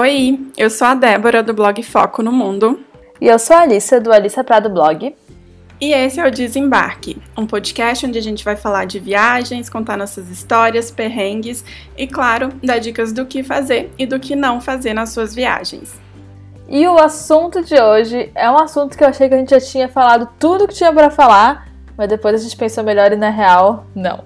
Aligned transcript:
Oi, 0.00 0.38
eu 0.56 0.70
sou 0.70 0.86
a 0.86 0.94
Débora 0.94 1.42
do 1.42 1.52
blog 1.52 1.82
Foco 1.82 2.22
no 2.22 2.30
Mundo. 2.30 2.78
E 3.20 3.26
eu 3.26 3.36
sou 3.36 3.56
a 3.56 3.62
Alissa 3.62 4.00
do 4.00 4.12
Alissa 4.12 4.44
Prado 4.44 4.70
Blog. 4.70 5.12
E 5.80 5.92
esse 5.92 6.20
é 6.20 6.24
o 6.24 6.30
Desembarque, 6.30 7.20
um 7.36 7.44
podcast 7.44 8.06
onde 8.06 8.16
a 8.16 8.22
gente 8.22 8.44
vai 8.44 8.54
falar 8.54 8.84
de 8.84 9.00
viagens, 9.00 9.68
contar 9.68 9.96
nossas 9.96 10.30
histórias, 10.30 10.92
perrengues 10.92 11.64
e, 11.96 12.06
claro, 12.06 12.50
dar 12.62 12.78
dicas 12.78 13.12
do 13.12 13.26
que 13.26 13.42
fazer 13.42 13.92
e 13.98 14.06
do 14.06 14.20
que 14.20 14.36
não 14.36 14.60
fazer 14.60 14.94
nas 14.94 15.08
suas 15.08 15.34
viagens. 15.34 15.92
E 16.68 16.86
o 16.86 16.96
assunto 16.96 17.64
de 17.64 17.74
hoje 17.74 18.30
é 18.36 18.48
um 18.48 18.56
assunto 18.56 18.96
que 18.96 19.02
eu 19.02 19.08
achei 19.08 19.28
que 19.28 19.34
a 19.34 19.38
gente 19.38 19.50
já 19.50 19.60
tinha 19.60 19.88
falado 19.88 20.28
tudo 20.38 20.68
que 20.68 20.74
tinha 20.74 20.92
para 20.92 21.10
falar, 21.10 21.72
mas 21.96 22.08
depois 22.08 22.36
a 22.36 22.38
gente 22.38 22.56
pensou 22.56 22.84
melhor 22.84 23.10
e 23.10 23.16
na 23.16 23.30
real, 23.30 23.84
não. 23.96 24.22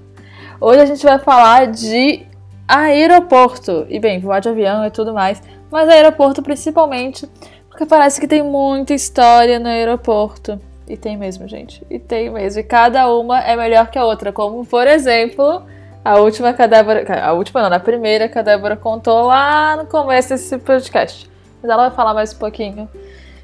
Hoje 0.60 0.80
a 0.82 0.86
gente 0.86 1.02
vai 1.02 1.18
falar 1.18 1.68
de 1.68 2.26
aeroporto. 2.68 3.86
E 3.88 3.98
bem, 3.98 4.20
voar 4.20 4.40
de 4.40 4.50
avião 4.50 4.84
e 4.84 4.90
tudo 4.90 5.14
mais, 5.14 5.40
mas 5.72 5.88
aeroporto 5.88 6.42
principalmente, 6.42 7.26
porque 7.68 7.86
parece 7.86 8.20
que 8.20 8.28
tem 8.28 8.42
muita 8.42 8.92
história 8.92 9.58
no 9.58 9.66
aeroporto. 9.66 10.60
E 10.86 10.96
tem 10.96 11.16
mesmo, 11.16 11.48
gente. 11.48 11.82
E 11.88 11.98
tem 11.98 12.28
mesmo. 12.28 12.60
E 12.60 12.62
cada 12.62 13.10
uma 13.10 13.40
é 13.40 13.56
melhor 13.56 13.86
que 13.90 13.98
a 13.98 14.04
outra. 14.04 14.30
Como, 14.30 14.66
por 14.66 14.86
exemplo, 14.86 15.62
a 16.04 16.18
última 16.18 16.52
cadabra. 16.52 17.06
A 17.24 17.32
última 17.32 17.62
não, 17.62 17.70
na 17.70 17.80
primeira 17.80 18.28
cadabra 18.28 18.76
contou 18.76 19.22
lá 19.22 19.76
no 19.76 19.86
começo 19.86 20.30
desse 20.30 20.58
podcast. 20.58 21.30
Mas 21.62 21.70
ela 21.70 21.88
vai 21.88 21.96
falar 21.96 22.12
mais 22.12 22.34
um 22.34 22.38
pouquinho 22.38 22.88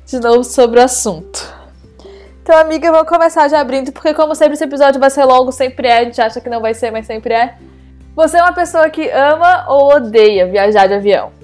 de 0.05 0.21
novo 0.21 0.45
sobre 0.45 0.79
o 0.79 0.83
assunto. 0.83 1.57
Então, 2.43 2.59
amiga, 2.59 2.91
vamos 2.91 3.09
começar 3.09 3.49
já 3.49 3.61
abrindo, 3.61 3.93
porque 3.93 4.13
como 4.13 4.35
sempre 4.35 4.55
esse 4.55 4.65
episódio 4.65 5.01
vai 5.01 5.11
ser 5.11 5.25
longo, 5.25 5.53
sempre 5.53 5.87
é, 5.87 5.99
a 5.99 6.05
gente 6.05 6.21
acha 6.21 6.41
que 6.41 6.51
não 6.51 6.61
vai 6.61 6.75
ser, 6.75 6.91
mas 6.91 7.07
sempre 7.07 7.33
é. 7.33 7.55
Você 8.17 8.37
é 8.37 8.43
uma 8.43 8.53
pessoa 8.53 8.91
que 8.91 9.09
ama 9.11 9.67
ou 9.69 9.95
odeia 9.95 10.47
viajar 10.47 10.87
de 10.87 10.95
avião? 10.95 11.38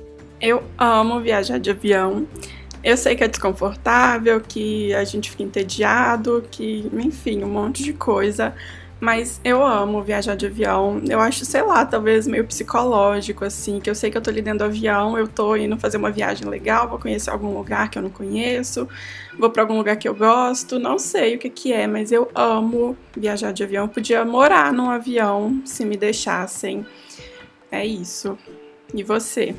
Eu 0.45 0.63
amo 0.77 1.21
viajar 1.21 1.59
de 1.59 1.71
avião. 1.71 2.29
Eu 2.83 2.99
sei 2.99 3.17
que 3.17 3.25
é 3.25 3.29
desconfortável, 3.29 4.39
que 4.43 4.93
a 4.93 5.03
gente 5.03 5.31
fica 5.31 5.43
entediado, 5.43 6.45
que, 6.51 6.87
enfim, 6.93 7.43
um 7.43 7.49
monte 7.49 7.83
de 7.83 7.95
coisa. 7.95 8.55
Mas 9.01 9.41
eu 9.43 9.65
amo 9.65 10.03
viajar 10.03 10.37
de 10.37 10.45
avião. 10.45 11.01
Eu 11.09 11.19
acho, 11.19 11.47
sei 11.47 11.63
lá, 11.63 11.87
talvez 11.87 12.27
meio 12.27 12.45
psicológico, 12.45 13.43
assim, 13.43 13.81
que 13.81 13.89
eu 13.89 13.95
sei 13.95 14.11
que 14.11 14.19
eu 14.19 14.21
tô 14.21 14.29
ali 14.29 14.43
dentro 14.43 14.59
do 14.59 14.65
avião, 14.67 15.17
eu 15.17 15.27
tô 15.27 15.57
indo 15.57 15.79
fazer 15.79 15.97
uma 15.97 16.11
viagem 16.11 16.47
legal, 16.47 16.91
vou 16.91 16.99
conhecer 16.99 17.31
algum 17.31 17.57
lugar 17.57 17.89
que 17.89 17.97
eu 17.97 18.03
não 18.03 18.11
conheço, 18.11 18.87
vou 19.39 19.49
para 19.49 19.63
algum 19.63 19.79
lugar 19.79 19.97
que 19.97 20.07
eu 20.07 20.15
gosto, 20.15 20.79
não 20.79 20.99
sei 20.99 21.37
o 21.37 21.39
que 21.39 21.49
que 21.49 21.73
é, 21.73 21.87
mas 21.87 22.13
eu 22.13 22.31
amo 22.35 22.95
viajar 23.17 23.51
de 23.51 23.65
avião. 23.65 23.85
Eu 23.85 23.89
podia 23.89 24.23
morar 24.27 24.75
num 24.75 24.91
avião 24.91 25.63
se 25.65 25.87
me 25.87 25.97
deixassem. 25.97 26.85
É 27.73 27.85
isso. 27.85 28.37
E 28.95 29.03
você? 29.03 29.55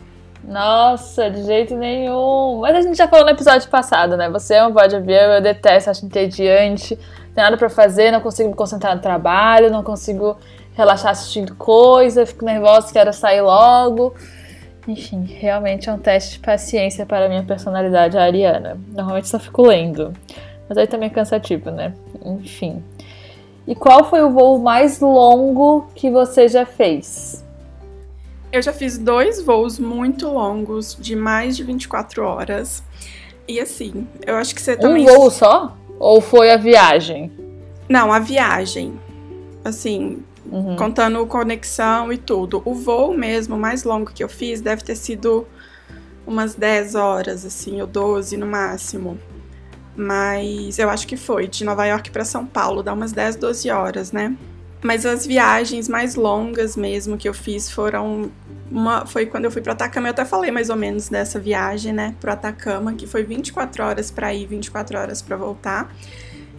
Nossa, 0.47 1.29
de 1.29 1.43
jeito 1.43 1.75
nenhum. 1.75 2.59
Mas 2.61 2.75
a 2.75 2.81
gente 2.81 2.97
já 2.97 3.07
falou 3.07 3.25
no 3.25 3.31
episódio 3.31 3.69
passado, 3.69 4.15
né? 4.15 4.29
Você 4.29 4.55
é 4.55 4.65
um 4.65 4.71
voar 4.71 4.87
de 4.87 4.95
avião, 4.95 5.33
eu 5.33 5.41
detesto, 5.41 5.89
acho 5.89 6.05
entediante 6.05 6.97
tem 7.35 7.43
nada 7.43 7.57
para 7.57 7.69
fazer, 7.69 8.11
não 8.11 8.21
consigo 8.21 8.49
me 8.49 8.55
concentrar 8.55 8.95
no 8.95 9.01
trabalho, 9.01 9.69
não 9.69 9.83
consigo 9.83 10.37
relaxar 10.73 11.11
assistindo 11.11 11.53
coisa, 11.53 12.25
fico 12.25 12.45
nervosa, 12.45 12.93
quero 12.93 13.11
sair 13.11 13.41
logo. 13.41 14.15
Enfim, 14.87 15.25
realmente 15.25 15.89
é 15.89 15.93
um 15.93 15.97
teste 15.97 16.33
de 16.33 16.39
paciência 16.39 17.05
para 17.05 17.25
a 17.25 17.29
minha 17.29 17.43
personalidade 17.43 18.17
ariana. 18.17 18.77
Normalmente 18.87 19.27
só 19.27 19.37
fico 19.37 19.63
lendo. 19.63 20.13
Mas 20.69 20.77
aí 20.77 20.87
também 20.87 21.07
é 21.07 21.11
cansativo, 21.11 21.69
né? 21.71 21.93
Enfim. 22.23 22.81
E 23.67 23.75
qual 23.75 24.05
foi 24.05 24.23
o 24.23 24.31
voo 24.31 24.59
mais 24.59 25.01
longo 25.01 25.87
que 25.93 26.09
você 26.09 26.47
já 26.47 26.65
fez? 26.65 27.44
Eu 28.55 28.61
já 28.61 28.71
fiz 28.71 28.97
dois 28.97 29.41
voos 29.41 29.77
muito 29.77 30.29
longos, 30.29 30.95
de 30.97 31.13
mais 31.13 31.57
de 31.57 31.63
24 31.65 32.23
horas. 32.23 32.81
E 33.45 33.59
assim, 33.59 34.07
eu 34.25 34.37
acho 34.37 34.55
que 34.55 34.61
você 34.61 34.77
também. 34.77 35.03
Um 35.03 35.13
voo 35.13 35.29
só? 35.29 35.77
Ou 35.99 36.21
foi 36.21 36.49
a 36.49 36.55
viagem? 36.55 37.33
Não, 37.89 38.13
a 38.13 38.19
viagem. 38.19 38.97
Assim, 39.61 40.23
uhum. 40.49 40.77
contando 40.77 41.25
conexão 41.27 42.13
e 42.13 42.17
tudo. 42.17 42.61
O 42.63 42.73
voo 42.73 43.13
mesmo, 43.13 43.57
mais 43.57 43.83
longo 43.83 44.09
que 44.13 44.23
eu 44.23 44.29
fiz, 44.29 44.61
deve 44.61 44.85
ter 44.85 44.95
sido 44.95 45.45
umas 46.25 46.55
10 46.55 46.95
horas, 46.95 47.43
assim, 47.43 47.81
ou 47.81 47.87
12 47.87 48.37
no 48.37 48.47
máximo. 48.47 49.19
Mas 49.97 50.79
eu 50.79 50.89
acho 50.89 51.05
que 51.05 51.17
foi 51.17 51.49
de 51.49 51.65
Nova 51.65 51.85
York 51.85 52.09
para 52.09 52.23
São 52.23 52.45
Paulo, 52.45 52.81
dá 52.81 52.93
umas 52.93 53.11
10, 53.11 53.35
12 53.35 53.69
horas, 53.69 54.13
né? 54.13 54.33
Mas 54.83 55.05
as 55.05 55.25
viagens 55.25 55.89
mais 55.89 56.15
longas 56.15 56.75
mesmo 56.75 57.17
que 57.17 57.27
eu 57.27 57.33
fiz 57.33 57.71
foram 57.71 58.31
uma, 58.69 59.05
foi 59.05 59.25
quando 59.25 59.45
eu 59.45 59.51
fui 59.51 59.61
para 59.61 59.73
Atacama, 59.73 60.07
eu 60.07 60.11
até 60.11 60.25
falei 60.25 60.51
mais 60.51 60.69
ou 60.69 60.75
menos 60.75 61.09
dessa 61.09 61.39
viagem, 61.39 61.93
né, 61.93 62.15
pro 62.19 62.31
Atacama, 62.31 62.93
que 62.93 63.07
foi 63.07 63.23
24 63.23 63.83
horas 63.83 64.11
para 64.11 64.33
ir, 64.33 64.45
24 64.45 64.97
horas 64.97 65.21
para 65.21 65.35
voltar. 65.35 65.93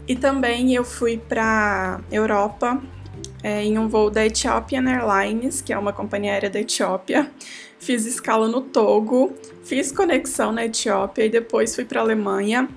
E 0.09 0.15
também 0.15 0.73
eu 0.75 0.85
fui 0.85 1.19
para 1.19 2.01
Europa 2.11 2.81
é, 3.43 3.65
em 3.65 3.79
um 3.79 3.89
voo 3.89 4.11
da 4.11 4.25
Ethiopian 4.25 4.85
Airlines, 4.89 5.61
que 5.61 5.73
é 5.73 5.79
uma 5.79 5.93
companhia 5.93 6.33
aérea 6.33 6.51
da 6.51 6.61
Etiópia. 6.61 7.31
Fiz 7.79 8.07
escala 8.07 8.49
no 8.49 8.61
Togo, 8.61 9.35
fiz 9.65 9.93
conexão 9.93 10.53
na 10.53 10.65
Etiópia 10.65 11.25
e 11.25 11.29
depois 11.29 11.75
fui 11.75 11.85
para 11.85 12.01
Alemanha. 12.01 12.69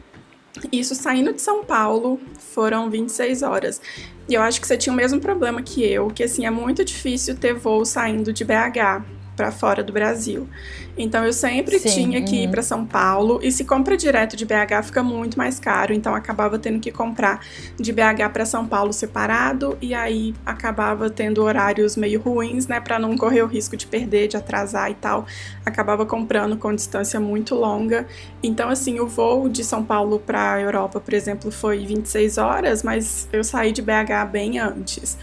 Isso 0.71 0.95
saindo 0.95 1.33
de 1.33 1.41
São 1.41 1.63
Paulo 1.63 2.19
foram 2.53 2.89
26 2.89 3.43
horas. 3.43 3.81
E 4.29 4.35
eu 4.35 4.41
acho 4.43 4.61
que 4.61 4.67
você 4.67 4.77
tinha 4.77 4.93
o 4.93 4.95
mesmo 4.95 5.19
problema 5.19 5.61
que 5.61 5.83
eu, 5.83 6.07
que 6.07 6.23
assim 6.23 6.45
é 6.45 6.51
muito 6.51 6.85
difícil 6.85 7.35
ter 7.35 7.55
voo 7.55 7.83
saindo 7.83 8.31
de 8.31 8.45
BH 8.45 9.18
para 9.39 9.53
fora 9.53 9.81
do 9.81 9.93
Brasil. 9.93 10.49
Então 10.97 11.23
eu 11.23 11.31
sempre 11.31 11.79
Sim, 11.79 11.87
tinha 11.87 12.21
que 12.21 12.35
uhum. 12.35 12.43
ir 12.43 12.51
para 12.51 12.61
São 12.61 12.85
Paulo 12.85 13.39
e 13.41 13.53
se 13.53 13.63
compra 13.63 13.95
direto 13.95 14.35
de 14.35 14.43
BH 14.43 14.83
fica 14.83 15.01
muito 15.01 15.37
mais 15.37 15.61
caro, 15.61 15.93
então 15.93 16.13
acabava 16.13 16.59
tendo 16.59 16.77
que 16.77 16.91
comprar 16.91 17.39
de 17.79 17.93
BH 17.93 18.33
para 18.33 18.45
São 18.45 18.67
Paulo 18.67 18.91
separado 18.91 19.77
e 19.81 19.93
aí 19.93 20.35
acabava 20.45 21.09
tendo 21.09 21.41
horários 21.41 21.95
meio 21.95 22.19
ruins, 22.19 22.67
né, 22.67 22.81
para 22.81 22.99
não 22.99 23.15
correr 23.17 23.41
o 23.41 23.47
risco 23.47 23.77
de 23.77 23.87
perder, 23.87 24.27
de 24.27 24.35
atrasar 24.35 24.91
e 24.91 24.95
tal. 24.95 25.25
Acabava 25.65 26.05
comprando 26.05 26.57
com 26.57 26.75
distância 26.75 27.17
muito 27.17 27.55
longa. 27.55 28.05
Então 28.43 28.67
assim, 28.67 28.99
o 28.99 29.07
voo 29.07 29.47
de 29.47 29.63
São 29.63 29.85
Paulo 29.85 30.19
para 30.19 30.59
Europa, 30.59 30.99
por 30.99 31.13
exemplo, 31.13 31.49
foi 31.49 31.85
26 31.85 32.37
horas, 32.37 32.83
mas 32.83 33.29
eu 33.31 33.41
saí 33.41 33.71
de 33.71 33.81
BH 33.81 34.29
bem 34.29 34.59
antes. 34.59 35.17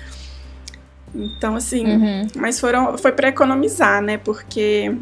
Então, 1.14 1.56
assim, 1.56 1.86
uhum. 1.86 2.26
mas 2.36 2.60
foram, 2.60 2.96
foi 2.98 3.12
para 3.12 3.28
economizar, 3.28 4.02
né? 4.02 4.18
Porque 4.18 4.94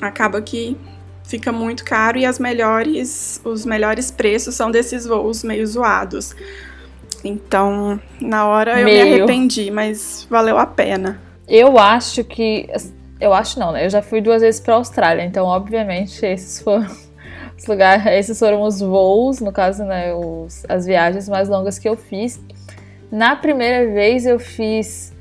acaba 0.00 0.40
que 0.40 0.76
fica 1.24 1.52
muito 1.52 1.84
caro 1.84 2.18
e 2.18 2.26
as 2.26 2.38
melhores, 2.38 3.40
os 3.44 3.64
melhores 3.64 4.10
preços 4.10 4.54
são 4.54 4.70
desses 4.70 5.06
voos 5.06 5.44
meio 5.44 5.66
zoados. 5.66 6.34
Então, 7.22 8.00
na 8.20 8.46
hora 8.46 8.80
eu 8.80 8.84
meio. 8.84 9.04
me 9.04 9.12
arrependi, 9.14 9.70
mas 9.70 10.26
valeu 10.28 10.58
a 10.58 10.66
pena. 10.66 11.20
Eu 11.46 11.78
acho 11.78 12.24
que 12.24 12.68
eu 13.20 13.34
acho 13.34 13.60
não, 13.60 13.72
né? 13.72 13.84
Eu 13.84 13.90
já 13.90 14.00
fui 14.00 14.20
duas 14.20 14.40
vezes 14.40 14.60
para 14.60 14.74
Austrália, 14.74 15.22
então 15.22 15.44
obviamente 15.44 16.24
esses 16.24 16.60
foram 16.60 16.86
os 17.56 17.66
lugares, 17.66 18.06
esses 18.06 18.38
foram 18.38 18.62
os 18.62 18.80
voos, 18.80 19.40
no 19.40 19.52
caso, 19.52 19.84
né, 19.84 20.14
os, 20.14 20.64
as 20.68 20.86
viagens 20.86 21.28
mais 21.28 21.48
longas 21.48 21.78
que 21.78 21.88
eu 21.88 21.96
fiz. 21.96 22.40
Na 23.10 23.34
primeira 23.34 23.92
vez 23.92 24.24
eu 24.24 24.38
fiz 24.38 25.12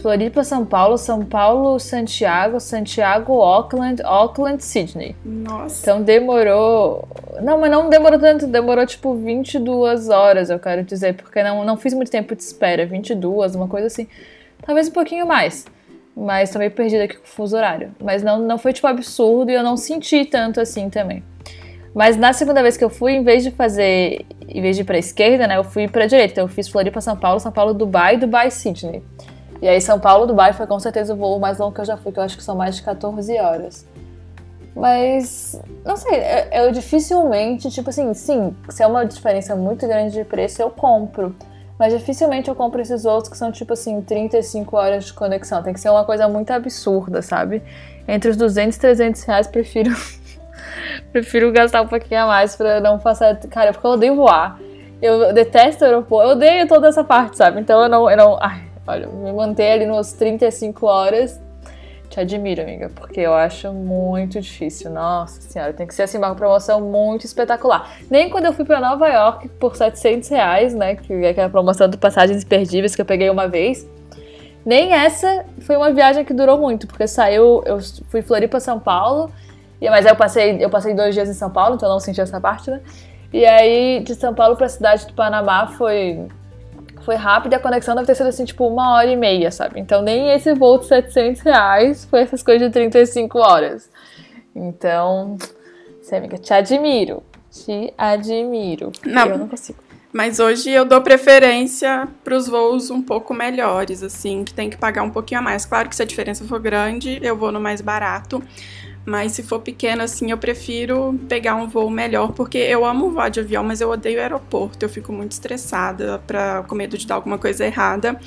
Floripa, 0.00 0.44
São 0.44 0.64
Paulo, 0.64 0.96
São 0.96 1.24
Paulo, 1.24 1.78
Santiago, 1.78 2.60
Santiago, 2.60 3.40
Auckland, 3.40 4.02
Auckland, 4.02 4.64
Sydney. 4.64 5.14
Nossa. 5.24 5.82
Então 5.82 6.02
demorou. 6.02 7.06
Não, 7.42 7.58
mas 7.60 7.70
não 7.70 7.90
demorou 7.90 8.18
tanto, 8.18 8.46
demorou 8.46 8.86
tipo 8.86 9.14
22 9.14 10.08
horas, 10.08 10.50
eu 10.50 10.58
quero 10.58 10.82
dizer, 10.82 11.14
porque 11.14 11.42
não, 11.42 11.64
não 11.64 11.76
fiz 11.76 11.92
muito 11.92 12.10
tempo 12.10 12.34
de 12.34 12.42
espera, 12.42 12.86
22, 12.86 13.54
uma 13.54 13.68
coisa 13.68 13.88
assim. 13.88 14.08
Talvez 14.64 14.88
um 14.88 14.92
pouquinho 14.92 15.26
mais. 15.26 15.66
Mas 16.16 16.50
também 16.50 16.68
perdida 16.68 17.04
aqui 17.04 17.16
com 17.16 17.24
o 17.24 17.28
fuso 17.28 17.56
horário. 17.56 17.92
Mas 18.02 18.22
não, 18.22 18.40
não 18.40 18.58
foi 18.58 18.72
tipo 18.72 18.86
absurdo 18.86 19.50
e 19.50 19.54
eu 19.54 19.62
não 19.62 19.76
senti 19.76 20.24
tanto 20.24 20.60
assim 20.60 20.90
também. 20.90 21.22
Mas 21.98 22.16
na 22.16 22.32
segunda 22.32 22.62
vez 22.62 22.76
que 22.76 22.84
eu 22.84 22.88
fui, 22.88 23.14
em 23.14 23.24
vez 23.24 23.42
de 23.42 23.50
fazer, 23.50 24.24
em 24.46 24.62
vez 24.62 24.76
de 24.76 24.82
ir 24.82 24.84
pra 24.84 24.96
esquerda, 24.96 25.48
né, 25.48 25.56
eu 25.56 25.64
fui 25.64 25.88
pra 25.88 26.06
direita. 26.06 26.30
Então 26.30 26.44
eu 26.44 26.48
fiz 26.48 26.68
Floripa, 26.68 27.00
São 27.00 27.16
Paulo, 27.16 27.40
São 27.40 27.50
Paulo, 27.50 27.74
Dubai, 27.74 28.16
Dubai, 28.16 28.52
Sydney. 28.52 29.02
E 29.60 29.66
aí 29.66 29.80
São 29.80 29.98
Paulo, 29.98 30.24
Dubai 30.24 30.52
foi 30.52 30.64
com 30.64 30.78
certeza 30.78 31.12
o 31.12 31.16
voo 31.16 31.40
mais 31.40 31.58
longo 31.58 31.74
que 31.74 31.80
eu 31.80 31.84
já 31.84 31.96
fui, 31.96 32.12
que 32.12 32.20
eu 32.20 32.22
acho 32.22 32.36
que 32.36 32.44
são 32.44 32.54
mais 32.54 32.76
de 32.76 32.82
14 32.82 33.36
horas. 33.40 33.84
Mas, 34.76 35.60
não 35.84 35.96
sei, 35.96 36.20
eu, 36.52 36.66
eu 36.66 36.72
dificilmente, 36.72 37.68
tipo 37.68 37.90
assim, 37.90 38.14
sim, 38.14 38.54
se 38.68 38.80
é 38.80 38.86
uma 38.86 39.04
diferença 39.04 39.56
muito 39.56 39.84
grande 39.84 40.14
de 40.14 40.22
preço, 40.22 40.62
eu 40.62 40.70
compro. 40.70 41.34
Mas 41.76 41.92
dificilmente 41.92 42.48
eu 42.48 42.54
compro 42.54 42.80
esses 42.80 43.04
outros 43.04 43.28
que 43.28 43.36
são 43.36 43.50
tipo 43.50 43.72
assim, 43.72 44.00
35 44.02 44.76
horas 44.76 45.06
de 45.06 45.12
conexão. 45.14 45.64
Tem 45.64 45.74
que 45.74 45.80
ser 45.80 45.90
uma 45.90 46.04
coisa 46.04 46.28
muito 46.28 46.52
absurda, 46.52 47.22
sabe? 47.22 47.60
Entre 48.06 48.30
os 48.30 48.36
200 48.36 48.76
e 48.76 48.80
300 48.80 49.22
reais, 49.24 49.48
prefiro 49.48 49.90
Prefiro 51.12 51.52
gastar 51.52 51.82
um 51.82 51.86
pouquinho 51.86 52.22
a 52.22 52.26
mais 52.26 52.56
pra 52.56 52.80
não 52.80 52.98
passar. 52.98 53.36
Cara, 53.48 53.72
porque 53.72 53.86
eu 53.86 53.92
odeio 53.92 54.14
voar. 54.14 54.58
Eu 55.00 55.32
detesto 55.32 55.84
aeroporto. 55.84 56.28
Eu 56.28 56.32
odeio 56.36 56.66
toda 56.66 56.88
essa 56.88 57.04
parte, 57.04 57.36
sabe? 57.36 57.60
Então 57.60 57.82
eu 57.82 57.88
não. 57.88 58.10
Eu 58.10 58.16
não 58.16 58.38
ai, 58.40 58.62
olha, 58.86 59.06
me 59.06 59.32
manter 59.32 59.72
ali 59.72 59.86
nos 59.86 60.12
35 60.12 60.86
horas. 60.86 61.40
te 62.08 62.20
admiro, 62.20 62.62
amiga, 62.62 62.90
porque 62.94 63.20
eu 63.20 63.34
acho 63.34 63.72
muito 63.72 64.40
difícil. 64.40 64.90
Nossa 64.90 65.40
senhora, 65.40 65.72
tem 65.72 65.86
que 65.86 65.94
ser 65.94 66.02
assim 66.02 66.18
uma 66.18 66.34
promoção 66.34 66.80
muito 66.80 67.24
espetacular. 67.24 67.90
Nem 68.10 68.30
quando 68.30 68.46
eu 68.46 68.52
fui 68.52 68.64
para 68.64 68.80
Nova 68.80 69.08
York 69.08 69.48
por 69.60 69.76
700 69.76 70.28
reais, 70.28 70.74
né, 70.74 70.96
que 70.96 71.12
é 71.12 71.28
aquela 71.30 71.48
promoção 71.48 71.88
do 71.88 71.98
Passagens 71.98 72.42
Imperdíveis 72.42 72.96
que 72.96 73.02
eu 73.02 73.06
peguei 73.06 73.30
uma 73.30 73.46
vez, 73.46 73.88
nem 74.64 74.92
essa 74.92 75.44
foi 75.60 75.76
uma 75.76 75.92
viagem 75.92 76.24
que 76.24 76.34
durou 76.34 76.58
muito, 76.58 76.86
porque 76.86 77.06
saiu, 77.06 77.62
eu 77.64 77.78
fui 78.08 78.22
Floripa, 78.22 78.58
São 78.60 78.78
Paulo, 78.78 79.30
mas 79.82 80.04
aí 80.04 80.12
eu 80.12 80.16
passei, 80.16 80.64
eu 80.64 80.70
passei 80.70 80.94
dois 80.94 81.14
dias 81.14 81.28
em 81.28 81.34
São 81.34 81.50
Paulo, 81.50 81.76
então 81.76 81.88
eu 81.88 81.92
não 81.92 82.00
senti 82.00 82.20
essa 82.20 82.40
parte, 82.40 82.70
né? 82.70 82.80
E 83.32 83.44
aí 83.44 84.00
de 84.00 84.14
São 84.14 84.34
Paulo 84.34 84.56
para 84.56 84.66
a 84.66 84.70
cidade 84.70 85.06
do 85.06 85.12
Panamá 85.12 85.66
foi 85.66 86.26
foi 87.02 87.14
rápido 87.14 87.52
e 87.52 87.56
a 87.56 87.60
conexão 87.60 87.94
deve 87.94 88.06
ter 88.06 88.14
sido 88.14 88.26
assim, 88.26 88.44
tipo, 88.44 88.66
uma 88.66 88.94
hora 88.94 89.10
e 89.10 89.16
meia, 89.16 89.50
sabe? 89.50 89.80
Então 89.80 90.02
nem 90.02 90.30
esse 90.30 90.52
voo 90.52 90.78
de 90.78 90.86
700 90.86 91.40
reais 91.40 92.04
foi 92.04 92.20
essas 92.20 92.42
coisas 92.42 92.66
de 92.66 92.72
35 92.72 93.38
horas. 93.38 93.88
Então, 94.54 95.38
você, 96.02 96.16
amiga, 96.16 96.36
te 96.36 96.52
admiro. 96.52 97.22
Te 97.50 97.94
admiro. 97.96 98.92
Não, 99.06 99.26
eu 99.26 99.38
não 99.38 99.48
consigo. 99.48 99.78
Mas 100.12 100.38
hoje 100.38 100.70
eu 100.70 100.84
dou 100.84 101.00
preferência 101.00 102.08
para 102.24 102.34
os 102.34 102.48
voos 102.48 102.90
um 102.90 103.02
pouco 103.02 103.34
melhores, 103.34 104.02
assim, 104.02 104.42
que 104.42 104.52
tem 104.52 104.68
que 104.68 104.76
pagar 104.76 105.02
um 105.02 105.10
pouquinho 105.10 105.40
a 105.40 105.42
mais. 105.42 105.64
Claro 105.64 105.88
que 105.88 105.96
se 105.96 106.02
a 106.02 106.06
diferença 106.06 106.44
for 106.44 106.58
grande, 106.58 107.18
eu 107.22 107.36
vou 107.36 107.52
no 107.52 107.60
mais 107.60 107.80
barato. 107.80 108.42
Mas 109.08 109.32
se 109.32 109.42
for 109.42 109.60
pequeno, 109.60 110.02
assim, 110.02 110.30
eu 110.30 110.36
prefiro 110.36 111.18
pegar 111.30 111.54
um 111.54 111.66
voo 111.66 111.88
melhor, 111.88 112.32
porque 112.32 112.58
eu 112.58 112.84
amo 112.84 113.10
voar 113.10 113.30
de 113.30 113.40
avião, 113.40 113.64
mas 113.64 113.80
eu 113.80 113.88
odeio 113.88 114.20
aeroporto. 114.20 114.84
Eu 114.84 114.88
fico 114.90 115.14
muito 115.14 115.32
estressada 115.32 116.22
pra, 116.26 116.62
com 116.64 116.74
medo 116.74 116.98
de 116.98 117.06
dar 117.06 117.14
alguma 117.14 117.38
coisa 117.38 117.64
errada. 117.64 118.20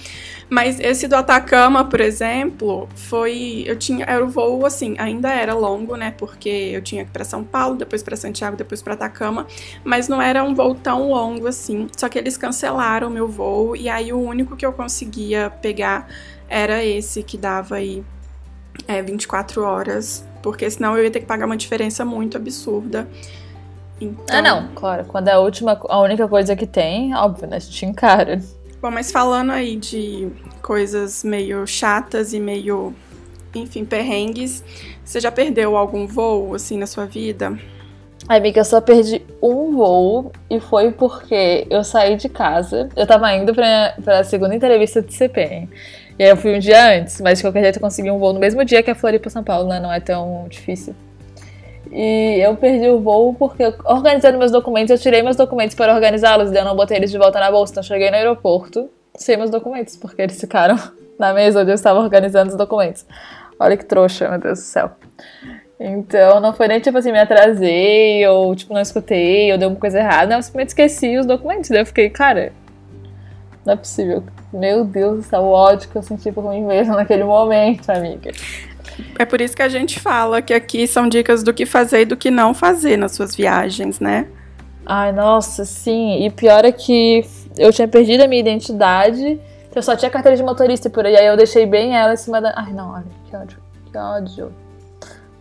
Mas 0.50 0.80
esse 0.80 1.08
do 1.08 1.16
Atacama, 1.16 1.86
por 1.86 2.02
exemplo, 2.02 2.90
foi. 2.96 3.64
Eu 3.68 3.78
tinha. 3.78 4.06
Era 4.06 4.26
o 4.26 4.28
voo, 4.28 4.66
assim, 4.66 4.96
ainda 4.98 5.32
era 5.32 5.54
longo, 5.54 5.96
né? 5.96 6.16
Porque 6.18 6.50
eu 6.50 6.82
tinha 6.82 7.04
que 7.04 7.12
ir 7.12 7.14
pra 7.14 7.24
São 7.24 7.44
Paulo, 7.44 7.76
depois 7.76 8.02
para 8.02 8.16
Santiago, 8.16 8.58
depois 8.58 8.82
para 8.82 8.96
Atacama. 8.96 9.46
Mas 9.84 10.08
não 10.08 10.20
era 10.20 10.44
um 10.44 10.56
voo 10.56 10.74
tão 10.74 11.12
longo 11.12 11.46
assim. 11.46 11.90
Só 11.96 12.10
que 12.10 12.18
eles 12.18 12.38
cancelaram 12.38 13.08
meu 13.08 13.28
voo, 13.28 13.76
e 13.76 13.88
aí 13.88 14.12
o 14.12 14.20
único 14.20 14.56
que 14.56 14.66
eu 14.66 14.74
conseguia 14.74 15.52
pegar 15.62 16.08
era 16.50 16.84
esse 16.84 17.22
que 17.22 17.38
dava 17.38 17.76
aí 17.76 18.04
é, 18.88 19.00
24 19.04 19.62
horas 19.62 20.31
porque 20.42 20.70
senão 20.70 20.98
eu 20.98 21.04
ia 21.04 21.12
ter 21.12 21.20
que 21.20 21.26
pagar 21.26 21.46
uma 21.46 21.58
diferença 21.58 22.04
muito 22.04 22.38
absurda. 22.38 23.08
Então... 24.00 24.38
Ah, 24.38 24.42
não, 24.42 24.70
claro. 24.74 25.06
Quando 25.06 25.28
é 25.28 25.34
a 25.34 25.40
última, 25.40 25.80
a 25.88 26.00
única 26.00 26.28
coisa 26.28 26.56
que 26.56 26.66
tem, 26.66 27.16
óbvio, 27.16 27.48
né? 27.48 27.58
A 27.58 27.60
gente 27.60 27.86
encara. 27.86 28.42
Bom, 28.82 28.90
mas 28.90 29.12
falando 29.12 29.52
aí 29.52 29.76
de 29.76 30.30
coisas 30.62 31.24
meio 31.24 31.68
chatas 31.68 32.34
e 32.34 32.40
meio, 32.40 32.96
enfim, 33.54 33.86
perrengues, 33.86 34.64
você 35.06 35.20
já 35.20 35.32
perdeu 35.32 35.78
algum 35.78 36.08
voo, 36.08 36.56
assim, 36.56 36.78
na 36.78 36.88
sua 36.88 37.06
vida? 37.06 37.60
Ai, 38.28 38.40
amiga, 38.40 38.62
eu 38.62 38.66
só 38.66 38.82
perdi 38.82 39.22
um 39.42 39.76
voo 39.76 40.32
e 40.50 40.60
foi 40.60 40.92
porque 40.92 41.68
eu 41.70 41.84
saí 41.84 42.16
de 42.16 42.30
casa. 42.30 42.90
Eu 42.96 43.06
tava 43.06 43.32
indo 43.36 43.54
pra, 43.54 43.94
pra 44.04 44.24
segunda 44.24 44.56
entrevista 44.56 45.02
de 45.02 45.14
CPM. 45.14 45.70
E 46.20 46.24
aí 46.24 46.30
eu 46.30 46.38
fui 46.38 46.56
um 46.56 46.60
dia 46.60 47.00
antes, 47.00 47.20
mas 47.22 47.40
de 47.40 47.44
qualquer 47.44 47.62
jeito 47.64 47.78
eu 47.78 47.82
consegui 47.82 48.12
um 48.12 48.20
voo 48.20 48.34
no 48.34 48.40
mesmo 48.40 48.64
dia 48.64 48.84
que 48.84 48.92
a 48.92 48.96
Floripa 48.96 49.30
São 49.30 49.44
Paulo, 49.44 49.68
né? 49.68 49.80
Não 49.80 49.92
é 49.92 50.00
tão 50.00 50.46
difícil. 50.50 50.96
E 51.92 52.40
eu 52.42 52.56
perdi 52.56 52.88
o 52.88 53.00
voo 53.00 53.34
porque, 53.34 53.64
organizando 53.86 54.38
meus 54.38 54.52
documentos, 54.52 54.92
eu 54.92 54.98
tirei 54.98 55.22
meus 55.22 55.36
documentos 55.36 55.76
para 55.76 55.94
organizá-los 55.94 56.52
e 56.52 56.56
eu 56.56 56.64
não 56.64 56.76
botei 56.76 56.98
eles 56.98 57.12
de 57.12 57.18
volta 57.18 57.40
na 57.40 57.52
bolsa. 57.52 57.74
Então 57.74 57.84
cheguei 57.84 58.10
no 58.10 58.16
aeroporto 58.16 58.90
sem 59.16 59.36
meus 59.36 59.50
documentos, 59.50 59.98
porque 59.98 60.22
eles 60.22 60.40
ficaram 60.40 60.78
na 61.20 61.34
mesa 61.34 61.62
onde 61.62 61.72
eu 61.72 61.76
estava 61.76 62.00
organizando 62.00 62.52
os 62.52 62.58
documentos. 62.58 63.06
Olha 63.60 63.76
que 63.76 63.86
trouxa, 63.86 64.30
meu 64.30 64.40
Deus 64.40 64.60
do 64.60 64.66
céu. 64.66 64.92
Então 65.80 66.40
não 66.40 66.54
foi 66.54 66.68
nem 66.68 66.80
tipo 66.80 66.98
assim, 66.98 67.12
me 67.12 67.20
atrasei, 67.20 68.26
ou 68.28 68.56
tipo, 68.56 68.74
não 68.74 68.82
escutei, 68.82 69.52
ou 69.52 69.58
deu 69.58 69.68
uma 69.68 69.78
coisa 69.78 70.00
errada. 70.00 70.28
Não, 70.28 70.38
eu 70.38 70.44
simplesmente 70.44 70.70
esqueci 70.70 71.18
os 71.18 71.26
documentos. 71.26 71.70
Daí 71.70 71.80
eu 71.80 71.86
fiquei, 71.86 72.10
cara, 72.10 72.54
não 73.66 73.74
é 73.74 73.76
possível. 73.76 74.24
Meu 74.54 74.84
Deus 74.84 75.18
do 75.18 75.24
céu, 75.24 75.42
o 75.42 75.52
ódio 75.52 75.90
que 75.90 75.96
eu 75.96 76.04
senti 76.04 76.32
por 76.32 76.50
mim 76.50 76.64
mesma 76.64 76.96
naquele 76.96 77.24
momento, 77.24 77.90
amiga. 77.90 78.32
É 79.18 79.26
por 79.26 79.40
isso 79.40 79.56
que 79.56 79.62
a 79.62 79.70
gente 79.70 80.00
fala 80.00 80.42
que 80.42 80.54
aqui 80.54 80.86
são 80.88 81.08
dicas 81.08 81.44
do 81.44 81.54
que 81.54 81.66
fazer 81.66 82.02
e 82.02 82.06
do 82.06 82.18
que 82.18 82.30
não 82.30 82.54
fazer 82.54 82.98
nas 82.98 83.14
suas 83.14 83.36
viagens, 83.36 84.00
né? 84.00 84.28
Ai, 84.86 85.12
nossa, 85.12 85.64
sim. 85.64 86.26
E 86.26 86.30
pior 86.30 86.66
é 86.66 86.72
que 86.72 87.26
eu 87.58 87.72
tinha 87.72 87.88
perdido 87.88 88.24
a 88.24 88.28
minha 88.28 88.42
identidade. 88.42 89.40
Eu 89.74 89.82
só 89.82 89.96
tinha 89.96 90.12
carteira 90.12 90.36
de 90.36 90.44
motorista 90.44 90.90
por 90.90 91.06
aí. 91.06 91.16
Aí 91.16 91.26
eu 91.26 91.38
deixei 91.38 91.66
bem 91.66 91.96
ela 91.96 92.14
em 92.14 92.18
cima 92.18 92.42
da. 92.42 92.54
Ai, 92.58 92.74
não, 92.74 92.92
olha, 92.92 93.06
que 93.30 93.36
ódio. 93.36 93.58
Que 93.90 93.98
ódio. 93.98 94.52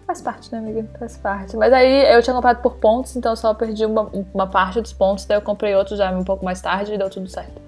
Faz 0.06 0.20
parte, 0.20 0.52
né, 0.52 0.58
amiga? 0.58 0.88
Faz 0.98 1.16
parte. 1.16 1.56
Mas 1.56 1.72
aí 1.72 2.14
eu 2.14 2.22
tinha 2.22 2.34
comprado 2.34 2.60
por 2.60 2.74
pontos, 2.74 3.16
então 3.16 3.32
eu 3.32 3.36
só 3.36 3.54
perdi 3.54 3.84
uma, 3.84 4.10
uma 4.34 4.46
parte 4.46 4.80
dos 4.80 4.92
pontos. 4.92 5.24
Daí 5.24 5.36
eu 5.36 5.42
comprei 5.42 5.74
outro 5.74 5.96
já 5.96 6.10
um 6.10 6.24
pouco 6.24 6.44
mais 6.44 6.60
tarde 6.60 6.94
e 6.94 6.98
deu 6.98 7.08
tudo 7.08 7.28
certo. 7.28 7.59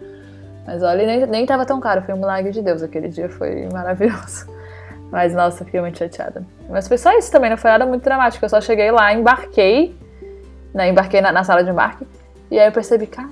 Mas 0.67 0.83
olha, 0.83 1.07
nem, 1.07 1.27
nem 1.27 1.47
tava 1.47 1.67
tão 1.67 1.81
caro, 1.81 2.03
foi 2.03 2.15
um 2.15 2.19
milagre 2.19 2.53
de 2.53 2.63
Deus. 2.63 2.83
Aquele 2.83 3.09
dia 3.09 3.29
foi 3.29 3.69
maravilhoso. 3.73 4.47
Mas 5.11 5.35
nossa, 5.35 5.65
fiquei 5.65 5.81
muito 5.81 5.99
chateada. 5.99 6.45
Mas 6.69 6.89
foi 6.89 6.97
só 6.97 7.17
isso 7.19 7.31
também, 7.31 7.51
não 7.51 7.57
foi 7.57 7.71
nada 7.71 7.85
muito 7.85 8.03
dramático. 8.03 8.45
Eu 8.45 8.49
só 8.49 8.61
cheguei 8.61 8.91
lá, 8.91 9.13
embarquei, 9.13 9.95
né? 10.73 10.89
Embarquei 10.89 11.21
na, 11.21 11.31
na 11.31 11.45
sala 11.45 11.63
de 11.63 11.71
embarque. 11.71 12.07
E 12.51 12.59
aí 12.59 12.67
eu 12.67 12.73
percebi, 12.73 13.07
cara, 13.07 13.29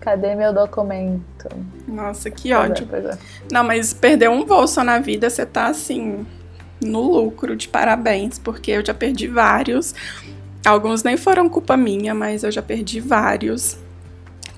cadê 0.00 0.34
meu 0.34 0.52
documento? 0.52 1.48
Nossa, 1.86 2.30
que 2.30 2.50
pois 2.50 2.52
é, 2.52 2.58
ódio. 2.58 2.88
É, 2.92 2.98
é. 2.98 3.18
Não, 3.50 3.64
mas 3.64 3.94
perder 3.94 4.28
um 4.28 4.44
voo 4.44 4.66
só 4.66 4.84
na 4.84 4.98
vida, 4.98 5.30
você 5.30 5.46
tá 5.46 5.66
assim, 5.66 6.26
no 6.80 7.00
lucro, 7.00 7.56
de 7.56 7.68
parabéns, 7.68 8.38
porque 8.38 8.72
eu 8.72 8.84
já 8.84 8.94
perdi 8.94 9.28
vários. 9.28 9.94
Alguns 10.64 11.02
nem 11.02 11.16
foram 11.16 11.48
culpa 11.48 11.76
minha, 11.76 12.14
mas 12.14 12.42
eu 12.42 12.50
já 12.50 12.62
perdi 12.62 13.00
vários. 13.00 13.78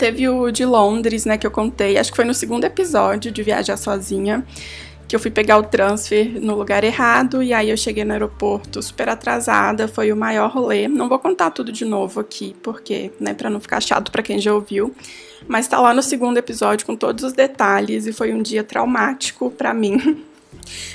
Teve 0.00 0.26
o 0.30 0.50
de 0.50 0.64
Londres, 0.64 1.26
né, 1.26 1.36
que 1.36 1.46
eu 1.46 1.50
contei, 1.50 1.98
acho 1.98 2.10
que 2.10 2.16
foi 2.16 2.24
no 2.24 2.32
segundo 2.32 2.64
episódio 2.64 3.30
de 3.30 3.42
Viajar 3.42 3.76
Sozinha, 3.76 4.42
que 5.06 5.14
eu 5.14 5.20
fui 5.20 5.30
pegar 5.30 5.58
o 5.58 5.62
transfer 5.62 6.40
no 6.40 6.54
lugar 6.54 6.82
errado 6.84 7.42
e 7.42 7.52
aí 7.52 7.68
eu 7.68 7.76
cheguei 7.76 8.02
no 8.02 8.12
aeroporto 8.14 8.80
super 8.82 9.10
atrasada, 9.10 9.86
foi 9.86 10.10
o 10.10 10.16
maior 10.16 10.50
rolê. 10.50 10.88
Não 10.88 11.06
vou 11.06 11.18
contar 11.18 11.50
tudo 11.50 11.70
de 11.70 11.84
novo 11.84 12.18
aqui, 12.18 12.56
porque, 12.62 13.12
né, 13.20 13.34
para 13.34 13.50
não 13.50 13.60
ficar 13.60 13.82
chato 13.82 14.10
para 14.10 14.22
quem 14.22 14.38
já 14.38 14.54
ouviu, 14.54 14.94
mas 15.46 15.68
tá 15.68 15.78
lá 15.78 15.92
no 15.92 16.02
segundo 16.02 16.38
episódio 16.38 16.86
com 16.86 16.96
todos 16.96 17.22
os 17.22 17.34
detalhes 17.34 18.06
e 18.06 18.12
foi 18.14 18.32
um 18.32 18.40
dia 18.40 18.64
traumático 18.64 19.50
para 19.50 19.74
mim. 19.74 20.24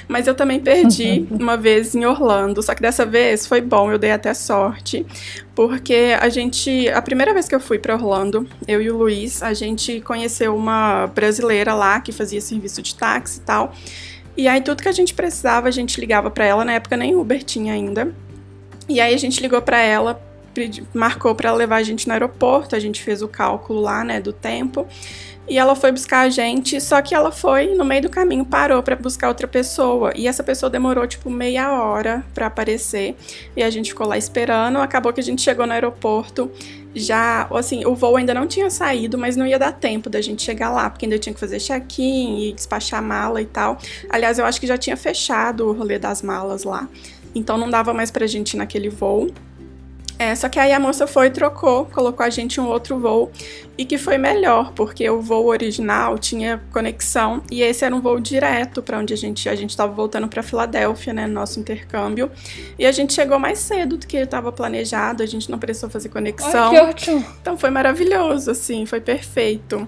Mas 0.07 0.27
eu 0.27 0.35
também 0.35 0.59
perdi 0.59 1.25
uma 1.31 1.57
vez 1.57 1.95
em 1.95 2.05
Orlando, 2.05 2.61
só 2.61 2.75
que 2.75 2.81
dessa 2.81 3.05
vez 3.05 3.45
foi 3.47 3.61
bom, 3.61 3.91
eu 3.91 3.97
dei 3.97 4.11
até 4.11 4.33
sorte, 4.33 5.05
porque 5.55 6.15
a 6.19 6.29
gente, 6.29 6.87
a 6.89 7.01
primeira 7.01 7.33
vez 7.33 7.47
que 7.47 7.55
eu 7.55 7.59
fui 7.59 7.79
para 7.79 7.95
Orlando, 7.95 8.47
eu 8.67 8.81
e 8.81 8.89
o 8.89 8.97
Luiz, 8.97 9.41
a 9.41 9.53
gente 9.53 10.01
conheceu 10.01 10.55
uma 10.55 11.07
brasileira 11.07 11.73
lá 11.73 11.99
que 11.99 12.11
fazia 12.11 12.41
serviço 12.41 12.81
de 12.81 12.95
táxi 12.95 13.39
e 13.39 13.41
tal. 13.41 13.73
E 14.37 14.47
aí 14.47 14.61
tudo 14.61 14.83
que 14.83 14.89
a 14.89 14.93
gente 14.93 15.13
precisava, 15.13 15.67
a 15.67 15.71
gente 15.71 15.99
ligava 15.99 16.29
para 16.29 16.45
ela, 16.45 16.65
na 16.65 16.73
época 16.73 16.97
nem 16.97 17.15
Uber 17.15 17.41
tinha 17.43 17.73
ainda. 17.73 18.13
E 18.87 18.99
aí 18.99 19.13
a 19.13 19.17
gente 19.17 19.41
ligou 19.41 19.61
para 19.61 19.79
ela, 19.79 20.21
marcou 20.93 21.33
para 21.33 21.51
levar 21.53 21.77
a 21.77 21.83
gente 21.83 22.07
no 22.07 22.13
aeroporto, 22.13 22.75
a 22.75 22.79
gente 22.79 23.01
fez 23.01 23.21
o 23.21 23.27
cálculo 23.27 23.81
lá, 23.81 24.03
né, 24.03 24.19
do 24.19 24.31
tempo 24.31 24.87
e 25.47 25.59
ela 25.59 25.75
foi 25.75 25.91
buscar 25.91 26.21
a 26.21 26.29
gente, 26.29 26.81
só 26.81 27.01
que 27.01 27.13
ela 27.13 27.31
foi 27.31 27.75
no 27.75 27.85
meio 27.85 28.01
do 28.03 28.09
caminho, 28.09 28.43
parou 28.43 28.81
para 28.81 28.95
buscar 28.95 29.27
outra 29.27 29.47
pessoa. 29.47 30.11
E 30.15 30.27
essa 30.27 30.43
pessoa 30.43 30.69
demorou 30.69 31.05
tipo 31.07 31.29
meia 31.29 31.71
hora 31.71 32.25
para 32.33 32.47
aparecer. 32.47 33.15
E 33.55 33.61
a 33.61 33.69
gente 33.69 33.89
ficou 33.89 34.07
lá 34.07 34.17
esperando. 34.17 34.79
Acabou 34.79 35.13
que 35.13 35.19
a 35.19 35.23
gente 35.23 35.41
chegou 35.43 35.67
no 35.67 35.73
aeroporto. 35.73 36.51
Já, 36.95 37.47
assim, 37.53 37.85
o 37.85 37.93
voo 37.93 38.15
ainda 38.15 38.33
não 38.33 38.47
tinha 38.47 38.69
saído, 38.69 39.17
mas 39.17 39.35
não 39.35 39.45
ia 39.45 39.59
dar 39.59 39.73
tempo 39.73 40.09
da 40.09 40.21
gente 40.21 40.41
chegar 40.41 40.71
lá, 40.71 40.89
porque 40.89 41.05
ainda 41.05 41.19
tinha 41.19 41.33
que 41.33 41.39
fazer 41.39 41.59
check-in 41.59 42.39
e 42.39 42.53
despachar 42.53 43.03
mala 43.03 43.41
e 43.41 43.45
tal. 43.45 43.77
Aliás, 44.09 44.39
eu 44.39 44.45
acho 44.45 44.59
que 44.59 44.65
já 44.65 44.77
tinha 44.77 44.97
fechado 44.97 45.67
o 45.67 45.73
rolê 45.73 45.99
das 45.99 46.21
malas 46.21 46.63
lá. 46.63 46.87
Então 47.35 47.57
não 47.57 47.69
dava 47.69 47.93
mais 47.93 48.09
pra 48.09 48.25
gente 48.25 48.53
ir 48.53 48.57
naquele 48.57 48.89
voo. 48.89 49.29
É, 50.17 50.33
só 50.33 50.47
que 50.47 50.57
aí 50.57 50.71
a 50.71 50.79
moça 50.79 51.05
foi 51.05 51.27
e 51.27 51.29
trocou, 51.29 51.85
colocou 51.85 52.25
a 52.25 52.29
gente 52.29 52.57
em 52.57 52.63
um 52.63 52.67
outro 52.67 52.97
voo 52.97 53.31
e 53.77 53.83
que 53.83 53.97
foi 53.97 54.17
melhor, 54.17 54.71
porque 54.71 55.09
o 55.09 55.19
voo 55.19 55.47
original 55.47 56.17
tinha 56.17 56.61
conexão 56.71 57.43
e 57.51 57.61
esse 57.61 57.83
era 57.83 57.93
um 57.93 57.99
voo 57.99 58.19
direto 58.19 58.81
para 58.81 58.97
onde 58.97 59.13
a 59.13 59.17
gente 59.17 59.49
a 59.49 59.55
gente 59.55 59.71
estava 59.71 59.91
voltando 59.91 60.27
para 60.29 60.41
Filadélfia, 60.41 61.13
né, 61.13 61.27
nosso 61.27 61.59
intercâmbio. 61.59 62.31
E 62.79 62.85
a 62.85 62.91
gente 62.93 63.13
chegou 63.13 63.37
mais 63.37 63.59
cedo 63.59 63.97
do 63.97 64.07
que 64.07 64.15
estava 64.15 64.51
planejado, 64.51 65.21
a 65.21 65.25
gente 65.25 65.51
não 65.51 65.59
precisou 65.59 65.89
fazer 65.89 66.07
conexão. 66.07 66.69
Ai, 66.69 66.69
que 66.69 66.79
ótimo. 66.79 67.25
Então 67.41 67.57
foi 67.57 67.69
maravilhoso, 67.69 68.51
assim, 68.51 68.85
foi 68.85 69.01
perfeito. 69.01 69.85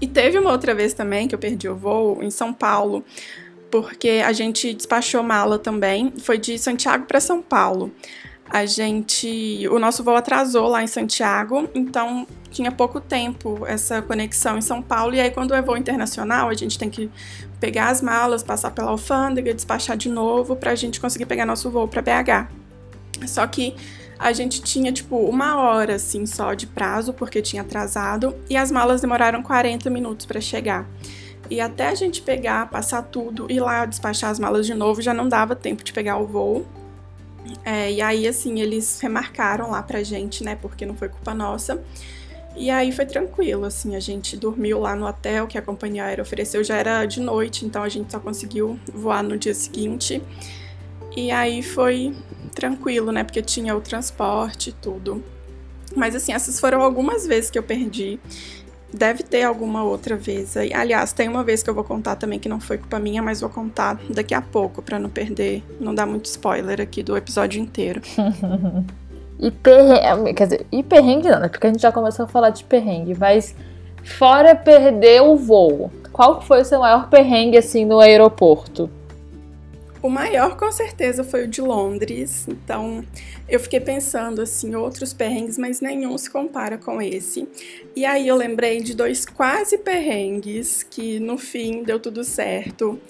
E 0.00 0.06
teve 0.06 0.38
uma 0.38 0.52
outra 0.52 0.74
vez 0.74 0.92
também 0.92 1.26
que 1.26 1.34
eu 1.34 1.38
perdi 1.38 1.68
o 1.68 1.74
voo 1.74 2.22
em 2.22 2.30
São 2.30 2.52
Paulo, 2.52 3.02
porque 3.70 4.22
a 4.24 4.32
gente 4.32 4.74
despachou 4.74 5.22
mala 5.22 5.58
também, 5.58 6.12
foi 6.18 6.36
de 6.36 6.58
Santiago 6.58 7.06
para 7.06 7.18
São 7.18 7.40
Paulo. 7.40 7.90
A 8.50 8.64
gente. 8.64 9.66
O 9.70 9.78
nosso 9.78 10.02
voo 10.02 10.16
atrasou 10.16 10.68
lá 10.68 10.82
em 10.82 10.86
Santiago, 10.86 11.68
então 11.74 12.26
tinha 12.50 12.72
pouco 12.72 13.00
tempo 13.00 13.64
essa 13.66 14.00
conexão 14.00 14.58
em 14.58 14.62
São 14.62 14.82
Paulo. 14.82 15.14
E 15.14 15.20
aí, 15.20 15.30
quando 15.30 15.54
é 15.54 15.60
voo 15.60 15.76
internacional, 15.76 16.48
a 16.48 16.54
gente 16.54 16.78
tem 16.78 16.88
que 16.88 17.10
pegar 17.60 17.88
as 17.88 18.00
malas, 18.00 18.42
passar 18.42 18.70
pela 18.70 18.90
alfândega, 18.90 19.52
despachar 19.52 19.96
de 19.96 20.08
novo 20.08 20.56
para 20.56 20.70
a 20.70 20.74
gente 20.74 21.00
conseguir 21.00 21.26
pegar 21.26 21.44
nosso 21.44 21.70
voo 21.70 21.86
para 21.86 22.02
BH. 22.02 22.48
Só 23.26 23.46
que 23.46 23.74
a 24.18 24.32
gente 24.32 24.62
tinha 24.62 24.92
tipo 24.92 25.16
uma 25.16 25.60
hora 25.60 25.94
assim 25.94 26.26
só 26.26 26.54
de 26.54 26.66
prazo 26.66 27.12
porque 27.12 27.40
tinha 27.40 27.62
atrasado 27.62 28.34
e 28.50 28.56
as 28.56 28.70
malas 28.70 29.00
demoraram 29.00 29.42
40 29.42 29.88
minutos 29.90 30.26
para 30.26 30.40
chegar. 30.40 30.88
E 31.50 31.60
até 31.60 31.88
a 31.88 31.94
gente 31.94 32.20
pegar, 32.20 32.68
passar 32.68 33.02
tudo 33.02 33.46
e 33.48 33.58
lá 33.58 33.86
despachar 33.86 34.30
as 34.30 34.38
malas 34.38 34.66
de 34.66 34.74
novo 34.74 35.00
já 35.00 35.14
não 35.14 35.28
dava 35.28 35.54
tempo 35.54 35.84
de 35.84 35.92
pegar 35.92 36.18
o 36.18 36.26
voo. 36.26 36.66
É, 37.64 37.92
e 37.92 38.00
aí 38.00 38.26
assim 38.26 38.60
eles 38.60 39.00
remarcaram 39.00 39.70
lá 39.70 39.82
pra 39.82 40.02
gente, 40.02 40.44
né? 40.44 40.56
Porque 40.56 40.84
não 40.86 40.94
foi 40.94 41.08
culpa 41.08 41.34
nossa. 41.34 41.82
E 42.56 42.70
aí 42.70 42.90
foi 42.90 43.06
tranquilo, 43.06 43.64
assim, 43.64 43.94
a 43.94 44.00
gente 44.00 44.36
dormiu 44.36 44.80
lá 44.80 44.96
no 44.96 45.06
hotel 45.06 45.46
que 45.46 45.56
a 45.56 45.62
companhia 45.62 46.04
aérea 46.04 46.22
ofereceu, 46.22 46.64
já 46.64 46.76
era 46.76 47.06
de 47.06 47.20
noite, 47.20 47.64
então 47.64 47.84
a 47.84 47.88
gente 47.88 48.10
só 48.10 48.18
conseguiu 48.18 48.78
voar 48.92 49.22
no 49.22 49.38
dia 49.38 49.54
seguinte. 49.54 50.20
E 51.16 51.30
aí 51.30 51.62
foi 51.62 52.14
tranquilo, 52.54 53.12
né? 53.12 53.22
Porque 53.22 53.42
tinha 53.42 53.76
o 53.76 53.80
transporte 53.80 54.70
e 54.70 54.72
tudo. 54.72 55.22
Mas 55.94 56.16
assim, 56.16 56.32
essas 56.32 56.58
foram 56.58 56.82
algumas 56.82 57.26
vezes 57.26 57.50
que 57.50 57.58
eu 57.58 57.62
perdi. 57.62 58.18
Deve 58.92 59.22
ter 59.22 59.42
alguma 59.42 59.84
outra 59.84 60.16
vez 60.16 60.56
aí. 60.56 60.72
Aliás, 60.72 61.12
tem 61.12 61.28
uma 61.28 61.44
vez 61.44 61.62
que 61.62 61.68
eu 61.68 61.74
vou 61.74 61.84
contar 61.84 62.16
também 62.16 62.38
que 62.38 62.48
não 62.48 62.58
foi 62.58 62.78
culpa 62.78 62.98
minha, 62.98 63.22
mas 63.22 63.40
vou 63.40 63.50
contar 63.50 64.00
daqui 64.08 64.34
a 64.34 64.40
pouco 64.40 64.80
para 64.80 64.98
não 64.98 65.10
perder, 65.10 65.62
não 65.78 65.94
dar 65.94 66.06
muito 66.06 66.24
spoiler 66.24 66.80
aqui 66.80 67.02
do 67.02 67.16
episódio 67.16 67.60
inteiro. 67.60 68.00
e 69.38 69.50
perrengue, 69.50 70.34
quer 70.34 70.44
dizer, 70.44 70.66
e 70.72 70.82
perrengue 70.82 71.28
não, 71.28 71.40
né? 71.40 71.48
Porque 71.48 71.66
a 71.66 71.70
gente 71.70 71.82
já 71.82 71.92
começou 71.92 72.24
a 72.24 72.28
falar 72.28 72.50
de 72.50 72.64
perrengue, 72.64 73.14
mas 73.18 73.54
fora 74.02 74.56
perder 74.56 75.22
o 75.22 75.36
voo, 75.36 75.90
qual 76.12 76.40
foi 76.40 76.62
o 76.62 76.64
seu 76.64 76.80
maior 76.80 77.08
perrengue 77.10 77.58
assim 77.58 77.84
no 77.84 78.00
aeroporto? 78.00 78.90
O 80.00 80.08
maior, 80.08 80.56
com 80.56 80.70
certeza, 80.70 81.24
foi 81.24 81.44
o 81.44 81.48
de 81.48 81.60
Londres. 81.60 82.46
Então, 82.48 83.04
eu 83.48 83.58
fiquei 83.58 83.80
pensando 83.80 84.40
assim, 84.40 84.74
outros 84.74 85.12
perrengues, 85.12 85.58
mas 85.58 85.80
nenhum 85.80 86.16
se 86.16 86.30
compara 86.30 86.78
com 86.78 87.02
esse. 87.02 87.48
E 87.96 88.04
aí 88.04 88.28
eu 88.28 88.36
lembrei 88.36 88.80
de 88.80 88.94
dois 88.94 89.26
quase 89.26 89.78
perrengues 89.78 90.82
que 90.82 91.18
no 91.18 91.36
fim 91.36 91.82
deu 91.82 91.98
tudo 91.98 92.22
certo. 92.22 93.00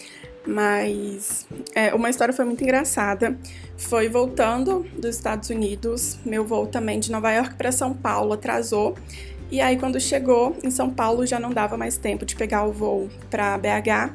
Mas 0.46 1.46
é, 1.74 1.94
uma 1.94 2.08
história 2.08 2.32
foi 2.32 2.46
muito 2.46 2.62
engraçada. 2.62 3.38
Foi 3.76 4.08
voltando 4.08 4.86
dos 4.96 5.14
Estados 5.14 5.50
Unidos, 5.50 6.18
meu 6.24 6.44
voo 6.44 6.66
também 6.66 6.98
de 6.98 7.12
Nova 7.12 7.30
York 7.32 7.54
para 7.54 7.70
São 7.70 7.92
Paulo 7.92 8.32
atrasou. 8.32 8.96
E 9.50 9.60
aí, 9.62 9.78
quando 9.78 9.98
chegou 9.98 10.56
em 10.62 10.70
São 10.70 10.90
Paulo, 10.90 11.26
já 11.26 11.40
não 11.40 11.50
dava 11.50 11.76
mais 11.76 11.96
tempo 11.96 12.26
de 12.26 12.36
pegar 12.36 12.64
o 12.64 12.72
voo 12.72 13.08
para 13.30 13.56
BH. 13.56 14.12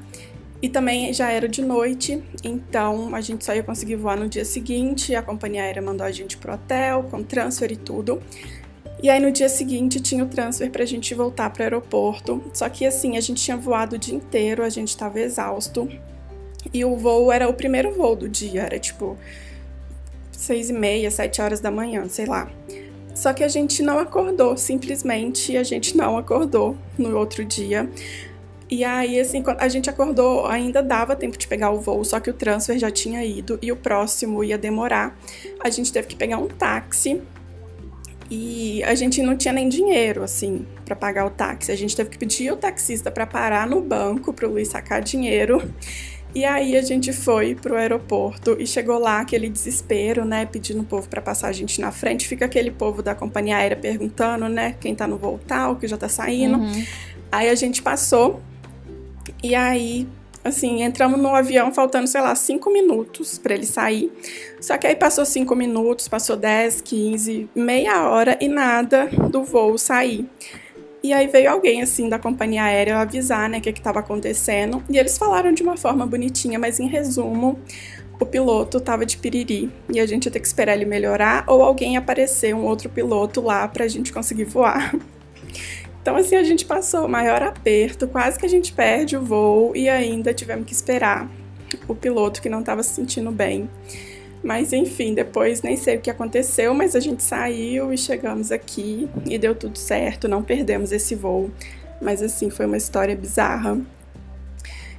E 0.64 0.70
também 0.70 1.12
já 1.12 1.30
era 1.30 1.46
de 1.46 1.62
noite, 1.62 2.24
então 2.42 3.14
a 3.14 3.20
gente 3.20 3.44
só 3.44 3.54
ia 3.54 3.62
conseguir 3.62 3.98
voar 3.98 4.16
no 4.16 4.30
dia 4.30 4.46
seguinte. 4.46 5.14
A 5.14 5.22
companhia 5.22 5.62
aérea 5.62 5.82
mandou 5.82 6.08
a 6.08 6.12
gente 6.12 6.38
pro 6.38 6.54
hotel, 6.54 7.04
com 7.12 7.22
transfer 7.22 7.70
e 7.70 7.76
tudo. 7.76 8.24
E 9.02 9.10
aí 9.10 9.20
no 9.20 9.30
dia 9.30 9.50
seguinte 9.50 10.00
tinha 10.00 10.24
o 10.24 10.28
transfer 10.30 10.72
pra 10.72 10.86
gente 10.86 11.14
voltar 11.14 11.50
pro 11.50 11.64
aeroporto. 11.64 12.42
Só 12.54 12.70
que 12.70 12.86
assim, 12.86 13.18
a 13.18 13.20
gente 13.20 13.44
tinha 13.44 13.58
voado 13.58 13.98
o 13.98 14.00
dia 14.00 14.16
inteiro, 14.16 14.64
a 14.64 14.70
gente 14.70 14.96
tava 14.96 15.20
exausto. 15.20 15.90
E 16.74 16.86
o 16.86 16.96
voo 16.96 17.30
era 17.30 17.50
o 17.50 17.54
primeiro 17.54 17.92
voo 17.92 18.16
do 18.16 18.30
dia, 18.30 18.62
era 18.62 18.80
tipo 18.80 19.18
seis 20.32 20.70
e 20.70 20.74
meia, 20.74 21.12
sete 21.12 21.42
horas 21.42 21.60
da 21.60 21.72
manhã, 21.72 22.08
sei 22.08 22.26
lá. 22.26 22.50
Só 23.14 23.34
que 23.34 23.44
a 23.44 23.50
gente 23.50 23.84
não 23.84 24.00
acordou, 24.00 24.56
simplesmente 24.56 25.58
a 25.58 25.64
gente 25.64 25.98
não 25.98 26.18
acordou 26.18 26.78
no 26.98 27.18
outro 27.18 27.44
dia. 27.44 27.90
E 28.74 28.84
aí, 28.84 29.20
assim, 29.20 29.44
a 29.60 29.68
gente 29.68 29.88
acordou, 29.88 30.48
ainda 30.48 30.82
dava 30.82 31.16
tempo 31.16 31.38
de 31.38 31.48
pegar 31.48 31.70
o 31.70 31.80
voo, 31.80 32.04
só 32.04 32.20
que 32.20 32.32
o 32.32 32.34
transfer 32.34 32.80
já 32.80 32.90
tinha 32.90 33.24
ido 33.24 33.60
e 33.62 33.72
o 33.72 33.76
próximo 33.76 34.44
ia 34.44 34.58
demorar. 34.58 35.16
A 35.64 35.70
gente 35.70 35.94
teve 35.94 36.08
que 36.08 36.16
pegar 36.16 36.40
um 36.40 36.48
táxi 36.48 37.22
e 38.32 38.84
a 38.84 38.96
gente 38.96 39.22
não 39.22 39.38
tinha 39.38 39.54
nem 39.54 39.70
dinheiro, 39.70 40.24
assim, 40.24 40.66
para 40.84 40.96
pagar 40.96 41.28
o 41.28 41.30
táxi. 41.30 41.72
A 41.72 41.76
gente 41.76 41.96
teve 41.96 42.10
que 42.10 42.18
pedir 42.18 42.52
o 42.52 42.56
taxista 42.56 43.12
para 43.12 43.28
parar 43.28 43.68
no 43.68 43.80
banco 43.80 44.34
para 44.34 44.48
o 44.48 44.52
Luiz 44.52 44.70
sacar 44.70 45.04
dinheiro. 45.04 45.62
E 46.34 46.44
aí 46.44 46.76
a 46.76 46.82
gente 46.82 47.14
foi 47.14 47.54
pro 47.54 47.76
aeroporto 47.76 48.58
e 48.60 48.66
chegou 48.66 48.98
lá 48.98 49.20
aquele 49.20 49.48
desespero, 49.48 50.26
né, 50.26 50.48
pedindo 50.48 50.82
o 50.82 50.84
povo 50.84 51.08
para 51.08 51.22
passar 51.22 51.50
a 51.50 51.52
gente 51.52 51.80
na 51.80 51.92
frente. 51.92 52.28
Fica 52.28 52.46
aquele 52.46 52.72
povo 52.72 53.04
da 53.04 53.14
companhia 53.14 53.58
aérea 53.58 53.78
perguntando, 53.78 54.50
né, 54.50 54.76
quem 54.80 54.96
tá 54.96 55.06
no 55.06 55.16
voo 55.16 55.40
tal, 55.48 55.76
que 55.76 55.88
já 55.88 55.96
tá 55.96 56.10
saindo. 56.10 56.58
Uhum. 56.58 56.86
Aí 57.32 57.50
a 57.50 57.56
gente 57.56 57.84
passou 57.84 58.42
e 59.44 59.54
aí, 59.54 60.08
assim, 60.44 60.84
entramos 60.84 61.20
no 61.20 61.36
avião 61.36 61.74
faltando, 61.74 62.08
sei 62.08 62.22
lá, 62.22 62.34
cinco 62.34 62.72
minutos 62.72 63.38
para 63.38 63.54
ele 63.54 63.66
sair. 63.66 64.12
Só 64.62 64.78
que 64.78 64.88
aí 64.88 64.96
passou 64.96 65.26
cinco 65.26 65.54
minutos, 65.56 66.08
passou 66.08 66.38
10, 66.38 66.80
15, 66.80 67.50
meia 67.54 68.10
hora 68.10 68.38
e 68.40 68.48
nada 68.48 69.08
do 69.30 69.44
voo 69.44 69.78
sair. 69.78 70.26
E 71.04 71.12
aí 71.12 71.28
veio 71.28 71.52
alguém, 71.52 71.82
assim, 71.82 72.08
da 72.08 72.18
companhia 72.18 72.64
aérea 72.64 72.98
avisar, 72.98 73.50
né, 73.50 73.58
o 73.58 73.62
que 73.62 73.70
estava 73.72 74.00
acontecendo. 74.00 74.82
E 74.90 74.98
eles 74.98 75.18
falaram 75.18 75.52
de 75.52 75.62
uma 75.62 75.76
forma 75.76 76.08
bonitinha, 76.08 76.58
mas 76.58 76.80
em 76.80 76.88
resumo, 76.88 77.60
o 78.18 78.26
piloto 78.26 78.78
estava 78.78 79.06
de 79.06 79.18
piriri 79.18 79.70
e 79.94 80.00
a 80.00 80.06
gente 80.06 80.26
ia 80.26 80.32
ter 80.32 80.40
que 80.40 80.48
esperar 80.48 80.76
ele 80.76 80.86
melhorar 80.86 81.44
ou 81.48 81.62
alguém 81.62 81.98
aparecer, 81.98 82.56
um 82.56 82.64
outro 82.64 82.90
piloto 82.90 83.42
lá 83.42 83.68
para 83.68 83.84
a 83.84 83.88
gente 83.90 84.14
conseguir 84.14 84.46
voar. 84.46 84.96
Então, 86.04 86.18
assim, 86.18 86.36
a 86.36 86.44
gente 86.44 86.66
passou 86.66 87.06
o 87.06 87.10
maior 87.10 87.42
aperto, 87.42 88.10
quase 88.10 88.38
que 88.38 88.46
a 88.46 88.50
gente 88.50 88.74
perde 88.74 89.16
o 89.16 89.22
voo 89.22 89.74
e 89.74 89.88
ainda 89.88 90.34
tivemos 90.34 90.66
que 90.66 90.74
esperar 90.74 91.32
o 91.88 91.96
piloto 91.96 92.42
que 92.42 92.50
não 92.50 92.60
estava 92.60 92.84
se 92.84 92.94
sentindo 92.94 93.32
bem. 93.32 93.70
Mas 94.44 94.74
enfim, 94.74 95.14
depois 95.14 95.62
nem 95.62 95.78
sei 95.78 95.96
o 95.96 96.02
que 96.02 96.10
aconteceu, 96.10 96.74
mas 96.74 96.94
a 96.94 97.00
gente 97.00 97.24
saiu 97.24 97.94
e 97.94 97.98
chegamos 97.98 98.52
aqui 98.52 99.08
e 99.26 99.38
deu 99.38 99.56
tudo 99.56 99.78
certo, 99.78 100.28
não 100.28 100.44
perdemos 100.44 100.92
esse 100.92 101.16
voo. 101.16 101.50
Mas 102.02 102.22
assim, 102.22 102.50
foi 102.50 102.66
uma 102.66 102.76
história 102.76 103.16
bizarra. 103.16 103.80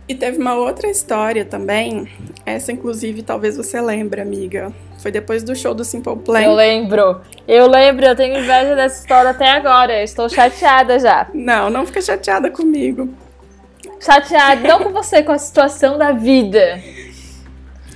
E 0.09 0.15
teve 0.15 0.39
uma 0.39 0.55
outra 0.55 0.89
história 0.89 1.45
também, 1.45 2.09
essa 2.47 2.73
inclusive 2.73 3.23
talvez 3.23 3.59
você 3.59 3.79
lembre, 3.79 4.23
amiga. 4.23 4.73
Foi 5.05 5.13
depois 5.13 5.43
do 5.43 5.55
show 5.55 5.75
do 5.75 5.85
Simple 5.85 6.17
Plan. 6.17 6.41
Eu 6.41 6.55
lembro. 6.55 7.21
Eu 7.47 7.69
lembro, 7.69 8.07
eu 8.07 8.17
tenho 8.17 8.39
inveja 8.39 8.75
dessa 8.75 9.03
história 9.03 9.33
até 9.33 9.51
agora. 9.51 9.99
Eu 9.99 10.03
estou 10.03 10.31
chateada 10.31 10.99
já. 10.99 11.29
Não, 11.35 11.69
não 11.69 11.85
fica 11.85 12.01
chateada 12.01 12.51
comigo. 12.51 13.13
Chateada, 14.01 14.67
não 14.67 14.83
com 14.83 14.93
você, 14.95 15.23
com 15.23 15.33
a 15.33 15.37
situação 15.37 15.99
da 15.99 16.13
vida. 16.13 16.81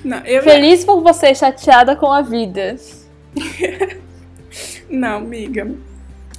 Não, 0.04 0.18
eu 0.18 0.42
Feliz 0.42 0.84
por 0.84 1.00
você, 1.00 1.34
chateada 1.34 1.96
com 1.96 2.12
a 2.12 2.20
vida. 2.20 2.76
não, 4.90 5.16
amiga. 5.16 5.66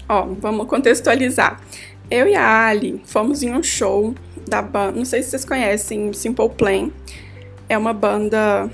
Ó, 0.08 0.28
vamos 0.38 0.68
contextualizar. 0.68 1.60
Eu 2.12 2.28
e 2.28 2.36
a 2.36 2.68
Ali 2.68 3.02
fomos 3.06 3.42
em 3.42 3.52
um 3.56 3.64
show 3.64 4.14
da 4.48 4.62
banda. 4.62 5.00
Não 5.00 5.06
sei 5.06 5.24
se 5.24 5.32
vocês 5.32 5.46
conhecem 5.46 6.14
Simple 6.14 6.50
Plan. 6.50 6.92
É 7.70 7.78
uma 7.78 7.94
banda 7.94 8.70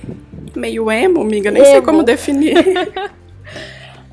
meio 0.55 0.89
emo, 0.89 1.21
amiga, 1.21 1.51
nem 1.51 1.61
emo. 1.61 1.71
sei 1.71 1.81
como 1.81 2.01
definir. 2.01 2.55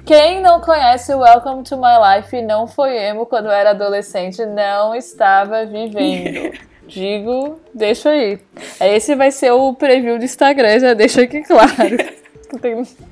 Quem 0.04 0.42
não 0.42 0.60
conhece 0.60 1.14
Welcome 1.14 1.62
to 1.62 1.76
My 1.76 2.16
Life 2.16 2.36
e 2.36 2.42
não 2.42 2.66
foi 2.66 2.96
emo 2.96 3.24
quando 3.24 3.48
era 3.48 3.70
adolescente, 3.70 4.44
não 4.44 4.94
estava 4.94 5.64
vivendo. 5.64 6.58
Digo, 6.88 7.60
deixa 7.72 8.10
aí. 8.10 8.40
Esse 8.80 9.14
vai 9.14 9.30
ser 9.30 9.52
o 9.52 9.72
preview 9.72 10.18
do 10.18 10.24
Instagram, 10.24 10.80
já 10.80 10.94
deixa 10.94 11.22
aqui 11.22 11.42
claro. 11.42 11.70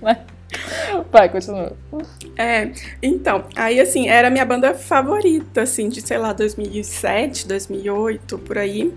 Né? 0.02 0.18
Vai, 1.10 1.30
continua. 1.30 1.72
É, 2.36 2.70
então, 3.02 3.44
aí 3.56 3.80
assim, 3.80 4.06
era 4.06 4.28
a 4.28 4.30
minha 4.30 4.44
banda 4.44 4.74
favorita, 4.74 5.62
assim, 5.62 5.88
de 5.88 6.02
sei 6.02 6.18
lá, 6.18 6.34
2007, 6.34 7.48
2008, 7.48 8.38
por 8.38 8.58
aí. 8.58 8.92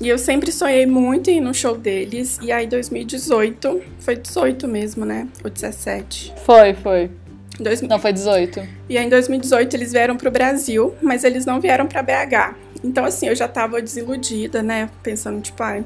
E 0.00 0.08
eu 0.08 0.18
sempre 0.18 0.52
sonhei 0.52 0.86
muito 0.86 1.28
em 1.28 1.38
ir 1.38 1.40
no 1.40 1.52
show 1.52 1.76
deles. 1.76 2.38
E 2.40 2.52
aí, 2.52 2.66
2018, 2.66 3.82
foi 3.98 4.16
18 4.16 4.68
mesmo, 4.68 5.04
né? 5.04 5.28
Ou 5.44 5.50
17? 5.50 6.34
Foi, 6.44 6.74
foi. 6.74 7.10
Dois... 7.58 7.82
Não, 7.82 7.98
foi 7.98 8.12
18. 8.12 8.62
E 8.88 8.96
aí, 8.96 9.04
em 9.04 9.08
2018, 9.08 9.74
eles 9.74 9.92
vieram 9.92 10.16
pro 10.16 10.30
Brasil, 10.30 10.94
mas 11.02 11.24
eles 11.24 11.44
não 11.44 11.60
vieram 11.60 11.86
pra 11.86 12.02
BH. 12.02 12.54
Então, 12.84 13.04
assim, 13.04 13.26
eu 13.26 13.34
já 13.34 13.48
tava 13.48 13.82
desiludida, 13.82 14.62
né? 14.62 14.88
Pensando, 15.02 15.40
tipo, 15.40 15.60
ai, 15.62 15.84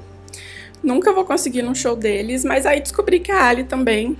Nunca 0.82 1.12
vou 1.12 1.24
conseguir 1.24 1.62
num 1.62 1.74
show 1.74 1.94
deles, 1.94 2.44
mas 2.44 2.66
aí 2.66 2.80
descobri 2.80 3.20
que 3.20 3.30
a 3.30 3.44
Ali 3.44 3.62
também 3.64 4.16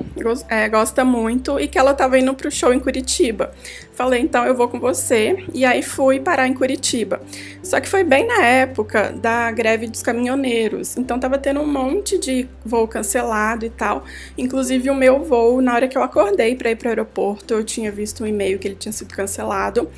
é, 0.49 0.69
gosta 0.69 1.05
muito 1.05 1.59
e 1.59 1.67
que 1.67 1.77
ela 1.77 1.91
estava 1.91 2.19
indo 2.19 2.33
pro 2.35 2.51
show 2.51 2.73
em 2.73 2.79
Curitiba. 2.79 3.53
Falei, 3.95 4.21
então 4.21 4.45
eu 4.45 4.55
vou 4.55 4.69
com 4.69 4.79
você. 4.79 5.45
E 5.53 5.65
aí 5.65 5.83
fui 5.83 6.21
parar 6.21 6.47
em 6.47 6.55
Curitiba. 6.55 7.21
Só 7.63 7.81
que 7.81 7.89
foi 7.89 8.05
bem 8.05 8.27
na 8.27 8.45
época 8.45 9.13
da 9.13 9.51
greve 9.51 9.89
dos 9.89 10.03
caminhoneiros. 10.03 10.97
Então 10.97 11.19
tava 11.19 11.37
tendo 11.37 11.61
um 11.61 11.67
monte 11.67 12.19
de 12.19 12.49
voo 12.65 12.87
cancelado 12.87 13.67
e 13.67 13.71
tal. 13.71 14.05
Inclusive 14.39 14.89
o 14.89 14.95
meu 14.95 15.25
voo, 15.25 15.61
na 15.61 15.75
hora 15.75 15.89
que 15.89 15.99
eu 15.99 16.03
acordei 16.03 16.55
para 16.55 16.71
ir 16.71 16.77
pro 16.77 16.89
aeroporto, 16.89 17.55
eu 17.55 17.65
tinha 17.65 17.91
visto 17.91 18.23
um 18.23 18.27
e-mail 18.27 18.59
que 18.59 18.69
ele 18.69 18.77
tinha 18.77 18.93
sido 18.93 19.13
cancelado. 19.15 19.91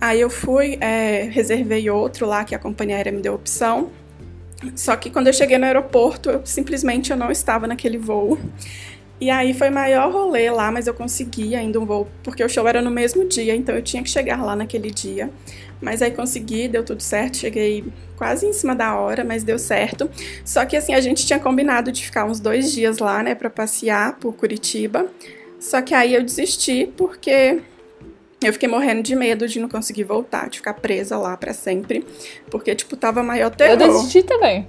Aí 0.00 0.20
eu 0.20 0.30
fui, 0.30 0.78
é, 0.80 1.28
reservei 1.30 1.88
outro 1.90 2.26
lá 2.26 2.44
que 2.44 2.54
a 2.54 2.58
companhia 2.58 2.96
aérea 2.96 3.12
me 3.12 3.20
deu 3.20 3.34
opção. 3.34 3.90
Só 4.74 4.96
que 4.96 5.10
quando 5.10 5.26
eu 5.26 5.32
cheguei 5.32 5.58
no 5.58 5.66
aeroporto, 5.66 6.30
eu, 6.30 6.46
simplesmente 6.46 7.10
eu 7.10 7.16
não 7.16 7.30
estava 7.30 7.66
naquele 7.66 7.98
voo. 7.98 8.38
E 9.18 9.30
aí 9.30 9.54
foi 9.54 9.70
maior 9.70 10.12
rolê 10.12 10.50
lá, 10.50 10.70
mas 10.70 10.86
eu 10.86 10.92
consegui 10.92 11.54
ainda 11.54 11.80
um 11.80 11.86
voo, 11.86 12.06
porque 12.22 12.44
o 12.44 12.48
show 12.48 12.68
era 12.68 12.82
no 12.82 12.90
mesmo 12.90 13.26
dia, 13.26 13.56
então 13.56 13.74
eu 13.74 13.82
tinha 13.82 14.02
que 14.02 14.10
chegar 14.10 14.42
lá 14.42 14.54
naquele 14.54 14.90
dia. 14.90 15.30
Mas 15.80 16.02
aí 16.02 16.10
consegui, 16.10 16.68
deu 16.68 16.84
tudo 16.84 17.02
certo, 17.02 17.38
cheguei 17.38 17.84
quase 18.16 18.46
em 18.46 18.52
cima 18.52 18.74
da 18.74 18.94
hora, 18.98 19.24
mas 19.24 19.42
deu 19.42 19.58
certo. 19.58 20.10
Só 20.44 20.64
que 20.66 20.76
assim, 20.76 20.92
a 20.92 21.00
gente 21.00 21.26
tinha 21.26 21.38
combinado 21.38 21.90
de 21.90 22.04
ficar 22.04 22.26
uns 22.26 22.40
dois 22.40 22.72
dias 22.72 22.98
lá, 22.98 23.22
né, 23.22 23.34
pra 23.34 23.48
passear 23.48 24.18
por 24.18 24.34
Curitiba. 24.34 25.06
Só 25.58 25.80
que 25.80 25.94
aí 25.94 26.14
eu 26.14 26.22
desisti 26.22 26.92
porque 26.96 27.60
eu 28.46 28.52
fiquei 28.52 28.68
morrendo 28.68 29.02
de 29.02 29.16
medo 29.16 29.48
de 29.48 29.58
não 29.58 29.68
conseguir 29.68 30.04
voltar, 30.04 30.48
de 30.48 30.58
ficar 30.58 30.74
presa 30.74 31.18
lá 31.18 31.36
para 31.36 31.52
sempre. 31.52 32.06
Porque, 32.50 32.74
tipo, 32.74 32.96
tava 32.96 33.22
maior 33.22 33.50
terror. 33.50 33.80
Eu 33.80 33.92
desisti 33.92 34.22
também. 34.22 34.68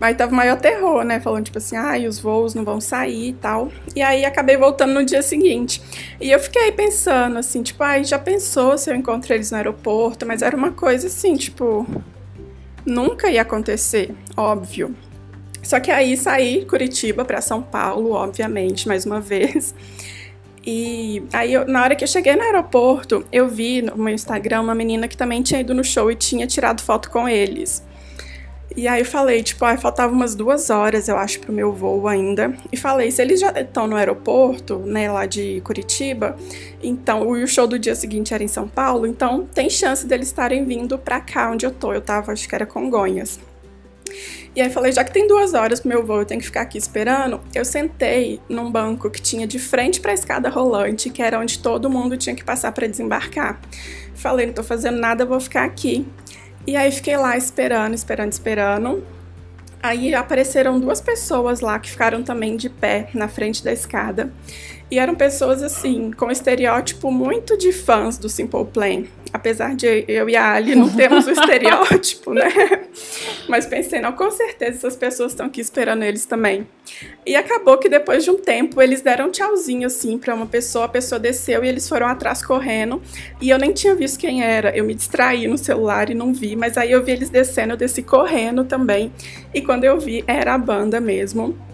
Aí 0.00 0.14
tava 0.14 0.32
maior 0.32 0.56
terror, 0.60 1.02
né? 1.02 1.18
Falando, 1.18 1.46
tipo 1.46 1.58
assim, 1.58 1.76
ai, 1.76 2.06
ah, 2.06 2.08
os 2.08 2.20
voos 2.20 2.54
não 2.54 2.64
vão 2.64 2.80
sair 2.80 3.30
e 3.30 3.32
tal. 3.32 3.72
E 3.96 4.00
aí 4.00 4.24
acabei 4.24 4.56
voltando 4.56 4.94
no 4.94 5.04
dia 5.04 5.22
seguinte. 5.22 5.82
E 6.20 6.30
eu 6.30 6.38
fiquei 6.38 6.70
pensando, 6.70 7.38
assim, 7.38 7.62
tipo, 7.62 7.82
ai, 7.82 8.04
já 8.04 8.18
pensou 8.18 8.78
se 8.78 8.88
eu 8.88 8.94
encontro 8.94 9.34
eles 9.34 9.50
no 9.50 9.56
aeroporto? 9.56 10.24
Mas 10.24 10.40
era 10.40 10.56
uma 10.56 10.70
coisa 10.70 11.08
assim, 11.08 11.34
tipo. 11.34 11.84
Nunca 12.86 13.28
ia 13.28 13.42
acontecer, 13.42 14.14
óbvio. 14.36 14.94
Só 15.64 15.80
que 15.80 15.90
aí 15.90 16.16
saí 16.16 16.64
Curitiba 16.64 17.24
para 17.24 17.40
São 17.40 17.60
Paulo, 17.60 18.12
obviamente, 18.12 18.86
mais 18.86 19.04
uma 19.04 19.20
vez. 19.20 19.74
E 20.70 21.22
aí, 21.32 21.54
eu, 21.54 21.66
na 21.66 21.82
hora 21.82 21.96
que 21.96 22.04
eu 22.04 22.08
cheguei 22.08 22.36
no 22.36 22.42
aeroporto, 22.42 23.24
eu 23.32 23.48
vi 23.48 23.80
no 23.80 23.96
meu 23.96 24.12
Instagram 24.12 24.60
uma 24.60 24.74
menina 24.74 25.08
que 25.08 25.16
também 25.16 25.40
tinha 25.40 25.60
ido 25.60 25.72
no 25.72 25.82
show 25.82 26.12
e 26.12 26.14
tinha 26.14 26.46
tirado 26.46 26.82
foto 26.82 27.10
com 27.10 27.26
eles. 27.26 27.82
E 28.76 28.86
aí 28.86 29.00
eu 29.00 29.06
falei, 29.06 29.42
tipo, 29.42 29.64
ah, 29.64 29.78
faltava 29.78 30.12
umas 30.12 30.34
duas 30.34 30.68
horas, 30.68 31.08
eu 31.08 31.16
acho, 31.16 31.40
pro 31.40 31.54
meu 31.54 31.72
voo 31.72 32.06
ainda. 32.06 32.54
E 32.70 32.76
falei, 32.76 33.10
se 33.10 33.22
eles 33.22 33.40
já 33.40 33.50
estão 33.58 33.86
no 33.86 33.96
aeroporto, 33.96 34.76
né, 34.80 35.10
lá 35.10 35.24
de 35.24 35.62
Curitiba, 35.62 36.36
então 36.82 37.26
o 37.26 37.46
show 37.46 37.66
do 37.66 37.78
dia 37.78 37.94
seguinte 37.94 38.34
era 38.34 38.44
em 38.44 38.48
São 38.48 38.68
Paulo, 38.68 39.06
então 39.06 39.48
tem 39.54 39.70
chance 39.70 40.06
deles 40.06 40.26
estarem 40.26 40.66
vindo 40.66 40.98
pra 40.98 41.18
cá 41.18 41.50
onde 41.50 41.64
eu 41.64 41.70
tô. 41.70 41.94
Eu 41.94 42.02
tava, 42.02 42.30
acho 42.30 42.46
que 42.46 42.54
era 42.54 42.66
Congonhas. 42.66 43.40
E 44.54 44.60
aí 44.60 44.70
falei, 44.70 44.92
já 44.92 45.04
que 45.04 45.12
tem 45.12 45.26
duas 45.26 45.54
horas 45.54 45.80
pro 45.80 45.88
meu 45.88 46.04
voo, 46.04 46.20
eu 46.20 46.24
tenho 46.24 46.40
que 46.40 46.46
ficar 46.46 46.62
aqui 46.62 46.78
esperando. 46.78 47.40
Eu 47.54 47.64
sentei 47.64 48.40
num 48.48 48.70
banco 48.70 49.10
que 49.10 49.20
tinha 49.20 49.46
de 49.46 49.58
frente 49.58 50.00
para 50.00 50.10
a 50.10 50.14
escada 50.14 50.48
rolante, 50.48 51.10
que 51.10 51.22
era 51.22 51.38
onde 51.38 51.58
todo 51.58 51.88
mundo 51.88 52.16
tinha 52.16 52.34
que 52.34 52.44
passar 52.44 52.72
para 52.72 52.86
desembarcar. 52.86 53.60
Falei, 54.14 54.46
não 54.46 54.52
tô 54.52 54.64
fazendo 54.64 54.98
nada, 54.98 55.24
vou 55.24 55.40
ficar 55.40 55.64
aqui. 55.64 56.06
E 56.66 56.76
aí 56.76 56.90
fiquei 56.90 57.16
lá 57.16 57.36
esperando, 57.36 57.94
esperando, 57.94 58.32
esperando. 58.32 59.04
Aí 59.82 60.12
apareceram 60.12 60.80
duas 60.80 61.00
pessoas 61.00 61.60
lá 61.60 61.78
que 61.78 61.88
ficaram 61.88 62.22
também 62.22 62.56
de 62.56 62.68
pé 62.68 63.10
na 63.14 63.28
frente 63.28 63.62
da 63.62 63.72
escada. 63.72 64.32
E 64.90 64.98
eram 64.98 65.14
pessoas 65.14 65.62
assim, 65.62 66.10
com 66.12 66.30
estereótipo 66.30 67.10
muito 67.10 67.58
de 67.58 67.72
fãs 67.72 68.16
do 68.16 68.28
Simple 68.28 68.64
Plan. 68.64 69.04
Apesar 69.30 69.74
de 69.74 70.04
eu 70.08 70.30
e 70.30 70.34
a 70.34 70.54
Ali 70.54 70.74
não 70.74 70.88
termos 70.88 71.26
o 71.26 71.30
estereótipo, 71.32 72.32
né? 72.32 72.48
Mas 73.46 73.66
pensei, 73.66 74.00
não, 74.00 74.12
com 74.12 74.30
certeza 74.30 74.78
essas 74.78 74.96
pessoas 74.96 75.32
estão 75.32 75.46
aqui 75.46 75.60
esperando 75.60 76.02
eles 76.02 76.24
também. 76.24 76.66
E 77.26 77.36
acabou 77.36 77.76
que 77.76 77.90
depois 77.90 78.24
de 78.24 78.30
um 78.30 78.38
tempo 78.38 78.80
eles 78.80 79.02
deram 79.02 79.26
um 79.26 79.30
tchauzinho 79.30 79.86
assim 79.86 80.16
para 80.16 80.34
uma 80.34 80.46
pessoa, 80.46 80.86
a 80.86 80.88
pessoa 80.88 81.18
desceu 81.18 81.62
e 81.62 81.68
eles 81.68 81.86
foram 81.86 82.06
atrás 82.06 82.42
correndo. 82.42 83.02
E 83.42 83.50
eu 83.50 83.58
nem 83.58 83.74
tinha 83.74 83.94
visto 83.94 84.18
quem 84.18 84.42
era. 84.42 84.74
Eu 84.74 84.84
me 84.84 84.94
distraí 84.94 85.46
no 85.46 85.58
celular 85.58 86.08
e 86.08 86.14
não 86.14 86.32
vi, 86.32 86.56
mas 86.56 86.78
aí 86.78 86.90
eu 86.90 87.04
vi 87.04 87.12
eles 87.12 87.28
descendo, 87.28 87.74
eu 87.74 87.76
desci 87.76 88.02
correndo 88.02 88.64
também. 88.64 89.12
E 89.52 89.60
quando 89.60 89.84
eu 89.84 90.00
vi, 90.00 90.24
era 90.26 90.54
a 90.54 90.58
banda 90.58 90.98
mesmo. 90.98 91.67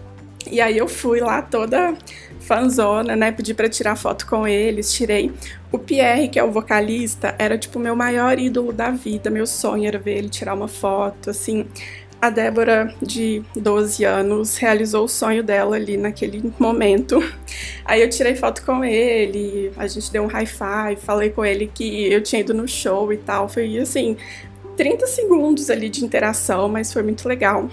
E 0.49 0.61
aí 0.61 0.77
eu 0.77 0.87
fui 0.87 1.19
lá 1.19 1.41
toda 1.41 1.95
fanzona, 2.39 3.15
né? 3.15 3.31
Pedi 3.31 3.53
para 3.53 3.67
tirar 3.67 3.95
foto 3.95 4.27
com 4.27 4.47
eles, 4.47 4.93
tirei. 4.93 5.31
O 5.71 5.79
Pierre, 5.79 6.29
que 6.29 6.39
é 6.39 6.43
o 6.43 6.51
vocalista, 6.51 7.35
era 7.37 7.57
tipo 7.57 7.79
meu 7.79 7.95
maior 7.95 8.39
ídolo 8.39 8.71
da 8.71 8.91
vida. 8.91 9.29
Meu 9.29 9.47
sonho 9.47 9.87
era 9.87 9.97
ver 9.97 10.17
ele 10.17 10.29
tirar 10.29 10.53
uma 10.53 10.67
foto, 10.67 11.29
assim. 11.29 11.65
A 12.21 12.29
Débora, 12.29 12.95
de 13.01 13.43
12 13.55 14.03
anos, 14.03 14.57
realizou 14.57 15.05
o 15.05 15.07
sonho 15.07 15.43
dela 15.43 15.75
ali 15.75 15.97
naquele 15.97 16.51
momento. 16.57 17.19
Aí 17.83 18.01
eu 18.01 18.09
tirei 18.09 18.35
foto 18.35 18.63
com 18.65 18.83
ele, 18.83 19.71
a 19.77 19.85
gente 19.85 20.11
deu 20.11 20.23
um 20.23 20.27
high 20.27 20.45
five, 20.45 20.95
falei 21.01 21.29
com 21.29 21.45
ele 21.45 21.69
que 21.71 22.11
eu 22.11 22.23
tinha 22.23 22.39
ido 22.39 22.53
no 22.53 22.67
show 22.67 23.11
e 23.11 23.17
tal. 23.17 23.47
Foi 23.49 23.77
assim, 23.77 24.17
30 24.77 25.05
segundos 25.07 25.69
ali 25.69 25.89
de 25.89 26.03
interação, 26.03 26.67
mas 26.67 26.91
foi 26.91 27.03
muito 27.03 27.27
legal. 27.27 27.69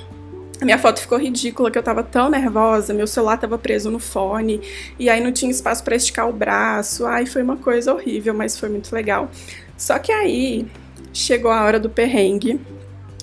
A 0.62 0.64
minha 0.64 0.78
foto 0.78 1.00
ficou 1.00 1.18
ridícula, 1.18 1.72
que 1.72 1.76
eu 1.76 1.82
tava 1.82 2.04
tão 2.04 2.30
nervosa, 2.30 2.94
meu 2.94 3.08
celular 3.08 3.36
tava 3.36 3.58
preso 3.58 3.90
no 3.90 3.98
fone, 3.98 4.60
e 4.96 5.10
aí 5.10 5.20
não 5.20 5.32
tinha 5.32 5.50
espaço 5.50 5.82
para 5.82 5.96
esticar 5.96 6.28
o 6.28 6.32
braço. 6.32 7.04
Ai, 7.04 7.26
foi 7.26 7.42
uma 7.42 7.56
coisa 7.56 7.92
horrível, 7.92 8.32
mas 8.32 8.56
foi 8.56 8.68
muito 8.68 8.94
legal. 8.94 9.28
Só 9.76 9.98
que 9.98 10.12
aí 10.12 10.64
chegou 11.12 11.50
a 11.50 11.64
hora 11.64 11.80
do 11.80 11.90
perrengue. 11.90 12.60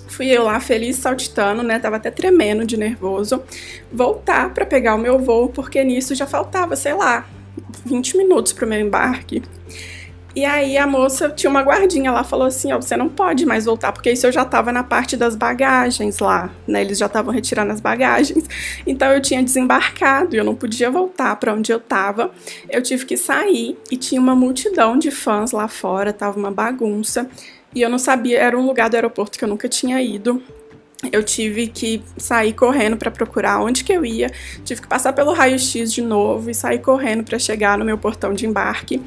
Fui 0.06 0.28
eu 0.28 0.42
lá 0.44 0.60
feliz 0.60 0.96
saltitando, 0.96 1.62
né? 1.62 1.78
Tava 1.78 1.96
até 1.96 2.10
tremendo 2.10 2.66
de 2.66 2.76
nervoso. 2.76 3.42
Voltar 3.90 4.52
para 4.52 4.66
pegar 4.66 4.94
o 4.94 4.98
meu 4.98 5.18
voo, 5.18 5.48
porque 5.48 5.82
nisso 5.82 6.14
já 6.14 6.26
faltava, 6.26 6.76
sei 6.76 6.92
lá, 6.92 7.26
20 7.86 8.18
minutos 8.18 8.52
pro 8.52 8.66
meu 8.66 8.78
embarque. 8.78 9.42
E 10.34 10.44
aí 10.44 10.78
a 10.78 10.86
moça 10.86 11.28
tinha 11.28 11.50
uma 11.50 11.62
guardinha 11.62 12.12
lá, 12.12 12.22
falou 12.22 12.46
assim, 12.46 12.72
ó, 12.72 12.80
você 12.80 12.96
não 12.96 13.08
pode 13.08 13.44
mais 13.44 13.64
voltar, 13.64 13.90
porque 13.92 14.12
isso 14.12 14.26
eu 14.26 14.32
já 14.32 14.44
tava 14.44 14.70
na 14.70 14.84
parte 14.84 15.16
das 15.16 15.34
bagagens 15.34 16.20
lá, 16.20 16.50
né? 16.68 16.82
Eles 16.82 16.98
já 16.98 17.06
estavam 17.06 17.32
retirando 17.32 17.72
as 17.72 17.80
bagagens. 17.80 18.44
Então 18.86 19.12
eu 19.12 19.20
tinha 19.20 19.42
desembarcado 19.42 20.34
e 20.34 20.38
eu 20.38 20.44
não 20.44 20.54
podia 20.54 20.90
voltar 20.90 21.34
para 21.36 21.52
onde 21.52 21.72
eu 21.72 21.80
tava. 21.80 22.30
Eu 22.68 22.82
tive 22.82 23.04
que 23.04 23.16
sair 23.16 23.76
e 23.90 23.96
tinha 23.96 24.20
uma 24.20 24.34
multidão 24.34 24.96
de 24.96 25.10
fãs 25.10 25.52
lá 25.52 25.66
fora, 25.66 26.12
tava 26.12 26.38
uma 26.38 26.50
bagunça. 26.50 27.28
E 27.74 27.82
eu 27.82 27.88
não 27.88 27.98
sabia, 27.98 28.38
era 28.38 28.58
um 28.58 28.66
lugar 28.66 28.88
do 28.90 28.94
aeroporto 28.94 29.38
que 29.38 29.44
eu 29.44 29.48
nunca 29.48 29.68
tinha 29.68 30.00
ido. 30.02 30.42
Eu 31.10 31.22
tive 31.22 31.66
que 31.66 32.02
sair 32.18 32.52
correndo 32.52 32.96
para 32.96 33.10
procurar 33.10 33.62
onde 33.62 33.82
que 33.82 33.92
eu 33.92 34.04
ia, 34.04 34.30
tive 34.64 34.82
que 34.82 34.86
passar 34.86 35.12
pelo 35.14 35.32
raio-x 35.32 35.92
de 35.92 36.02
novo 36.02 36.50
e 36.50 36.54
sair 36.54 36.78
correndo 36.78 37.24
para 37.24 37.38
chegar 37.38 37.78
no 37.78 37.84
meu 37.84 37.96
portão 37.96 38.34
de 38.34 38.46
embarque 38.46 39.00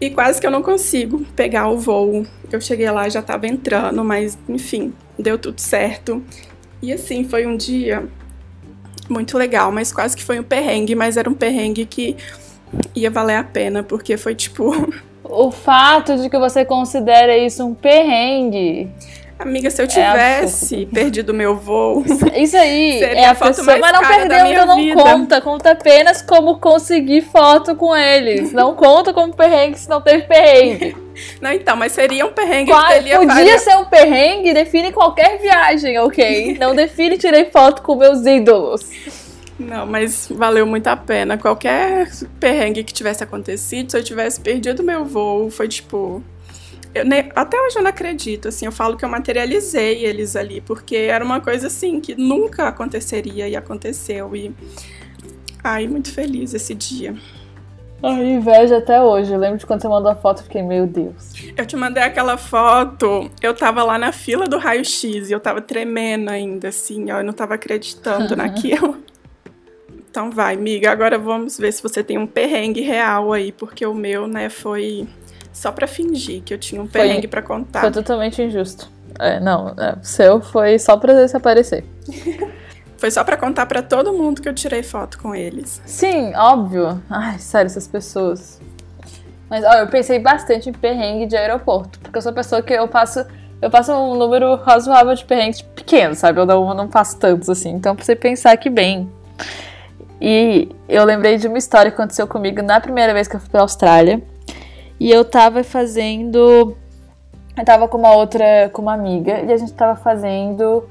e 0.00 0.10
quase 0.10 0.40
que 0.40 0.46
eu 0.46 0.50
não 0.50 0.62
consigo 0.62 1.24
pegar 1.34 1.68
o 1.68 1.78
voo. 1.78 2.26
Eu 2.50 2.60
cheguei 2.60 2.90
lá 2.90 3.08
já 3.08 3.20
estava 3.20 3.46
entrando, 3.46 4.04
mas 4.04 4.38
enfim, 4.48 4.92
deu 5.18 5.38
tudo 5.38 5.60
certo. 5.60 6.22
E 6.80 6.92
assim, 6.92 7.24
foi 7.24 7.46
um 7.46 7.56
dia 7.56 8.06
muito 9.08 9.36
legal, 9.36 9.72
mas 9.72 9.92
quase 9.92 10.16
que 10.16 10.22
foi 10.22 10.38
um 10.38 10.44
perrengue, 10.44 10.94
mas 10.94 11.16
era 11.16 11.28
um 11.28 11.34
perrengue 11.34 11.84
que 11.84 12.16
ia 12.94 13.10
valer 13.10 13.36
a 13.36 13.44
pena, 13.44 13.82
porque 13.82 14.16
foi 14.16 14.34
tipo. 14.34 14.72
O 15.30 15.50
fato 15.50 16.16
de 16.16 16.30
que 16.30 16.38
você 16.38 16.64
considera 16.64 17.36
isso 17.36 17.62
um 17.62 17.74
perrengue 17.74 18.88
Amiga, 19.38 19.70
se 19.70 19.80
eu 19.80 19.84
é 19.84 19.88
tivesse 19.88 20.82
é 20.82 20.94
perdido 20.94 21.32
meu 21.32 21.56
voo. 21.56 22.04
Isso 22.34 22.56
aí 22.56 23.00
é 23.02 23.26
a, 23.26 23.30
a 23.30 23.34
foto 23.34 23.56
pessoa, 23.56 23.78
mas 23.78 23.92
não 23.92 24.00
perdeu, 24.00 24.46
então 24.46 24.66
não 24.66 24.76
vida. 24.76 25.02
conta. 25.02 25.40
Conta 25.40 25.70
apenas 25.70 26.22
como 26.22 26.58
conseguir 26.58 27.22
foto 27.22 27.76
com 27.76 27.94
eles. 27.96 28.52
Não 28.52 28.74
conta 28.74 29.12
como 29.12 29.34
perrengue 29.34 29.78
se 29.78 29.88
não 29.88 30.00
teve 30.00 30.24
perrengue. 30.24 30.96
Não, 31.40 31.50
então, 31.50 31.76
mas 31.76 31.90
seria 31.90 32.24
um 32.24 32.32
perrengue 32.32 32.70
Qual, 32.70 32.84
Podia 33.26 33.58
ser 33.58 33.76
um 33.76 33.84
perrengue, 33.86 34.54
define 34.54 34.92
qualquer 34.92 35.40
viagem, 35.40 35.98
ok? 35.98 36.56
Não 36.60 36.76
define 36.76 37.18
tirei 37.18 37.46
foto 37.46 37.82
com 37.82 37.96
meus 37.96 38.24
ídolos. 38.24 38.88
Não, 39.58 39.84
mas 39.84 40.28
valeu 40.30 40.64
muito 40.64 40.86
a 40.86 40.96
pena. 40.96 41.36
Qualquer 41.36 42.08
perrengue 42.38 42.84
que 42.84 42.92
tivesse 42.92 43.24
acontecido, 43.24 43.90
se 43.90 43.98
eu 43.98 44.04
tivesse 44.04 44.40
perdido 44.40 44.84
meu 44.84 45.04
voo, 45.04 45.50
foi 45.50 45.66
tipo 45.66 46.22
eu, 46.94 47.04
né, 47.04 47.28
até 47.34 47.60
hoje 47.60 47.76
eu 47.76 47.82
não 47.82 47.90
acredito, 47.90 48.48
assim, 48.48 48.66
eu 48.66 48.72
falo 48.72 48.96
que 48.96 49.04
eu 49.04 49.08
materializei 49.08 50.04
eles 50.04 50.36
ali, 50.36 50.60
porque 50.60 50.96
era 50.96 51.24
uma 51.24 51.40
coisa 51.40 51.66
assim 51.66 52.00
que 52.00 52.14
nunca 52.14 52.68
aconteceria 52.68 53.48
e 53.48 53.56
aconteceu. 53.56 54.34
E 54.34 54.54
ai, 55.62 55.86
muito 55.86 56.12
feliz 56.12 56.54
esse 56.54 56.74
dia. 56.74 57.14
Ai, 58.02 58.24
inveja 58.30 58.78
até 58.78 59.00
hoje. 59.00 59.32
Eu 59.32 59.38
lembro 59.38 59.58
de 59.58 59.66
quando 59.66 59.82
você 59.82 59.88
mandou 59.88 60.10
a 60.10 60.14
foto, 60.14 60.38
eu 60.38 60.44
fiquei, 60.44 60.62
meu 60.62 60.86
Deus. 60.86 61.32
Eu 61.56 61.66
te 61.66 61.76
mandei 61.76 62.02
aquela 62.02 62.36
foto, 62.36 63.28
eu 63.42 63.54
tava 63.54 63.82
lá 63.82 63.98
na 63.98 64.12
fila 64.12 64.46
do 64.46 64.56
raio-x 64.56 65.28
e 65.28 65.32
eu 65.32 65.40
tava 65.40 65.60
tremendo 65.60 66.30
ainda, 66.30 66.68
assim, 66.68 67.10
ó, 67.10 67.18
eu 67.18 67.24
não 67.24 67.32
tava 67.32 67.54
acreditando 67.54 68.34
naquilo. 68.36 68.96
Então 70.10 70.30
vai, 70.30 70.54
amiga, 70.54 70.90
agora 70.90 71.18
vamos 71.18 71.58
ver 71.58 71.72
se 71.72 71.82
você 71.82 72.02
tem 72.02 72.16
um 72.16 72.26
perrengue 72.26 72.80
real 72.80 73.32
aí, 73.32 73.52
porque 73.52 73.84
o 73.84 73.94
meu, 73.94 74.26
né, 74.26 74.48
foi 74.48 75.06
só 75.58 75.72
pra 75.72 75.86
fingir 75.86 76.42
que 76.42 76.54
eu 76.54 76.58
tinha 76.58 76.80
um 76.80 76.86
perrengue 76.86 77.28
para 77.28 77.42
contar. 77.42 77.80
Foi 77.80 77.90
totalmente 77.90 78.40
injusto. 78.40 78.88
É, 79.18 79.40
não, 79.40 79.74
é, 79.76 79.96
o 80.00 80.04
seu 80.04 80.40
foi 80.40 80.78
só 80.78 80.96
pra 80.96 81.26
se 81.26 81.36
aparecer. 81.36 81.84
Foi 82.98 83.12
só 83.12 83.22
para 83.22 83.36
contar 83.36 83.64
para 83.66 83.80
todo 83.80 84.12
mundo 84.12 84.42
que 84.42 84.48
eu 84.48 84.52
tirei 84.52 84.82
foto 84.82 85.20
com 85.20 85.32
eles. 85.32 85.80
Sim, 85.86 86.34
óbvio. 86.34 87.00
Ai, 87.08 87.38
sério, 87.38 87.66
essas 87.66 87.86
pessoas. 87.86 88.60
Mas 89.48 89.64
ó, 89.64 89.74
eu 89.74 89.86
pensei 89.86 90.18
bastante 90.18 90.68
em 90.68 90.72
perrengue 90.72 91.26
de 91.26 91.36
aeroporto, 91.36 92.00
porque 92.00 92.18
eu 92.18 92.22
sou 92.22 92.32
pessoa 92.32 92.60
que 92.60 92.72
eu 92.72 92.88
passo 92.88 93.24
eu 93.60 93.70
passo 93.70 93.92
um 93.92 94.14
número 94.14 94.54
razoável 94.56 95.14
de 95.14 95.24
perrengues 95.24 95.62
pequenos, 95.62 96.18
sabe? 96.18 96.40
Eu 96.40 96.46
não, 96.46 96.68
eu 96.68 96.74
não 96.74 96.88
faço 96.88 97.16
tantos 97.18 97.48
assim. 97.48 97.70
Então, 97.70 97.94
pra 97.94 98.04
você 98.04 98.14
pensar 98.14 98.56
que 98.56 98.70
bem. 98.70 99.10
E 100.20 100.68
eu 100.88 101.04
lembrei 101.04 101.36
de 101.36 101.48
uma 101.48 101.58
história 101.58 101.90
que 101.90 101.96
aconteceu 101.96 102.26
comigo 102.26 102.62
na 102.62 102.80
primeira 102.80 103.12
vez 103.12 103.26
que 103.26 103.34
eu 103.34 103.40
fui 103.40 103.48
pra 103.48 103.62
Austrália. 103.62 104.22
E 104.98 105.10
eu 105.10 105.24
tava 105.24 105.62
fazendo. 105.62 106.76
Eu 107.56 107.64
tava 107.64 107.88
com 107.88 107.98
uma 107.98 108.14
outra, 108.14 108.70
com 108.72 108.82
uma 108.82 108.94
amiga, 108.94 109.40
e 109.40 109.52
a 109.52 109.56
gente 109.56 109.72
tava 109.72 109.96
fazendo 109.96 110.88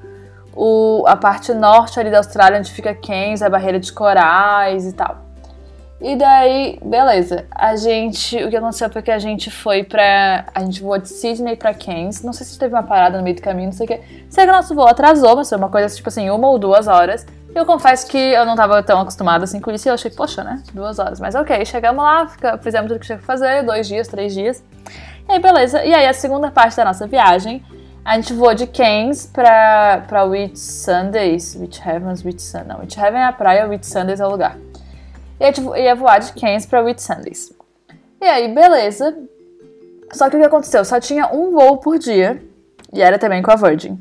o, 0.53 1.03
a 1.07 1.15
parte 1.15 1.53
norte 1.53 1.99
ali 1.99 2.09
da 2.09 2.17
Austrália, 2.17 2.59
onde 2.59 2.71
fica 2.71 2.93
Cairns, 2.93 3.41
a 3.41 3.49
barreira 3.49 3.79
de 3.79 3.91
corais 3.93 4.85
e 4.85 4.93
tal. 4.93 5.26
E 5.99 6.15
daí, 6.15 6.79
beleza. 6.83 7.45
A 7.51 7.75
gente, 7.75 8.37
o 8.43 8.49
que 8.49 8.55
aconteceu 8.55 8.89
foi 8.89 9.01
que 9.01 9.09
a 9.09 9.17
gente 9.17 9.49
foi 9.49 9.83
pra. 9.83 10.45
A 10.53 10.63
gente 10.63 10.81
voou 10.81 10.97
de 10.97 11.09
Sydney 11.09 11.55
pra 11.55 11.73
Cairns. 11.73 12.21
Não 12.21 12.31
sei 12.33 12.45
se 12.45 12.57
teve 12.57 12.73
uma 12.73 12.83
parada 12.83 13.17
no 13.17 13.23
meio 13.23 13.35
do 13.35 13.41
caminho, 13.41 13.67
não 13.67 13.73
sei 13.73 13.85
o 13.85 13.87
que. 13.87 14.25
Sei 14.29 14.43
que 14.43 14.49
o 14.49 14.53
nosso 14.53 14.75
voo 14.75 14.87
atrasou, 14.87 15.35
mas 15.35 15.49
foi 15.49 15.57
uma 15.57 15.69
coisa 15.69 15.95
tipo 15.95 16.07
assim, 16.07 16.29
uma 16.29 16.47
ou 16.49 16.59
duas 16.59 16.87
horas. 16.87 17.25
Eu 17.53 17.65
confesso 17.65 18.07
que 18.07 18.17
eu 18.17 18.45
não 18.45 18.55
tava 18.55 18.83
tão 18.83 19.01
acostumada 19.01 19.43
assim 19.43 19.59
com 19.59 19.71
isso. 19.71 19.87
E 19.87 19.89
eu 19.89 19.95
achei, 19.95 20.11
poxa, 20.11 20.43
né? 20.43 20.61
Duas 20.71 20.99
horas. 20.99 21.19
Mas 21.19 21.33
ok, 21.33 21.65
chegamos 21.65 22.03
lá, 22.03 22.27
fizemos 22.61 22.89
tudo 22.89 22.99
que 22.99 23.07
tinha 23.07 23.17
que 23.17 23.23
fazer, 23.23 23.63
dois 23.63 23.87
dias, 23.87 24.07
três 24.07 24.35
dias. 24.35 24.63
E 25.27 25.31
aí, 25.31 25.39
beleza. 25.39 25.83
E 25.83 25.93
aí, 25.95 26.05
a 26.05 26.13
segunda 26.13 26.51
parte 26.51 26.77
da 26.77 26.85
nossa 26.85 27.07
viagem 27.07 27.63
a 28.07 28.15
gente 28.15 28.31
voou 28.31 28.55
de 28.55 28.65
Cairns 28.65 29.25
pra, 29.25 30.05
pra 30.07 30.23
Whit 30.23 30.57
Sundays. 30.57 31.57
Which 31.59 31.81
Heavens, 31.85 32.23
Whit 32.23 32.41
Sundays. 32.41 32.67
Não, 32.69 32.79
Whit 32.79 32.97
Heaven 32.97 33.19
é 33.19 33.25
a 33.25 33.33
praia, 33.33 33.67
Whit 33.67 33.85
Sundays 33.85 34.21
é 34.21 34.25
o 34.25 34.29
lugar. 34.29 34.55
E 35.39 35.45
gente 35.45 35.61
ia 35.79 35.95
voar 35.95 36.19
de 36.19 36.33
Cairns 36.33 36.65
pra 36.65 36.81
Whit 36.81 37.01
Sundays. 37.01 37.53
E 38.19 38.25
aí, 38.25 38.53
beleza. 38.53 39.15
Só 40.11 40.29
que 40.29 40.37
o 40.37 40.39
que 40.39 40.45
aconteceu? 40.45 40.83
Só 40.83 40.99
tinha 40.99 41.27
um 41.27 41.51
voo 41.51 41.77
por 41.77 41.99
dia. 41.99 42.41
E 42.91 43.01
era 43.01 43.19
também 43.19 43.41
com 43.41 43.51
a 43.51 43.55
Virgin. 43.55 43.97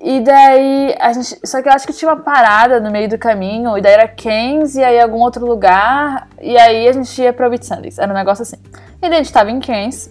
E 0.00 0.20
daí, 0.20 0.94
a 1.00 1.12
gente. 1.12 1.38
Só 1.44 1.60
que 1.60 1.68
eu 1.68 1.72
acho 1.72 1.86
que 1.86 1.92
tinha 1.92 2.12
uma 2.12 2.22
parada 2.22 2.78
no 2.78 2.90
meio 2.90 3.08
do 3.08 3.18
caminho. 3.18 3.76
E 3.76 3.80
daí 3.80 3.92
era 3.92 4.06
Cairns 4.08 4.76
e 4.76 4.84
aí 4.84 5.00
algum 5.00 5.18
outro 5.18 5.44
lugar. 5.44 6.28
E 6.40 6.56
aí 6.56 6.86
a 6.86 6.92
gente 6.92 7.20
ia 7.20 7.32
pra 7.32 7.48
Whit 7.48 7.66
Sundays. 7.66 7.98
Era 7.98 8.12
um 8.12 8.16
negócio 8.16 8.42
assim. 8.42 8.58
E 9.02 9.08
daí 9.08 9.14
a 9.14 9.22
gente 9.22 9.32
tava 9.32 9.50
em 9.50 9.58
Cairns. 9.58 10.10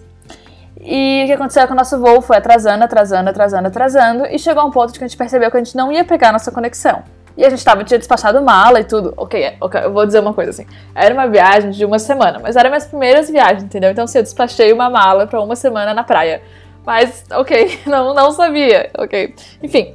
E 0.80 1.22
o 1.24 1.26
que 1.26 1.32
aconteceu 1.32 1.62
é 1.62 1.66
que 1.66 1.72
o 1.72 1.76
nosso 1.76 1.98
voo 1.98 2.20
foi 2.20 2.36
atrasando, 2.36 2.84
atrasando, 2.84 3.30
atrasando, 3.30 3.66
atrasando, 3.66 4.26
e 4.26 4.38
chegou 4.38 4.64
um 4.64 4.70
ponto 4.70 4.92
que 4.92 5.02
a 5.02 5.08
gente 5.08 5.16
percebeu 5.16 5.50
que 5.50 5.56
a 5.56 5.62
gente 5.62 5.76
não 5.76 5.90
ia 5.90 6.04
pegar 6.04 6.28
a 6.28 6.32
nossa 6.32 6.52
conexão. 6.52 7.02
E 7.38 7.44
a 7.44 7.50
gente 7.50 7.64
tava, 7.64 7.84
tinha 7.84 7.96
despachado 7.96 8.42
mala 8.42 8.80
e 8.80 8.84
tudo. 8.84 9.14
Ok, 9.16 9.54
ok, 9.60 9.84
eu 9.84 9.92
vou 9.92 10.04
dizer 10.04 10.18
uma 10.18 10.34
coisa 10.34 10.50
assim. 10.50 10.66
Era 10.92 11.14
uma 11.14 11.28
viagem 11.28 11.70
de 11.70 11.84
uma 11.84 12.00
semana, 12.00 12.40
mas 12.40 12.56
eram 12.56 12.68
minhas 12.68 12.84
primeiras 12.84 13.30
viagens, 13.30 13.62
entendeu? 13.62 13.92
Então, 13.92 14.02
assim, 14.02 14.18
eu 14.18 14.24
despachei 14.24 14.72
uma 14.72 14.90
mala 14.90 15.24
pra 15.24 15.40
uma 15.40 15.54
semana 15.54 15.94
na 15.94 16.02
praia. 16.02 16.42
Mas, 16.84 17.24
ok, 17.30 17.78
não, 17.86 18.12
não 18.12 18.32
sabia, 18.32 18.90
ok. 18.98 19.36
Enfim. 19.62 19.94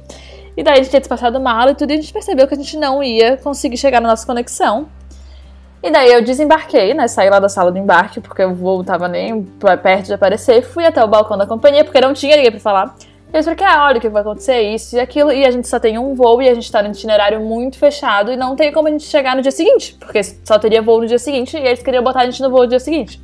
E 0.56 0.62
daí 0.62 0.72
a 0.72 0.76
gente 0.76 0.88
tinha 0.88 1.00
despachado 1.00 1.38
mala 1.38 1.72
e 1.72 1.74
tudo, 1.74 1.90
e 1.90 1.92
a 1.92 1.96
gente 1.96 2.14
percebeu 2.14 2.48
que 2.48 2.54
a 2.54 2.56
gente 2.56 2.78
não 2.78 3.02
ia 3.02 3.36
conseguir 3.36 3.76
chegar 3.76 4.00
na 4.00 4.08
nossa 4.08 4.24
conexão. 4.24 4.88
E 5.82 5.90
daí 5.90 6.10
eu 6.10 6.24
desembarquei, 6.24 6.94
né? 6.94 7.06
Saí 7.08 7.28
lá 7.28 7.40
da 7.40 7.50
sala 7.50 7.70
do 7.70 7.76
embarque, 7.76 8.22
porque 8.22 8.42
o 8.42 8.54
voo 8.54 8.82
tava 8.82 9.06
nem 9.06 9.42
perto 9.82 10.06
de 10.06 10.14
aparecer. 10.14 10.62
Fui 10.62 10.86
até 10.86 11.04
o 11.04 11.08
balcão 11.08 11.36
da 11.36 11.46
companhia, 11.46 11.84
porque 11.84 12.00
não 12.00 12.14
tinha 12.14 12.36
ninguém 12.36 12.52
pra 12.52 12.60
falar. 12.60 12.96
Eu 13.34 13.40
expliquei, 13.40 13.66
ah, 13.66 13.86
olha 13.86 13.98
o 13.98 14.00
que 14.00 14.08
vai 14.08 14.22
acontecer, 14.22 14.60
isso 14.60 14.94
e 14.94 15.00
aquilo. 15.00 15.32
E 15.32 15.44
a 15.44 15.50
gente 15.50 15.66
só 15.66 15.80
tem 15.80 15.98
um 15.98 16.14
voo 16.14 16.40
e 16.40 16.48
a 16.48 16.54
gente 16.54 16.70
tá 16.70 16.80
no 16.80 16.90
itinerário 16.90 17.40
muito 17.40 17.76
fechado 17.76 18.30
e 18.30 18.36
não 18.36 18.54
tem 18.54 18.70
como 18.70 18.86
a 18.86 18.92
gente 18.92 19.02
chegar 19.02 19.34
no 19.34 19.42
dia 19.42 19.50
seguinte, 19.50 19.96
porque 19.98 20.22
só 20.22 20.56
teria 20.56 20.80
voo 20.80 21.00
no 21.00 21.06
dia 21.08 21.18
seguinte 21.18 21.56
e 21.56 21.66
eles 21.66 21.82
queriam 21.82 22.04
botar 22.04 22.20
a 22.20 22.26
gente 22.26 22.40
no 22.40 22.48
voo 22.48 22.60
no 22.60 22.68
dia 22.68 22.78
seguinte. 22.78 23.20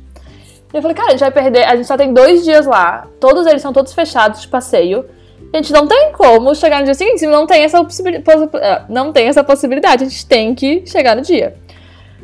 E 0.73 0.75
eu 0.75 0.81
falei, 0.81 0.97
cara, 0.97 1.07
a 1.07 1.11
gente 1.11 1.21
vai 1.21 1.31
perder, 1.31 1.63
a 1.63 1.77
gente 1.77 1.87
só 1.87 1.95
tem 1.95 2.13
dois 2.13 2.43
dias 2.43 2.65
lá, 2.65 3.07
todos 3.21 3.47
eles 3.47 3.61
são 3.61 3.71
todos 3.71 3.93
fechados 3.93 4.41
de 4.41 4.49
passeio. 4.49 5.05
A 5.53 5.55
gente 5.55 5.71
não 5.71 5.87
tem 5.87 6.11
como 6.11 6.53
chegar 6.55 6.79
no 6.79 6.85
dia 6.85 6.93
seguinte, 6.93 7.25
não 7.25 7.47
tem 7.47 7.63
essa, 7.63 7.79
ah, 7.79 8.85
não 8.89 9.13
tem 9.13 9.29
essa 9.29 9.45
possibilidade, 9.45 10.03
a 10.03 10.09
gente 10.09 10.25
tem 10.25 10.53
que 10.53 10.85
chegar 10.87 11.15
no 11.15 11.21
dia. 11.21 11.55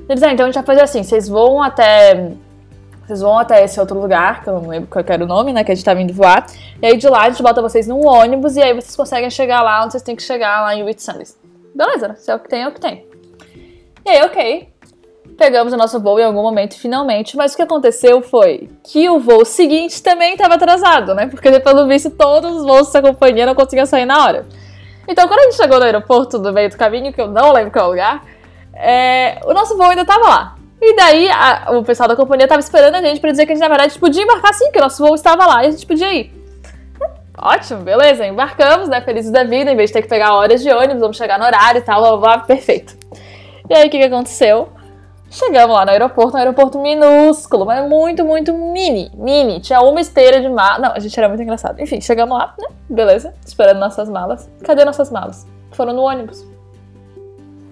Eles, 0.10 0.22
ah, 0.24 0.34
então 0.34 0.46
a 0.46 0.50
gente 0.50 0.56
vai 0.56 0.66
fazer 0.66 0.82
assim, 0.82 1.04
vocês 1.04 1.30
vão 1.30 1.64
até. 1.64 2.32
Vocês 3.08 3.22
vão 3.22 3.40
até 3.40 3.64
esse 3.64 3.80
outro 3.80 3.98
lugar, 3.98 4.44
que 4.44 4.50
eu 4.50 4.60
não 4.60 4.68
lembro 4.68 4.90
qual 4.90 5.04
era 5.08 5.24
o 5.24 5.28
nome, 5.28 5.54
né? 5.54 5.64
Que 5.64 5.72
a 5.72 5.76
gente 5.76 5.86
tá 5.86 5.94
vindo 5.94 6.14
voar. 6.14 6.46
E 6.82 6.86
aí 6.86 6.98
de 6.98 7.08
lá 7.08 7.22
a 7.24 7.30
gente 7.30 7.42
bota 7.42 7.62
vocês 7.62 7.88
num 7.88 8.06
ônibus 8.06 8.58
e 8.58 8.62
aí 8.62 8.74
vocês 8.74 8.98
conseguem 8.98 9.30
chegar 9.30 9.62
lá 9.62 9.82
onde 9.82 9.94
vocês 9.94 10.04
têm 10.04 10.14
que 10.14 10.22
chegar, 10.22 10.62
lá 10.62 10.76
em 10.76 10.84
Whitsundays. 10.84 11.38
Beleza, 11.74 12.16
se 12.18 12.30
é 12.30 12.36
o 12.36 12.40
que 12.40 12.50
tem, 12.50 12.64
é 12.64 12.68
o 12.68 12.72
que 12.74 12.82
tem. 12.82 13.08
E 14.06 14.10
aí, 14.10 14.26
ok. 14.26 14.74
Pegamos 15.38 15.72
o 15.72 15.78
nosso 15.78 16.02
voo 16.02 16.20
em 16.20 16.24
algum 16.24 16.42
momento, 16.42 16.78
finalmente, 16.78 17.38
mas 17.38 17.54
o 17.54 17.56
que 17.56 17.62
aconteceu 17.62 18.22
foi 18.22 18.70
que 18.84 19.10
o 19.10 19.20
voo 19.20 19.46
seguinte 19.46 20.04
também 20.04 20.34
estava 20.34 20.56
atrasado, 20.56 21.16
né? 21.16 21.28
Porque 21.28 21.60
pelo 21.62 21.88
visto 21.88 22.10
todos 22.10 22.58
os 22.58 22.66
voos 22.66 22.88
dessa 22.88 23.02
companhia 23.02 23.46
não 23.46 23.56
conseguiam 23.56 23.86
sair 23.86 24.06
na 24.06 24.22
hora. 24.22 24.46
Então, 25.08 25.30
quando 25.30 25.40
a 25.40 25.44
gente 25.44 25.56
chegou 25.56 25.80
no 25.80 25.86
aeroporto 25.86 26.38
do 26.40 26.52
meio 26.52 26.70
do 26.70 26.76
caminho, 26.76 27.14
que 27.14 27.22
eu 27.22 27.28
não 27.28 27.54
lembro 27.54 27.72
qual 27.72 27.90
lugar, 27.90 28.26
é, 28.74 29.40
o 29.46 29.54
nosso 29.54 29.78
voo 29.78 29.88
ainda 29.88 30.04
tava 30.04 30.28
lá. 30.28 30.57
E 30.82 30.96
daí 30.96 31.30
a, 31.30 31.72
o 31.72 31.84
pessoal 31.84 32.08
da 32.08 32.16
companhia 32.16 32.48
tava 32.48 32.60
esperando 32.60 32.96
a 32.96 33.02
gente 33.02 33.20
para 33.20 33.32
dizer 33.32 33.46
que 33.46 33.52
a 33.52 33.56
gente, 33.56 33.64
na 33.64 33.70
verdade, 33.70 33.98
podia 33.98 34.24
embarcar 34.24 34.54
sim, 34.54 34.72
que 34.72 34.78
o 34.78 34.82
nosso 34.82 35.04
voo 35.04 35.16
estava 35.16 35.46
lá 35.46 35.64
e 35.64 35.68
a 35.68 35.72
gente 35.72 35.86
podia 35.86 36.14
ir. 36.14 36.38
Ótimo, 37.40 37.82
beleza, 37.82 38.26
embarcamos, 38.26 38.90
né? 38.90 39.00
Felizes 39.02 39.32
da 39.32 39.44
vida, 39.44 39.72
em 39.72 39.76
vez 39.76 39.90
de 39.90 39.94
ter 39.94 40.02
que 40.02 40.08
pegar 40.08 40.34
horas 40.34 40.62
de 40.62 40.72
ônibus, 40.72 41.00
vamos 41.00 41.18
chegar 41.18 41.38
no 41.38 41.46
horário 41.46 41.80
e 41.80 41.82
tal, 41.82 42.02
blá, 42.02 42.18
blá, 42.18 42.38
perfeito. 42.40 42.96
E 43.70 43.76
aí 43.76 43.88
o 43.88 43.92
que, 43.92 43.98
que 44.00 44.06
aconteceu? 44.06 44.70
Chegamos 45.30 45.76
lá 45.76 45.86
no 45.86 45.92
aeroporto, 45.92 46.36
um 46.36 46.40
aeroporto 46.40 46.80
minúsculo, 46.80 47.66
mas 47.66 47.88
muito, 47.88 48.24
muito 48.24 48.54
mini, 48.54 49.12
mini. 49.14 49.60
Tinha 49.60 49.82
uma 49.82 50.00
esteira 50.00 50.40
de 50.40 50.48
malas. 50.48 50.82
Não, 50.82 50.94
a 50.94 51.00
gente 51.00 51.18
era 51.18 51.28
muito 51.28 51.44
engraçado. 51.44 51.80
Enfim, 51.82 52.00
chegamos 52.00 52.38
lá, 52.38 52.56
né? 52.58 52.68
Beleza, 52.90 53.34
esperando 53.46 53.80
nossas 53.80 54.10
malas. 54.10 54.50
Cadê 54.64 54.86
nossas 54.86 55.12
malas? 55.12 55.46
Foram 55.72 55.94
no 55.94 56.04
ônibus. 56.04 56.46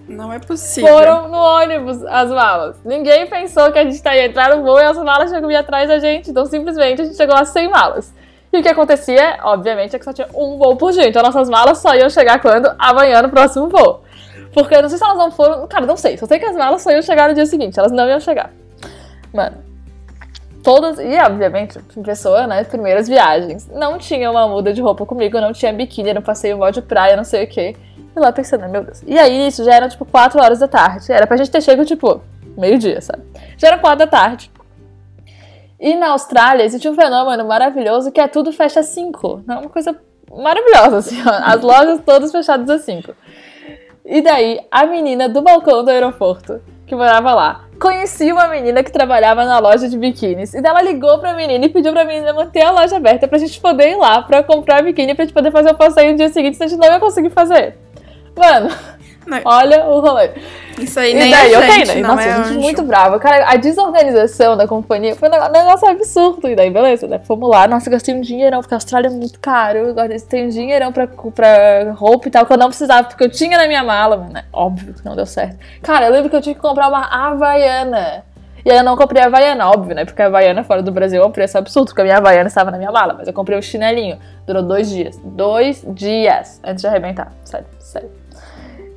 Não 0.08 0.32
é 0.32 0.40
possível. 0.40 0.90
Foram 0.90 1.28
no 1.30 1.38
ônibus 1.38 2.04
as 2.06 2.30
malas. 2.30 2.78
Ninguém 2.86 3.26
pensou 3.28 3.72
que 3.72 3.80
a 3.80 3.84
gente 3.84 4.02
ia 4.06 4.26
entrar 4.26 4.56
no 4.56 4.64
voo 4.64 4.80
e 4.80 4.84
as 4.84 4.98
malas 4.98 5.32
chegam 5.32 5.50
vir 5.50 5.56
atrás 5.56 5.88
da 5.88 6.00
gente. 6.00 6.30
Então, 6.30 6.46
simplesmente, 6.46 7.02
a 7.02 7.06
gente 7.06 7.18
chegou 7.18 7.36
lá 7.36 7.44
sem 7.44 7.70
malas. 7.70 8.14
E 8.54 8.60
o 8.60 8.62
que 8.62 8.70
acontecia, 8.70 9.40
obviamente, 9.44 9.96
é 9.96 10.00
que 10.00 10.06
só 10.06 10.14
tinha 10.14 10.28
um 10.34 10.58
voo 10.58 10.76
por 10.78 10.92
dia. 10.92 11.08
Então, 11.08 11.24
nossas 11.24 11.50
malas 11.50 11.80
só 11.80 11.96
iam 11.96 12.10
chegar 12.10 12.40
quando? 12.40 12.72
Amanhã, 12.78 13.22
no 13.22 13.30
próximo 13.30 13.68
voo. 13.68 14.04
Porque 14.54 14.80
não 14.82 14.88
sei 14.88 14.98
se 14.98 15.04
elas 15.04 15.18
não 15.18 15.32
foram. 15.32 15.68
Cara, 15.68 15.86
não 15.86 15.98
sei. 15.98 16.18
Só 16.18 16.26
sei 16.26 16.40
que 16.40 16.46
as 16.46 16.56
malas 16.56 16.82
só 16.82 16.92
iam 16.92 17.02
chegar 17.02 17.28
no 17.28 17.34
dia 17.34 17.46
seguinte. 17.46 17.78
Elas 17.78 17.92
não 17.92 18.08
iam 18.08 18.20
chegar. 18.20 18.52
Mano. 19.34 19.58
Todas. 20.64 21.00
E, 21.00 21.18
obviamente, 21.20 21.80
pessoa, 22.04 22.48
né? 22.48 22.64
Primeiras 22.64 23.08
viagens. 23.08 23.68
Não 23.68 23.98
tinha 23.98 24.32
uma 24.32 24.48
muda 24.48 24.72
de 24.72 24.82
roupa 24.82 25.06
comigo. 25.06 25.42
Não 25.42 25.52
tinha 25.52 25.74
biquíni. 25.74 26.14
Não 26.14 26.22
passei 26.22 26.54
um 26.54 26.72
de 26.72 26.82
praia, 26.82 27.18
não 27.18 27.26
sei 27.26 27.44
o 27.44 27.48
quê. 27.48 27.76
E 28.16 28.20
lá 28.20 28.32
pensando, 28.32 28.70
meu 28.70 28.84
Deus. 28.84 29.04
E 29.06 29.20
aí, 29.20 29.48
isso 29.48 29.64
já 29.64 29.74
era 29.74 29.90
tipo 29.90 30.06
4 30.06 30.42
horas 30.42 30.60
da 30.60 30.68
tarde. 30.68 31.12
Era 31.12 31.28
pra 31.28 31.38
gente 31.38 31.52
ter 31.52 31.62
chego, 31.62 31.84
tipo, 31.84 32.22
meio-dia, 32.58 33.02
sabe? 33.02 33.24
Já 33.58 33.68
era 33.68 33.78
4 33.78 34.00
da 34.00 34.08
tarde. 34.08 34.52
E 35.80 35.96
na 35.96 36.12
Austrália 36.12 36.64
existe 36.64 36.88
um 36.88 36.96
fenômeno 36.96 37.46
maravilhoso 37.46 38.12
que 38.12 38.22
é 38.22 38.28
tudo 38.28 38.54
fecha 38.54 38.80
às 38.80 38.88
5. 38.88 39.44
É 39.48 39.54
uma 39.54 39.70
coisa 39.70 39.96
maravilhosa, 40.32 40.98
assim, 40.98 41.22
ó. 41.28 41.32
As 41.44 41.62
lojas 41.62 42.00
todas 42.06 42.32
fechadas 42.32 42.70
às 42.70 42.82
5. 42.84 43.14
E 44.06 44.22
daí, 44.22 44.62
a 44.72 44.86
menina 44.86 45.28
do 45.28 45.42
balcão 45.42 45.84
do 45.84 45.90
aeroporto, 45.90 46.62
que 46.86 46.96
morava 46.96 47.34
lá, 47.34 47.66
conhecia 47.82 48.34
uma 48.34 48.48
menina 48.48 48.84
que 48.84 48.92
trabalhava 48.92 49.44
na 49.44 49.60
loja 49.60 49.90
de 49.90 49.98
biquínis. 49.98 50.54
E 50.54 50.62
daí 50.62 50.72
ela 50.72 50.82
ligou 50.82 51.20
pra 51.20 51.34
menina 51.34 51.66
e 51.66 51.70
pediu 51.70 51.92
pra 51.92 52.06
menina 52.06 52.32
manter 52.32 52.62
a 52.62 52.72
loja 52.72 52.96
aberta 52.96 53.28
pra 53.28 53.38
gente 53.38 53.60
poder 53.60 53.90
ir 53.90 53.96
lá 53.96 54.22
pra 54.22 54.44
comprar 54.44 54.84
biquíni 54.84 55.16
pra 55.16 55.26
gente 55.26 55.34
poder 55.34 55.52
fazer 55.52 55.72
o 55.72 55.76
passeio 55.76 56.12
no 56.12 56.18
dia 56.18 56.30
seguinte, 56.30 56.56
senão 56.56 56.68
a 56.68 56.70
gente 56.70 56.80
não 56.80 56.94
ia 56.94 57.00
conseguir 57.00 57.32
fazer. 57.32 57.78
Mano, 58.36 58.70
não. 59.26 59.42
olha 59.46 59.86
o 59.86 60.00
rolê. 60.00 60.32
Isso 60.80 61.00
aí 61.00 61.14
nem 61.14 61.30
e 61.30 61.32
daí, 61.32 61.54
é 61.54 61.72
gente, 61.72 61.96
né? 61.96 62.08
Nossa, 62.08 62.24
é 62.24 62.44
gente 62.44 62.60
muito 62.60 62.84
brava. 62.84 63.18
Cara, 63.18 63.50
a 63.50 63.56
desorganização 63.56 64.58
da 64.58 64.68
companhia 64.68 65.16
foi 65.16 65.30
um 65.30 65.32
negócio 65.32 65.88
absurdo. 65.88 66.50
E 66.50 66.56
daí, 66.56 66.70
beleza, 66.70 67.08
né? 67.08 67.20
Fomos 67.20 67.50
lá. 67.50 67.68
Nossa, 67.68 67.90
gastei 67.90 68.14
um 68.14 68.22
dinheirão, 68.22 68.60
porque 68.60 68.74
a 68.74 68.78
Austrália 68.78 69.08
é 69.08 69.12
muito 69.12 69.40
caro. 69.40 69.78
Eu 69.78 70.20
tenho 70.28 70.48
um 70.48 70.50
dinheirão 70.50 70.92
pra, 70.92 71.08
pra 71.08 71.94
roupa 71.94 72.28
e 72.28 72.32
tal, 72.32 72.46
que 72.46 72.52
eu 72.52 72.58
não 72.58 72.68
precisava, 72.68 73.08
porque 73.08 73.24
eu 73.24 73.32
tinha 73.32 73.58
na 73.58 73.68
minha 73.68 73.84
mala, 73.84 74.18
mano. 74.18 74.38
É 74.38 74.44
óbvio 74.52 74.94
que 74.94 75.06
não 75.06 75.16
deu 75.16 75.26
certo. 75.26 75.58
Cara, 75.82 76.08
eu 76.08 76.12
lembro 76.12 76.30
que 76.30 76.36
eu 76.36 76.42
tinha 76.42 76.56
que 76.56 76.62
comprar 76.62 76.90
uma 76.90 77.06
Havaiana. 77.06 78.26
E 78.66 78.72
aí 78.72 78.78
eu 78.78 78.84
não 78.84 78.98
comprei 78.98 79.22
a 79.22 79.28
Havaiana, 79.28 79.70
óbvio, 79.70 79.96
né? 79.96 80.06
Porque 80.06 80.22
a 80.22 80.26
Havaiana 80.26 80.64
fora 80.64 80.82
do 80.82 80.92
Brasil 80.92 81.22
é 81.22 81.26
um 81.26 81.32
preço 81.32 81.58
absurdo, 81.58 81.88
porque 81.88 82.02
a 82.02 82.04
minha 82.04 82.18
Havaiana 82.18 82.48
estava 82.48 82.72
na 82.72 82.78
minha 82.78 82.92
mala. 82.92 83.14
Mas 83.14 83.28
eu 83.28 83.34
comprei 83.34 83.58
o 83.58 83.62
chinelinho. 83.62 84.18
Durou 84.46 84.64
dois 84.64 84.90
dias. 84.90 85.18
Dois 85.24 85.86
dias 85.88 86.60
antes 86.64 86.82
de 86.82 86.88
arrebentar. 86.88 87.32
Sério, 87.44 87.68
sério. 87.80 88.25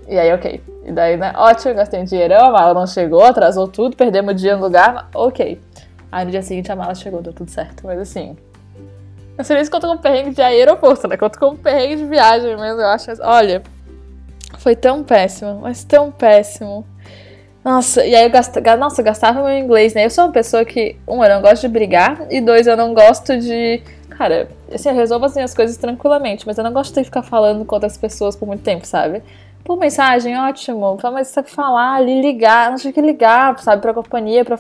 E 0.09 0.19
aí, 0.19 0.33
ok. 0.33 0.61
E 0.87 0.93
daí, 0.93 1.17
né? 1.19 1.33
Ótimo, 1.37 1.75
gastei 1.75 2.01
um 2.01 2.05
dinheirão, 2.05 2.47
a 2.47 2.51
mala 2.51 2.73
não 2.73 2.87
chegou, 2.87 3.23
atrasou 3.23 3.69
tudo, 3.69 3.95
perdemos 3.95 4.33
o 4.33 4.35
dia 4.35 4.57
no 4.57 4.63
lugar, 4.63 5.09
ok. 5.15 5.61
Aí 6.11 6.25
no 6.25 6.31
dia 6.31 6.43
seguinte 6.43 6.73
a 6.73 6.77
mala 6.77 6.95
chegou, 6.95 7.21
deu 7.21 7.33
tudo 7.33 7.51
certo. 7.51 7.85
Mas 7.85 7.99
assim. 7.99 8.37
Não 9.37 9.45
sei 9.45 9.57
nem 9.57 9.65
se 9.65 9.71
conta 9.71 9.87
com 9.87 9.99
perrengue 9.99 10.31
de 10.31 10.43
aeroporto, 10.43 11.07
né? 11.07 11.17
Conta 11.17 11.39
com 11.39 11.55
perrengue 11.55 11.97
de 11.97 12.07
viagem 12.07 12.57
mesmo, 12.57 12.81
eu 12.81 12.87
acho. 12.87 13.11
Olha, 13.23 13.63
foi 14.59 14.75
tão 14.75 15.05
péssimo, 15.05 15.61
mas 15.61 15.85
tão 15.85 16.11
péssimo. 16.11 16.85
Nossa, 17.65 18.05
e 18.05 18.15
aí 18.15 18.25
eu 18.25 18.31
gastava, 18.31 18.77
nossa, 18.77 19.01
eu 19.01 19.05
gastava 19.05 19.45
meu 19.45 19.59
inglês, 19.59 19.93
né? 19.93 20.07
Eu 20.07 20.11
sou 20.11 20.25
uma 20.25 20.33
pessoa 20.33 20.65
que, 20.65 20.97
um, 21.07 21.23
eu 21.23 21.29
não 21.29 21.43
gosto 21.43 21.63
de 21.63 21.69
brigar, 21.69 22.27
e 22.31 22.41
dois, 22.41 22.67
eu 22.67 22.77
não 22.77 22.95
gosto 22.95 23.37
de. 23.39 23.83
Cara, 24.09 24.49
assim, 24.73 24.89
eu 24.89 24.95
resolvo 24.95 25.27
assim, 25.27 25.43
as 25.43 25.55
coisas 25.55 25.77
tranquilamente, 25.77 26.47
mas 26.47 26.57
eu 26.57 26.65
não 26.65 26.73
gosto 26.73 26.95
de 26.95 27.05
ficar 27.05 27.23
falando 27.23 27.65
com 27.65 27.75
outras 27.77 27.97
pessoas 27.97 28.35
por 28.35 28.47
muito 28.47 28.63
tempo, 28.63 28.87
sabe? 28.87 29.23
Por 29.69 29.77
mensagem, 29.77 30.35
ótimo, 30.35 30.97
mas 31.13 31.29
você 31.29 31.43
falar 31.43 31.97
ali, 31.97 32.23
ligar, 32.23 32.71
não 32.71 32.79
tinha 32.79 32.91
que 32.91 33.03
ligar, 33.03 33.59
sabe, 33.59 33.83
pra 33.83 33.93
companhia, 33.93 34.43
pra. 34.43 34.59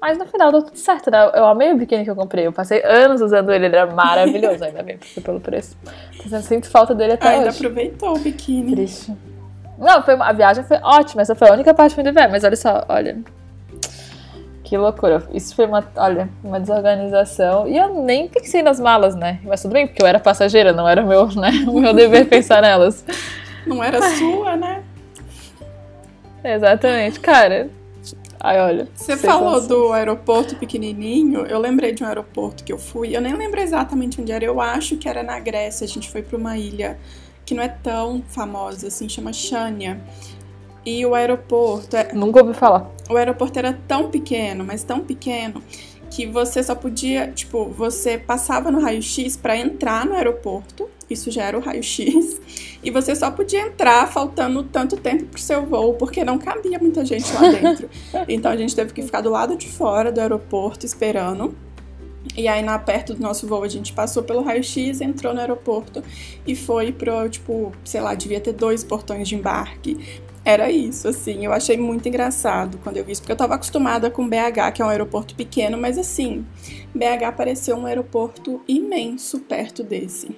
Mas 0.00 0.18
no 0.18 0.26
final 0.26 0.50
deu 0.50 0.64
tudo 0.64 0.76
certo, 0.76 1.12
né? 1.12 1.30
Eu 1.32 1.44
amei 1.44 1.72
o 1.72 1.76
biquíni 1.76 2.02
que 2.02 2.10
eu 2.10 2.16
comprei. 2.16 2.48
Eu 2.48 2.52
passei 2.52 2.82
anos 2.84 3.20
usando 3.20 3.52
ele, 3.52 3.66
ele 3.66 3.76
era 3.76 3.86
maravilhoso, 3.86 4.64
ainda 4.64 4.82
bem, 4.82 4.98
porque 4.98 5.20
pelo 5.20 5.38
preço. 5.38 5.76
Mas 6.18 6.32
eu 6.32 6.42
sinto 6.42 6.68
falta 6.68 6.92
dele 6.92 7.12
até 7.12 7.28
ainda 7.28 7.50
hoje. 7.50 7.58
aproveitou 7.58 8.16
o 8.16 8.18
biquíni. 8.18 8.72
Triste. 8.72 9.16
Não, 9.78 10.02
foi, 10.02 10.14
a 10.14 10.32
viagem 10.32 10.64
foi 10.64 10.78
ótima, 10.82 11.22
essa 11.22 11.36
foi 11.36 11.48
a 11.48 11.52
única 11.52 11.72
parte 11.72 11.94
que 11.94 12.00
eu 12.00 12.12
ver, 12.12 12.28
mas 12.28 12.42
olha 12.42 12.56
só, 12.56 12.84
olha. 12.88 13.18
Que 14.64 14.76
loucura. 14.76 15.22
Isso 15.32 15.54
foi 15.54 15.66
uma, 15.66 15.84
olha, 15.94 16.28
uma 16.42 16.58
desorganização. 16.58 17.68
E 17.68 17.76
eu 17.76 18.02
nem 18.02 18.26
pensei 18.26 18.60
nas 18.60 18.80
malas, 18.80 19.14
né? 19.14 19.38
Mas 19.44 19.62
tudo 19.62 19.74
bem, 19.74 19.86
porque 19.86 20.02
eu 20.02 20.06
era 20.08 20.18
passageira, 20.18 20.72
não 20.72 20.88
era 20.88 21.04
meu, 21.04 21.28
né? 21.28 21.50
o 21.70 21.78
meu 21.78 21.94
dever 21.94 22.28
pensar 22.28 22.60
nelas. 22.60 23.04
Não 23.66 23.82
era 23.82 24.00
sua, 24.18 24.56
né? 24.56 24.82
Exatamente. 26.44 27.20
Cara, 27.20 27.70
Ai, 28.44 28.60
olha. 28.60 28.88
Você 28.92 29.16
falou 29.16 29.60
do 29.60 29.92
aeroporto 29.92 30.56
pequenininho. 30.56 31.46
Eu 31.46 31.60
lembrei 31.60 31.92
de 31.92 32.02
um 32.02 32.06
aeroporto 32.08 32.64
que 32.64 32.72
eu 32.72 32.78
fui. 32.78 33.16
Eu 33.16 33.20
nem 33.20 33.36
lembro 33.36 33.60
exatamente 33.60 34.20
onde 34.20 34.32
era. 34.32 34.44
Eu 34.44 34.60
acho 34.60 34.96
que 34.96 35.08
era 35.08 35.22
na 35.22 35.38
Grécia. 35.38 35.84
A 35.84 35.88
gente 35.88 36.10
foi 36.10 36.22
para 36.22 36.36
uma 36.36 36.58
ilha 36.58 36.98
que 37.46 37.54
não 37.54 37.62
é 37.62 37.68
tão 37.68 38.20
famosa 38.26 38.88
assim, 38.88 39.08
chama 39.08 39.32
Chania. 39.32 40.00
E 40.84 41.06
o 41.06 41.14
aeroporto. 41.14 41.96
É... 41.96 42.12
Nunca 42.12 42.40
ouvi 42.40 42.52
falar. 42.52 42.90
O 43.08 43.16
aeroporto 43.16 43.60
era 43.60 43.78
tão 43.86 44.10
pequeno, 44.10 44.64
mas 44.64 44.82
tão 44.82 44.98
pequeno, 44.98 45.62
que 46.10 46.26
você 46.26 46.64
só 46.64 46.74
podia, 46.74 47.28
tipo, 47.28 47.66
você 47.66 48.18
passava 48.18 48.72
no 48.72 48.80
raio-x 48.80 49.36
para 49.36 49.56
entrar 49.56 50.04
no 50.04 50.14
aeroporto, 50.14 50.90
isso 51.12 51.30
já 51.30 51.44
era 51.44 51.56
o 51.56 51.60
raio-x, 51.60 52.40
e 52.82 52.90
você 52.90 53.14
só 53.14 53.30
podia 53.30 53.60
entrar 53.60 54.10
faltando 54.10 54.62
tanto 54.62 54.96
tempo 54.96 55.26
pro 55.26 55.40
seu 55.40 55.64
voo, 55.64 55.94
porque 55.94 56.24
não 56.24 56.38
cabia 56.38 56.78
muita 56.78 57.04
gente 57.04 57.32
lá 57.32 57.48
dentro. 57.48 57.88
então 58.28 58.50
a 58.50 58.56
gente 58.56 58.74
teve 58.74 58.92
que 58.92 59.02
ficar 59.02 59.20
do 59.20 59.30
lado 59.30 59.56
de 59.56 59.68
fora 59.68 60.10
do 60.10 60.20
aeroporto 60.20 60.84
esperando. 60.84 61.54
E 62.36 62.46
aí, 62.46 62.62
na 62.62 62.78
perto 62.78 63.14
do 63.14 63.20
nosso 63.20 63.48
voo, 63.48 63.64
a 63.64 63.68
gente 63.68 63.92
passou 63.92 64.22
pelo 64.22 64.42
raio-x, 64.42 65.00
entrou 65.00 65.34
no 65.34 65.40
aeroporto 65.40 66.02
e 66.46 66.54
foi 66.54 66.92
pro, 66.92 67.28
tipo, 67.28 67.72
sei 67.84 68.00
lá, 68.00 68.14
devia 68.14 68.40
ter 68.40 68.52
dois 68.52 68.84
portões 68.84 69.28
de 69.28 69.34
embarque 69.34 70.22
era 70.44 70.70
isso, 70.70 71.08
assim. 71.08 71.44
Eu 71.44 71.52
achei 71.52 71.76
muito 71.76 72.08
engraçado 72.08 72.78
quando 72.82 72.96
eu 72.96 73.04
vi 73.04 73.12
isso, 73.12 73.22
porque 73.22 73.32
eu 73.32 73.34
estava 73.34 73.54
acostumada 73.54 74.10
com 74.10 74.28
BH, 74.28 74.72
que 74.74 74.82
é 74.82 74.84
um 74.84 74.88
aeroporto 74.88 75.34
pequeno, 75.34 75.78
mas 75.78 75.96
assim, 75.98 76.44
BH 76.94 77.36
pareceu 77.36 77.76
um 77.76 77.86
aeroporto 77.86 78.60
imenso 78.66 79.40
perto 79.40 79.82
desse. 79.82 80.36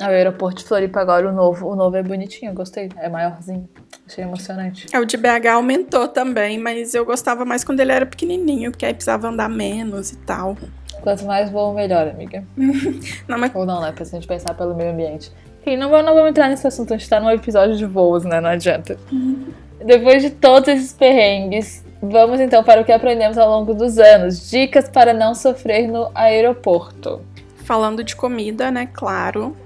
O 0.00 0.04
aeroporto 0.04 0.62
de 0.62 0.64
Floripa 0.64 1.00
agora, 1.00 1.28
o 1.28 1.32
novo, 1.32 1.68
o 1.68 1.76
novo 1.76 1.96
é 1.96 2.02
bonitinho, 2.02 2.52
gostei. 2.52 2.88
É 2.96 3.08
maiorzinho. 3.08 3.68
Achei 4.06 4.24
emocionante. 4.24 4.86
É, 4.92 4.98
o 4.98 5.04
de 5.04 5.16
BH 5.16 5.46
aumentou 5.54 6.08
também, 6.08 6.58
mas 6.58 6.94
eu 6.94 7.04
gostava 7.04 7.44
mais 7.44 7.64
quando 7.64 7.80
ele 7.80 7.92
era 7.92 8.04
pequenininho, 8.04 8.70
porque 8.70 8.84
aí 8.84 8.92
precisava 8.92 9.28
andar 9.28 9.48
menos 9.48 10.12
e 10.12 10.16
tal. 10.16 10.56
Quanto 11.00 11.24
mais 11.24 11.50
voo, 11.50 11.72
melhor, 11.72 12.08
amiga. 12.08 12.44
não, 13.28 13.38
mas... 13.38 13.54
Ou 13.54 13.64
não, 13.64 13.80
né? 13.80 13.92
Pra 13.92 14.04
gente 14.04 14.26
pensar 14.26 14.54
pelo 14.54 14.74
meio 14.74 14.90
ambiente. 14.90 15.32
Enfim, 15.60 15.76
não, 15.76 15.90
não 16.02 16.14
vamos 16.14 16.30
entrar 16.30 16.48
nesse 16.48 16.66
assunto, 16.66 16.92
a 16.92 16.96
gente 16.96 17.08
tá 17.08 17.18
num 17.18 17.30
episódio 17.30 17.76
de 17.76 17.86
voos, 17.86 18.24
né? 18.24 18.40
Não 18.40 18.50
adianta. 18.50 18.98
Uhum. 19.10 19.46
Depois 19.84 20.22
de 20.22 20.30
todos 20.30 20.68
esses 20.68 20.92
perrengues, 20.92 21.84
vamos 22.02 22.40
então 22.40 22.62
para 22.62 22.80
o 22.82 22.84
que 22.84 22.92
aprendemos 22.92 23.38
ao 23.38 23.48
longo 23.48 23.72
dos 23.72 23.98
anos. 23.98 24.50
Dicas 24.50 24.88
para 24.88 25.14
não 25.14 25.34
sofrer 25.34 25.88
no 25.88 26.10
aeroporto. 26.14 27.22
Falando 27.64 28.04
de 28.04 28.14
comida, 28.14 28.70
né? 28.70 28.88
Claro. 28.92 29.56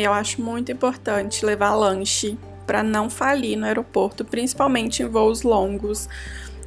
Eu 0.00 0.12
acho 0.12 0.40
muito 0.40 0.70
importante 0.70 1.44
levar 1.44 1.74
lanche 1.74 2.38
para 2.64 2.84
não 2.84 3.10
falir 3.10 3.58
no 3.58 3.66
aeroporto, 3.66 4.24
principalmente 4.24 5.02
em 5.02 5.08
voos 5.08 5.42
longos, 5.42 6.08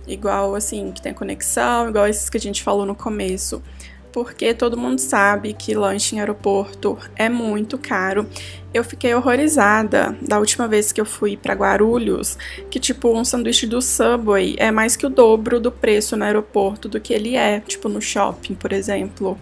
igual 0.05 0.53
assim, 0.53 0.91
que 0.91 1.01
tem 1.01 1.13
conexão, 1.13 1.87
igual 1.87 2.07
esses 2.07 2.29
que 2.29 2.35
a 2.35 2.41
gente 2.41 2.61
falou 2.61 2.85
no 2.85 2.93
começo 2.93 3.63
porque 4.11 4.53
todo 4.53 4.77
mundo 4.77 4.99
sabe 4.99 5.53
que 5.53 5.73
lanche 5.73 6.15
em 6.15 6.19
aeroporto 6.19 6.97
é 7.15 7.29
muito 7.29 7.77
caro. 7.77 8.27
Eu 8.73 8.83
fiquei 8.83 9.13
horrorizada 9.13 10.17
da 10.21 10.39
última 10.39 10.67
vez 10.67 10.91
que 10.91 10.99
eu 10.99 11.05
fui 11.05 11.37
para 11.37 11.53
Guarulhos, 11.53 12.37
que 12.69 12.79
tipo 12.79 13.09
um 13.17 13.23
sanduíche 13.23 13.65
do 13.65 13.81
Subway 13.81 14.55
é 14.57 14.71
mais 14.71 14.95
que 14.95 15.05
o 15.05 15.09
dobro 15.09 15.59
do 15.59 15.71
preço 15.71 16.15
no 16.15 16.25
aeroporto 16.25 16.87
do 16.87 16.99
que 16.99 17.13
ele 17.13 17.35
é, 17.35 17.59
tipo 17.61 17.87
no 17.87 18.01
shopping, 18.01 18.55
por 18.55 18.71
exemplo. 18.73 19.37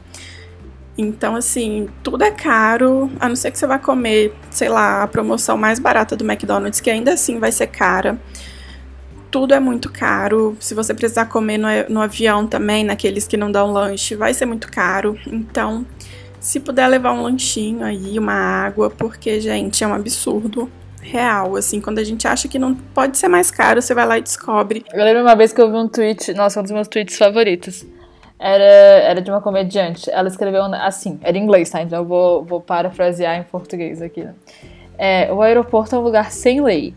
Então, 1.01 1.35
assim, 1.35 1.87
tudo 2.03 2.23
é 2.23 2.31
caro, 2.31 3.09
a 3.19 3.29
não 3.29 3.35
ser 3.35 3.51
que 3.51 3.57
você 3.57 3.65
vá 3.65 3.79
comer, 3.79 4.33
sei 4.51 4.67
lá, 4.67 5.03
a 5.03 5.07
promoção 5.07 5.57
mais 5.57 5.79
barata 5.79 6.15
do 6.15 6.29
McDonald's, 6.29 6.81
que 6.81 6.89
ainda 6.89 7.13
assim 7.13 7.39
vai 7.39 7.51
ser 7.51 7.67
cara 7.67 8.19
tudo 9.31 9.53
é 9.53 9.59
muito 9.59 9.91
caro. 9.91 10.57
Se 10.59 10.73
você 10.73 10.93
precisar 10.93 11.25
comer 11.25 11.57
no, 11.57 11.67
no 11.87 12.01
avião 12.01 12.47
também, 12.47 12.83
naqueles 12.83 13.27
que 13.27 13.37
não 13.37 13.51
dão 13.51 13.71
lanche, 13.71 14.15
vai 14.15 14.33
ser 14.33 14.45
muito 14.45 14.71
caro. 14.71 15.17
Então, 15.27 15.85
se 16.39 16.59
puder 16.59 16.87
levar 16.87 17.13
um 17.13 17.21
lanchinho 17.21 17.83
aí, 17.83 18.17
uma 18.17 18.33
água, 18.33 18.89
porque, 18.89 19.39
gente, 19.39 19.83
é 19.83 19.87
um 19.87 19.93
absurdo 19.93 20.69
real, 21.01 21.55
assim, 21.55 21.79
quando 21.79 21.99
a 21.99 22.03
gente 22.03 22.27
acha 22.27 22.47
que 22.47 22.59
não 22.59 22.75
pode 22.75 23.17
ser 23.17 23.27
mais 23.27 23.49
caro, 23.49 23.81
você 23.81 23.93
vai 23.93 24.05
lá 24.05 24.17
e 24.17 24.21
descobre. 24.21 24.83
Eu 24.93 25.03
lembro 25.03 25.21
uma 25.21 25.35
vez 25.35 25.53
que 25.53 25.61
eu 25.61 25.71
vi 25.71 25.77
um 25.77 25.87
tweet, 25.87 26.33
nossa, 26.33 26.59
um 26.59 26.63
dos 26.63 26.71
meus 26.71 26.87
tweets 26.87 27.17
favoritos. 27.17 27.85
Era, 28.39 28.63
era 28.63 29.21
de 29.21 29.29
uma 29.29 29.41
comediante. 29.41 30.09
Ela 30.09 30.29
escreveu 30.29 30.63
assim, 30.63 31.19
era 31.21 31.37
em 31.37 31.43
inglês, 31.43 31.69
tá? 31.69 31.81
Então 31.81 31.99
eu 31.99 32.05
vou, 32.05 32.43
vou 32.43 32.61
parafrasear 32.61 33.37
em 33.37 33.43
português 33.43 34.01
aqui. 34.01 34.23
Né? 34.23 34.33
É, 34.97 35.33
o 35.33 35.41
aeroporto 35.41 35.93
é 35.95 35.99
um 35.99 36.01
lugar 36.01 36.31
sem 36.31 36.61
lei 36.61 36.95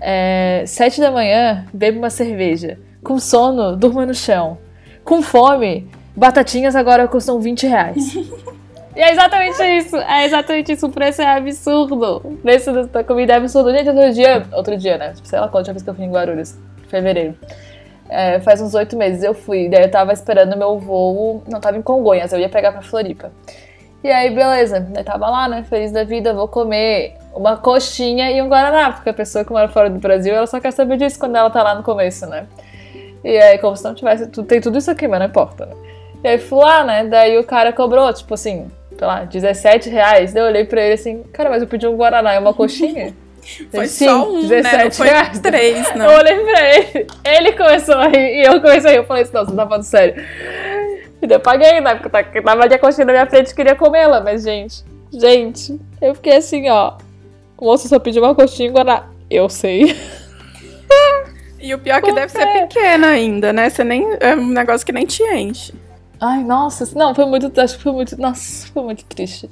é, 0.00 0.64
sete 0.66 1.00
da 1.00 1.10
manhã, 1.10 1.66
bebe 1.72 1.98
uma 1.98 2.10
cerveja. 2.10 2.78
Com 3.02 3.18
sono, 3.18 3.76
durma 3.76 4.04
no 4.04 4.14
chão. 4.14 4.58
Com 5.04 5.22
fome, 5.22 5.88
batatinhas 6.14 6.74
agora 6.74 7.06
custam 7.06 7.40
20 7.40 7.66
reais. 7.66 8.14
E 8.96 9.00
é 9.00 9.12
exatamente 9.12 9.62
isso. 9.62 9.96
É 9.96 10.24
exatamente 10.24 10.72
isso. 10.72 10.86
O 10.86 10.90
preço 10.90 11.20
é 11.20 11.26
absurdo. 11.26 12.22
O 12.24 12.36
preço 12.38 12.72
da 12.86 13.04
comida 13.04 13.34
é 13.34 13.36
absurdo. 13.36 13.70
Gente, 13.70 13.90
outro 13.90 14.12
dia, 14.12 14.46
outro 14.52 14.76
dia, 14.76 14.96
né? 14.96 15.12
Sei 15.22 15.38
lá 15.38 15.48
quando 15.48 15.66
vez 15.66 15.82
que 15.82 15.90
eu 15.90 15.94
fui 15.94 16.06
em 16.06 16.10
Guarulhos. 16.10 16.58
Fevereiro. 16.88 17.34
É, 18.08 18.40
faz 18.40 18.60
uns 18.60 18.74
oito 18.74 18.96
meses 18.96 19.22
eu 19.22 19.34
fui. 19.34 19.68
Daí 19.68 19.82
eu 19.82 19.90
tava 19.90 20.12
esperando 20.12 20.56
meu 20.56 20.78
voo. 20.78 21.42
Não, 21.48 21.60
tava 21.60 21.76
em 21.76 21.82
Congonhas. 21.82 22.32
Eu 22.32 22.38
ia 22.38 22.48
pegar 22.48 22.72
pra 22.72 22.82
Floripa. 22.82 23.32
E 24.02 24.10
aí, 24.10 24.30
beleza. 24.30 24.86
Eu 24.94 25.04
tava 25.04 25.28
lá, 25.28 25.48
né? 25.48 25.64
Feliz 25.68 25.90
da 25.90 26.04
vida, 26.04 26.32
vou 26.32 26.46
comer 26.46 27.14
uma 27.34 27.56
coxinha 27.56 28.30
e 28.30 28.40
um 28.40 28.48
guaraná, 28.48 28.92
porque 28.92 29.10
a 29.10 29.14
pessoa 29.14 29.44
que 29.44 29.52
mora 29.52 29.68
fora 29.68 29.90
do 29.90 29.98
Brasil, 29.98 30.34
ela 30.34 30.46
só 30.46 30.58
quer 30.58 30.72
saber 30.72 30.96
disso 30.96 31.18
quando 31.18 31.36
ela 31.36 31.50
tá 31.50 31.62
lá 31.62 31.74
no 31.74 31.82
começo, 31.82 32.26
né? 32.26 32.46
E 33.22 33.36
aí, 33.36 33.58
como 33.58 33.76
se 33.76 33.84
não 33.84 33.94
tivesse, 33.94 34.26
tem 34.44 34.60
tudo 34.60 34.78
isso 34.78 34.90
aqui, 34.90 35.06
mas 35.08 35.20
não 35.20 35.26
importa, 35.26 35.66
né? 35.66 35.74
E 36.24 36.28
aí 36.28 36.38
fui 36.38 36.58
lá, 36.58 36.84
né? 36.84 37.04
Daí 37.04 37.36
o 37.38 37.44
cara 37.44 37.72
cobrou, 37.72 38.12
tipo 38.12 38.32
assim, 38.34 38.70
sei 38.96 39.06
lá, 39.06 39.24
17 39.24 39.90
reais. 39.90 40.32
Daí 40.32 40.42
eu 40.42 40.46
olhei 40.46 40.64
pra 40.64 40.80
ele 40.80 40.94
assim, 40.94 41.22
cara, 41.24 41.50
mas 41.50 41.60
eu 41.60 41.68
pedi 41.68 41.86
um 41.86 41.96
guaraná 41.96 42.34
e 42.34 42.38
uma 42.38 42.54
coxinha. 42.54 43.14
Foi 43.70 43.86
Sim, 43.86 44.06
só 44.06 44.28
um, 44.28 44.40
17 44.46 44.76
né? 44.76 44.84
Não 44.84 44.90
foi 44.90 45.08
reais. 45.08 45.38
três, 45.40 45.94
não. 45.94 46.10
Eu 46.10 46.18
olhei 46.18 46.36
pra 46.36 46.74
ele, 46.74 47.06
ele 47.24 47.52
começou 47.52 47.94
a 47.94 48.08
rir 48.08 48.42
e 48.42 48.46
eu 48.46 48.60
comecei 48.60 48.90
a 48.90 48.92
rir. 48.92 48.98
Eu 48.98 49.04
falei 49.04 49.22
assim, 49.22 49.32
não, 49.34 49.44
você 49.44 49.56
tá 49.56 49.66
falando 49.66 49.82
sério. 49.82 50.24
E 51.22 51.32
eu 51.32 51.40
paguei, 51.40 51.80
né? 51.80 51.94
Porque 51.94 52.42
tava 52.42 52.62
ali 52.62 52.74
a 52.74 52.78
coxinha 52.78 53.06
na 53.06 53.12
minha 53.12 53.26
frente 53.26 53.50
e 53.50 53.54
queria 53.54 53.74
comê-la. 53.74 54.20
Mas, 54.20 54.42
gente, 54.42 54.84
gente, 55.12 55.78
eu 56.00 56.14
fiquei 56.14 56.36
assim, 56.36 56.68
ó. 56.68 56.94
O 57.56 57.64
moço 57.64 57.88
só 57.88 57.98
pediu 57.98 58.22
uma 58.22 58.34
coxinha 58.34 58.68
e 58.68 58.72
guaraná. 58.72 59.06
Eu 59.30 59.48
sei. 59.48 59.96
E 61.58 61.74
o 61.74 61.78
pior 61.78 61.96
é 61.96 62.02
que 62.02 62.12
deve 62.12 62.30
ser 62.30 62.46
pequena 62.46 63.08
ainda, 63.08 63.52
né? 63.52 63.68
Você 63.68 63.82
nem. 63.82 64.06
É 64.20 64.36
um 64.36 64.46
negócio 64.46 64.86
que 64.86 64.92
nem 64.92 65.06
te 65.06 65.22
enche. 65.22 65.74
Ai, 66.20 66.44
nossa. 66.44 66.88
Não, 66.96 67.14
foi 67.14 67.24
muito. 67.24 67.50
Acho 67.60 67.76
que 67.76 67.82
foi 67.82 67.92
muito. 67.92 68.20
Nossa, 68.20 68.68
foi 68.68 68.82
muito 68.82 69.04
triste. 69.04 69.50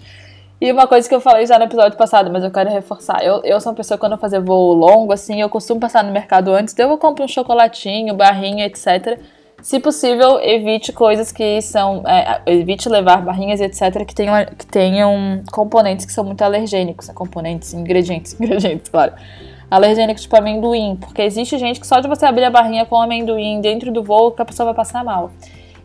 E 0.60 0.70
uma 0.70 0.86
coisa 0.86 1.08
que 1.08 1.14
eu 1.14 1.20
falei 1.20 1.46
já 1.46 1.58
no 1.58 1.64
episódio 1.64 1.98
passado, 1.98 2.30
mas 2.30 2.42
eu 2.44 2.50
quero 2.50 2.70
reforçar. 2.70 3.22
Eu, 3.24 3.42
eu 3.44 3.60
sou 3.60 3.72
uma 3.72 3.76
pessoa 3.76 3.98
que 3.98 4.00
quando 4.00 4.12
eu 4.12 4.18
fazer 4.18 4.40
voo 4.40 4.72
longo, 4.72 5.12
assim, 5.12 5.40
eu 5.40 5.48
costumo 5.48 5.80
passar 5.80 6.04
no 6.04 6.12
mercado 6.12 6.52
antes. 6.52 6.72
Daí 6.74 6.88
eu 6.88 6.96
compro 6.96 7.24
um 7.24 7.28
chocolatinho, 7.28 8.14
barrinha, 8.14 8.64
etc 8.64 9.18
Se 9.60 9.80
possível, 9.80 10.38
evite 10.40 10.92
coisas 10.92 11.32
que 11.32 11.60
são. 11.60 12.02
É, 12.06 12.40
evite 12.46 12.88
levar 12.88 13.22
barrinhas, 13.22 13.60
etc., 13.60 14.06
que 14.06 14.14
tenham, 14.14 14.44
que 14.46 14.66
tenham 14.66 15.42
componentes 15.52 16.06
que 16.06 16.12
são 16.12 16.24
muito 16.24 16.42
alergênicos. 16.42 17.08
Né? 17.08 17.14
Componentes, 17.14 17.74
ingredientes, 17.74 18.34
ingredientes, 18.40 18.88
claro. 18.90 19.12
Alergênicos 19.70 20.22
tipo 20.22 20.36
amendoim, 20.36 20.96
porque 20.96 21.22
existe 21.22 21.58
gente 21.58 21.80
que 21.80 21.86
só 21.86 21.98
de 21.98 22.06
você 22.06 22.26
abrir 22.26 22.44
a 22.44 22.50
barrinha 22.50 22.86
com 22.86 22.96
amendoim 23.00 23.60
dentro 23.60 23.90
do 23.90 24.04
voo, 24.04 24.30
que 24.30 24.40
a 24.40 24.44
pessoa 24.44 24.66
vai 24.66 24.74
passar 24.74 25.02
mal. 25.02 25.30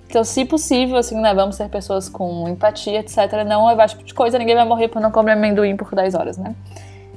Então, 0.09 0.23
se 0.23 0.43
possível, 0.43 0.97
assim, 0.97 1.21
né, 1.21 1.35
vamos 1.35 1.55
ser 1.55 1.69
pessoas 1.69 2.09
com 2.09 2.49
empatia, 2.49 2.99
etc., 2.99 3.43
não 3.45 3.67
levar 3.67 3.87
tipo 3.87 4.03
de 4.03 4.11
coisa, 4.11 4.39
ninguém 4.39 4.55
vai 4.55 4.65
morrer 4.65 4.87
por 4.87 4.99
não 4.99 5.11
comer 5.11 5.33
amendoim 5.33 5.77
por 5.77 5.93
10 5.93 6.15
horas, 6.15 6.35
né? 6.35 6.55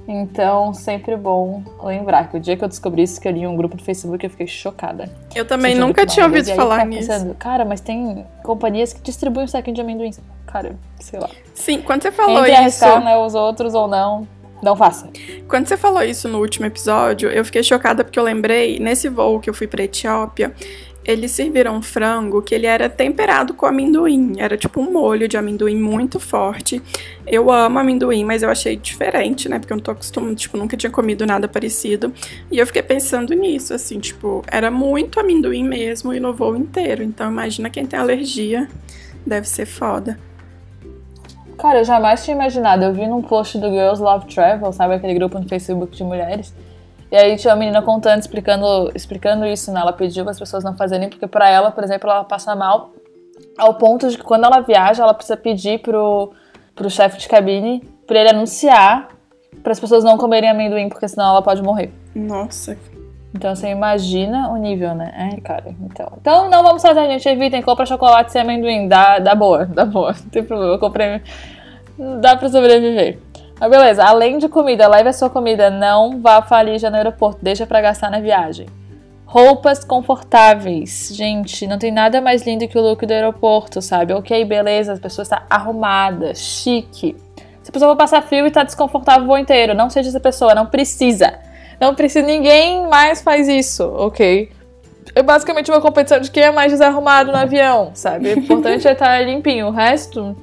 Então, 0.06 0.74
sempre 0.74 1.16
bom 1.16 1.62
lembrar 1.82 2.28
que 2.28 2.36
o 2.36 2.40
dia 2.40 2.54
que 2.54 2.62
eu 2.62 2.68
descobri 2.68 3.02
isso, 3.02 3.18
que 3.18 3.26
eu 3.26 3.32
li 3.32 3.46
um 3.46 3.56
grupo 3.56 3.78
do 3.78 3.82
Facebook, 3.82 4.22
eu 4.22 4.30
fiquei 4.30 4.46
chocada. 4.46 5.08
Eu 5.34 5.46
também 5.46 5.74
nunca 5.74 6.04
tinha 6.04 6.26
ouvido 6.26 6.54
falar 6.54 6.84
nisso. 6.84 7.08
Pensando, 7.08 7.34
cara, 7.34 7.64
mas 7.64 7.80
tem 7.80 8.26
companhias 8.42 8.92
que 8.92 9.00
distribuem 9.00 9.46
o 9.46 9.48
saquinho 9.48 9.74
de 9.74 9.80
amendoim. 9.80 10.10
Cara, 10.44 10.76
sei 11.00 11.18
lá. 11.18 11.30
Sim, 11.54 11.80
quando 11.80 12.02
você 12.02 12.12
falou 12.12 12.40
Entre 12.40 12.52
isso. 12.66 12.84
Arriscar, 12.84 13.04
né, 13.04 13.16
os 13.16 13.34
outros 13.34 13.74
ou 13.74 13.88
não, 13.88 14.28
não 14.62 14.76
faça. 14.76 15.08
Quando 15.48 15.66
você 15.66 15.76
falou 15.76 16.02
isso 16.02 16.28
no 16.28 16.40
último 16.40 16.66
episódio, 16.66 17.30
eu 17.30 17.44
fiquei 17.44 17.62
chocada 17.62 18.04
porque 18.04 18.18
eu 18.18 18.24
lembrei, 18.24 18.78
nesse 18.78 19.08
voo 19.08 19.40
que 19.40 19.48
eu 19.48 19.54
fui 19.54 19.66
pra 19.66 19.84
Etiópia, 19.84 20.52
eles 21.04 21.32
serviram 21.32 21.76
um 21.76 21.82
frango 21.82 22.40
que 22.42 22.54
ele 22.54 22.66
era 22.66 22.88
temperado 22.88 23.54
com 23.54 23.66
amendoim. 23.66 24.34
Era 24.38 24.56
tipo 24.56 24.80
um 24.80 24.90
molho 24.90 25.26
de 25.26 25.36
amendoim 25.36 25.76
muito 25.76 26.20
forte. 26.20 26.80
Eu 27.26 27.50
amo 27.50 27.78
amendoim, 27.78 28.24
mas 28.24 28.42
eu 28.42 28.50
achei 28.50 28.76
diferente, 28.76 29.48
né? 29.48 29.58
Porque 29.58 29.72
eu 29.72 29.76
não 29.76 29.82
tô 29.82 29.90
acostumada, 29.90 30.34
tipo, 30.34 30.56
nunca 30.56 30.76
tinha 30.76 30.90
comido 30.90 31.26
nada 31.26 31.48
parecido. 31.48 32.12
E 32.50 32.58
eu 32.58 32.66
fiquei 32.66 32.82
pensando 32.82 33.34
nisso, 33.34 33.74
assim, 33.74 33.98
tipo, 33.98 34.44
era 34.46 34.70
muito 34.70 35.18
amendoim 35.18 35.64
mesmo 35.64 36.14
e 36.14 36.20
no 36.20 36.32
voo 36.32 36.56
inteiro. 36.56 37.02
Então 37.02 37.30
imagina 37.30 37.68
quem 37.68 37.84
tem 37.84 37.98
alergia, 37.98 38.68
deve 39.26 39.48
ser 39.48 39.66
foda. 39.66 40.18
Cara, 41.58 41.80
eu 41.80 41.84
jamais 41.84 42.24
tinha 42.24 42.34
imaginado. 42.34 42.84
Eu 42.84 42.92
vi 42.92 43.06
num 43.06 43.22
post 43.22 43.58
do 43.58 43.68
Girls 43.70 44.00
Love 44.00 44.26
Travel, 44.26 44.72
sabe 44.72 44.94
aquele 44.94 45.14
grupo 45.14 45.38
no 45.38 45.48
Facebook 45.48 45.96
de 45.96 46.04
mulheres 46.04 46.52
e 47.12 47.16
aí 47.16 47.36
tinha 47.36 47.52
uma 47.52 47.58
menina 47.58 47.82
contando, 47.82 48.20
explicando, 48.20 48.90
explicando 48.94 49.44
isso, 49.44 49.70
né? 49.70 49.80
Ela 49.80 49.92
pediu 49.92 50.24
para 50.24 50.30
as 50.30 50.38
pessoas 50.38 50.64
não 50.64 50.74
fazerem, 50.74 51.10
porque 51.10 51.26
para 51.26 51.46
ela, 51.46 51.70
por 51.70 51.84
exemplo, 51.84 52.10
ela 52.10 52.24
passa 52.24 52.56
mal 52.56 52.90
ao 53.58 53.74
ponto 53.74 54.08
de 54.08 54.16
que 54.16 54.24
quando 54.24 54.44
ela 54.44 54.60
viaja, 54.60 55.02
ela 55.02 55.12
precisa 55.12 55.36
pedir 55.36 55.80
pro, 55.80 56.32
pro 56.74 56.88
chefe 56.88 57.18
de 57.18 57.28
cabine 57.28 57.86
para 58.06 58.18
ele 58.18 58.30
anunciar 58.30 59.08
para 59.62 59.72
as 59.72 59.78
pessoas 59.78 60.02
não 60.02 60.16
comerem 60.16 60.48
amendoim, 60.48 60.88
porque 60.88 61.06
senão 61.06 61.28
ela 61.28 61.42
pode 61.42 61.60
morrer. 61.60 61.92
Nossa. 62.14 62.78
Então 63.34 63.54
você 63.54 63.68
imagina 63.68 64.48
o 64.48 64.56
nível, 64.56 64.94
né? 64.94 65.12
É, 65.34 65.40
cara. 65.42 65.74
Então, 65.82 66.12
então 66.18 66.48
não 66.48 66.62
vamos 66.62 66.80
fazer, 66.80 67.06
gente. 67.08 67.28
Evitem, 67.28 67.60
compra 67.60 67.84
chocolate 67.84 68.32
sem 68.32 68.40
amendoim. 68.40 68.88
Dá, 68.88 69.18
dá 69.18 69.34
boa, 69.34 69.66
dá 69.66 69.84
boa. 69.84 70.12
Não 70.12 70.30
tem 70.30 70.42
problema. 70.42 70.72
Eu 70.72 70.78
comprei. 70.78 71.20
Dá 72.22 72.36
pra 72.36 72.48
sobreviver. 72.48 73.18
Mas 73.62 73.70
beleza, 73.70 74.04
além 74.04 74.38
de 74.38 74.48
comida, 74.48 74.88
leve 74.88 75.10
a 75.10 75.12
sua 75.12 75.30
comida, 75.30 75.70
não 75.70 76.20
vá 76.20 76.42
falir 76.42 76.80
já 76.80 76.90
no 76.90 76.96
aeroporto, 76.96 77.38
deixa 77.40 77.64
para 77.64 77.80
gastar 77.80 78.10
na 78.10 78.18
viagem. 78.18 78.66
Roupas 79.24 79.84
confortáveis. 79.84 81.12
Gente, 81.12 81.64
não 81.68 81.78
tem 81.78 81.92
nada 81.92 82.20
mais 82.20 82.44
lindo 82.44 82.66
que 82.66 82.76
o 82.76 82.82
look 82.82 83.06
do 83.06 83.12
aeroporto, 83.12 83.80
sabe? 83.80 84.14
Ok, 84.14 84.44
beleza, 84.46 84.94
a 84.94 84.98
pessoa 84.98 85.22
está 85.22 85.46
arrumada, 85.48 86.34
chique. 86.34 87.14
Se 87.62 87.70
a 87.70 87.72
pessoa 87.72 87.94
vai 87.94 87.98
passar 87.98 88.22
frio 88.22 88.46
e 88.46 88.48
está 88.48 88.64
desconfortável 88.64 89.22
o 89.22 89.26
voo 89.28 89.38
inteiro, 89.38 89.76
não 89.76 89.88
seja 89.88 90.08
essa 90.08 90.18
pessoa, 90.18 90.56
não 90.56 90.66
precisa. 90.66 91.32
Não 91.80 91.94
precisa, 91.94 92.26
ninguém 92.26 92.88
mais 92.88 93.22
faz 93.22 93.46
isso, 93.46 93.84
ok? 93.84 94.50
É 95.14 95.22
basicamente 95.22 95.70
uma 95.70 95.80
competição 95.80 96.18
de 96.18 96.32
quem 96.32 96.42
é 96.42 96.50
mais 96.50 96.72
desarrumado 96.72 97.30
no 97.30 97.38
avião, 97.38 97.92
sabe? 97.94 98.30
O 98.30 98.38
importante 98.40 98.88
é 98.88 98.92
estar 98.92 99.24
limpinho, 99.24 99.68
o 99.68 99.70
resto 99.70 100.36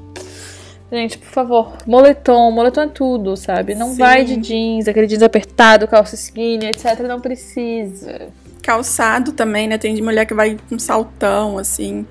Gente, 0.91 1.19
por 1.19 1.27
favor, 1.27 1.77
moletom, 1.85 2.51
moletom 2.51 2.81
é 2.81 2.87
tudo, 2.87 3.37
sabe? 3.37 3.75
Não 3.75 3.89
Sim. 3.89 3.97
vai 3.97 4.23
de 4.23 4.37
jeans, 4.37 4.87
aquele 4.87 5.05
jeans 5.05 5.21
apertado, 5.21 5.87
calça 5.87 6.15
skinny, 6.15 6.65
etc. 6.65 6.99
Não 7.07 7.21
precisa. 7.21 8.29
Calçado 8.63 9.31
também, 9.31 9.67
né? 9.67 9.77
Tem 9.77 9.93
de 9.93 10.01
mulher 10.01 10.25
que 10.25 10.33
vai 10.33 10.57
com 10.67 10.79
saltão, 10.79 11.59
assim. 11.59 12.07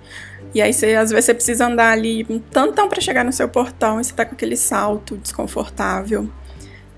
E 0.54 0.62
aí, 0.62 0.72
você, 0.72 0.94
às 0.94 1.10
vezes, 1.10 1.24
você 1.24 1.34
precisa 1.34 1.66
andar 1.66 1.90
ali 1.90 2.24
um 2.30 2.38
tantão 2.38 2.88
para 2.88 3.00
chegar 3.00 3.24
no 3.24 3.32
seu 3.32 3.48
portão 3.48 4.00
e 4.00 4.04
você 4.04 4.14
tá 4.14 4.24
com 4.24 4.34
aquele 4.34 4.56
salto 4.56 5.16
desconfortável. 5.16 6.28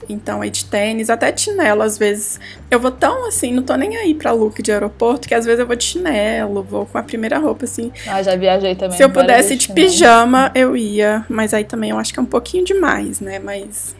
Então, 0.08 0.40
aí 0.40 0.50
de 0.50 0.64
tênis, 0.64 1.10
até 1.10 1.34
chinelo, 1.36 1.82
às 1.82 1.98
vezes. 1.98 2.40
Eu 2.70 2.80
vou 2.80 2.90
tão 2.90 3.26
assim, 3.26 3.52
não 3.52 3.62
tô 3.62 3.74
nem 3.76 3.96
aí 3.96 4.14
pra 4.14 4.32
look 4.32 4.62
de 4.62 4.72
aeroporto, 4.72 5.28
que 5.28 5.34
às 5.34 5.44
vezes 5.44 5.60
eu 5.60 5.66
vou 5.66 5.76
de 5.76 5.84
chinelo, 5.84 6.62
vou 6.62 6.86
com 6.86 6.98
a 6.98 7.02
primeira 7.02 7.38
roupa, 7.38 7.64
assim. 7.64 7.92
Ah, 8.08 8.22
já 8.22 8.34
viajei 8.36 8.74
também. 8.74 8.96
Se 8.96 9.02
eu 9.02 9.10
pudesse 9.10 9.56
de 9.56 9.72
pijama, 9.72 10.50
eu 10.54 10.76
ia. 10.76 11.24
Mas 11.28 11.54
aí 11.54 11.64
também 11.64 11.90
eu 11.90 11.98
acho 11.98 12.12
que 12.12 12.18
é 12.18 12.22
um 12.22 12.26
pouquinho 12.26 12.64
demais, 12.64 13.20
né? 13.20 13.38
Mas. 13.38 13.94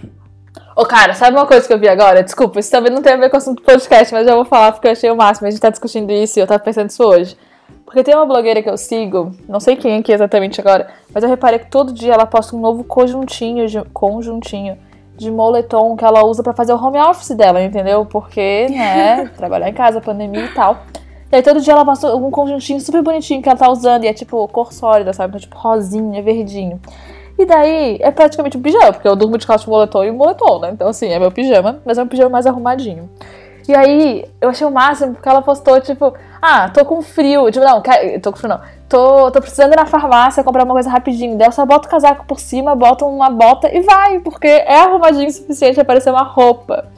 Ô, 0.77 0.85
cara, 0.85 1.15
sabe 1.15 1.37
uma 1.37 1.47
coisa 1.47 1.67
que 1.67 1.73
eu 1.73 1.79
vi 1.79 1.89
agora? 1.89 2.23
Desculpa, 2.23 2.59
isso 2.59 2.71
também 2.71 2.93
não 2.93 3.03
tem 3.03 3.13
a 3.13 3.17
ver 3.17 3.29
com 3.29 3.37
o 3.37 3.39
assunto 3.39 3.61
do 3.61 3.65
podcast, 3.65 4.13
mas 4.15 4.27
eu 4.27 4.35
vou 4.35 4.45
falar 4.45 4.73
porque 4.73 4.89
eu 4.89 4.93
achei 4.93 5.11
o 5.11 5.17
máximo. 5.17 5.47
A 5.47 5.51
gente 5.51 5.61
tá 5.61 5.71
discutindo 5.71 6.11
isso 6.13 6.39
e 6.39 6.43
eu 6.43 6.47
tava 6.47 6.61
pensando 6.61 6.89
isso 6.89 7.03
hoje. 7.05 7.37
Porque 7.85 8.05
tem 8.05 8.15
uma 8.15 8.25
blogueira 8.25 8.63
que 8.63 8.71
eu 8.71 8.79
sigo, 8.79 9.33
não 9.49 9.59
sei 9.59 9.75
quem 9.75 9.99
aqui 9.99 10.13
exatamente 10.13 10.61
agora, 10.61 10.89
mas 11.13 11.25
eu 11.25 11.29
reparei 11.29 11.59
que 11.59 11.69
todo 11.69 11.93
dia 11.93 12.13
ela 12.15 12.25
posta 12.25 12.55
um 12.55 12.61
novo 12.61 12.85
conjuntinho, 12.85 13.67
de, 13.67 13.83
conjuntinho 13.93 14.79
de 15.21 15.31
moletom 15.31 15.95
que 15.97 16.05
ela 16.05 16.25
usa 16.25 16.43
para 16.43 16.55
fazer 16.55 16.73
o 16.73 16.83
home 16.83 16.99
office 16.99 17.37
dela, 17.37 17.63
entendeu? 17.63 18.07
Porque, 18.07 18.67
né, 18.71 19.27
trabalhar 19.37 19.69
em 19.69 19.75
casa, 19.75 20.01
pandemia 20.01 20.47
e 20.47 20.55
tal. 20.55 20.79
E 21.31 21.37
aí 21.37 21.43
todo 21.43 21.61
dia 21.61 21.75
ela 21.75 21.85
passa 21.85 22.15
um 22.17 22.31
conjuntinho 22.31 22.81
super 22.81 23.03
bonitinho 23.03 23.43
que 23.43 23.49
ela 23.49 23.59
tá 23.59 23.71
usando 23.71 24.05
e 24.05 24.09
é 24.09 24.15
tipo 24.15 24.49
cor 24.49 24.73
sólida, 24.73 25.13
sabe? 25.13 25.31
Então, 25.31 25.41
tipo 25.41 25.57
rosinha, 25.59 26.23
verdinho. 26.23 26.81
E 27.39 27.45
daí 27.45 27.99
é 28.01 28.11
praticamente 28.11 28.57
um 28.57 28.63
pijama, 28.63 28.93
porque 28.93 29.07
eu 29.07 29.15
durmo 29.15 29.37
de 29.37 29.47
calça 29.47 29.65
de 29.65 29.71
moletom 29.71 30.05
e 30.05 30.11
moletom, 30.11 30.59
né? 30.59 30.71
Então, 30.73 30.89
assim, 30.89 31.09
é 31.09 31.19
meu 31.19 31.31
pijama, 31.31 31.81
mas 31.85 31.99
é 31.99 32.03
um 32.03 32.09
pijama 32.09 32.31
mais 32.31 32.47
arrumadinho. 32.47 33.09
E 33.71 33.75
aí, 33.77 34.25
eu 34.41 34.49
achei 34.49 34.67
o 34.67 34.71
máximo 34.71 35.13
porque 35.13 35.29
ela 35.29 35.43
postou, 35.43 35.81
tipo, 35.81 36.13
ah, 36.43 36.69
tô 36.71 36.85
com 36.85 37.01
frio. 37.01 37.49
Tipo, 37.53 37.65
não, 37.65 37.81
tô 38.21 38.33
com 38.33 38.39
frio 38.39 38.49
não. 38.49 38.61
Tô, 38.89 39.31
tô 39.31 39.41
precisando 39.41 39.73
ir 39.73 39.77
na 39.77 39.87
farmácia 39.87 40.43
comprar 40.43 40.65
uma 40.65 40.75
coisa 40.75 40.91
rapidinho. 40.91 41.39
Daí 41.39 41.47
eu 41.47 41.53
só 41.53 41.65
boto 41.65 41.87
o 41.87 41.91
casaco 41.91 42.27
por 42.27 42.41
cima, 42.41 42.75
boto 42.75 43.07
uma 43.07 43.31
bota 43.31 43.73
e 43.73 43.81
vai, 43.83 44.19
porque 44.19 44.49
é 44.49 44.81
arrumadinho 44.81 45.29
o 45.29 45.31
suficiente 45.31 45.77
pra 45.77 45.85
parecer 45.85 46.11
uma 46.11 46.25
roupa. 46.25 46.89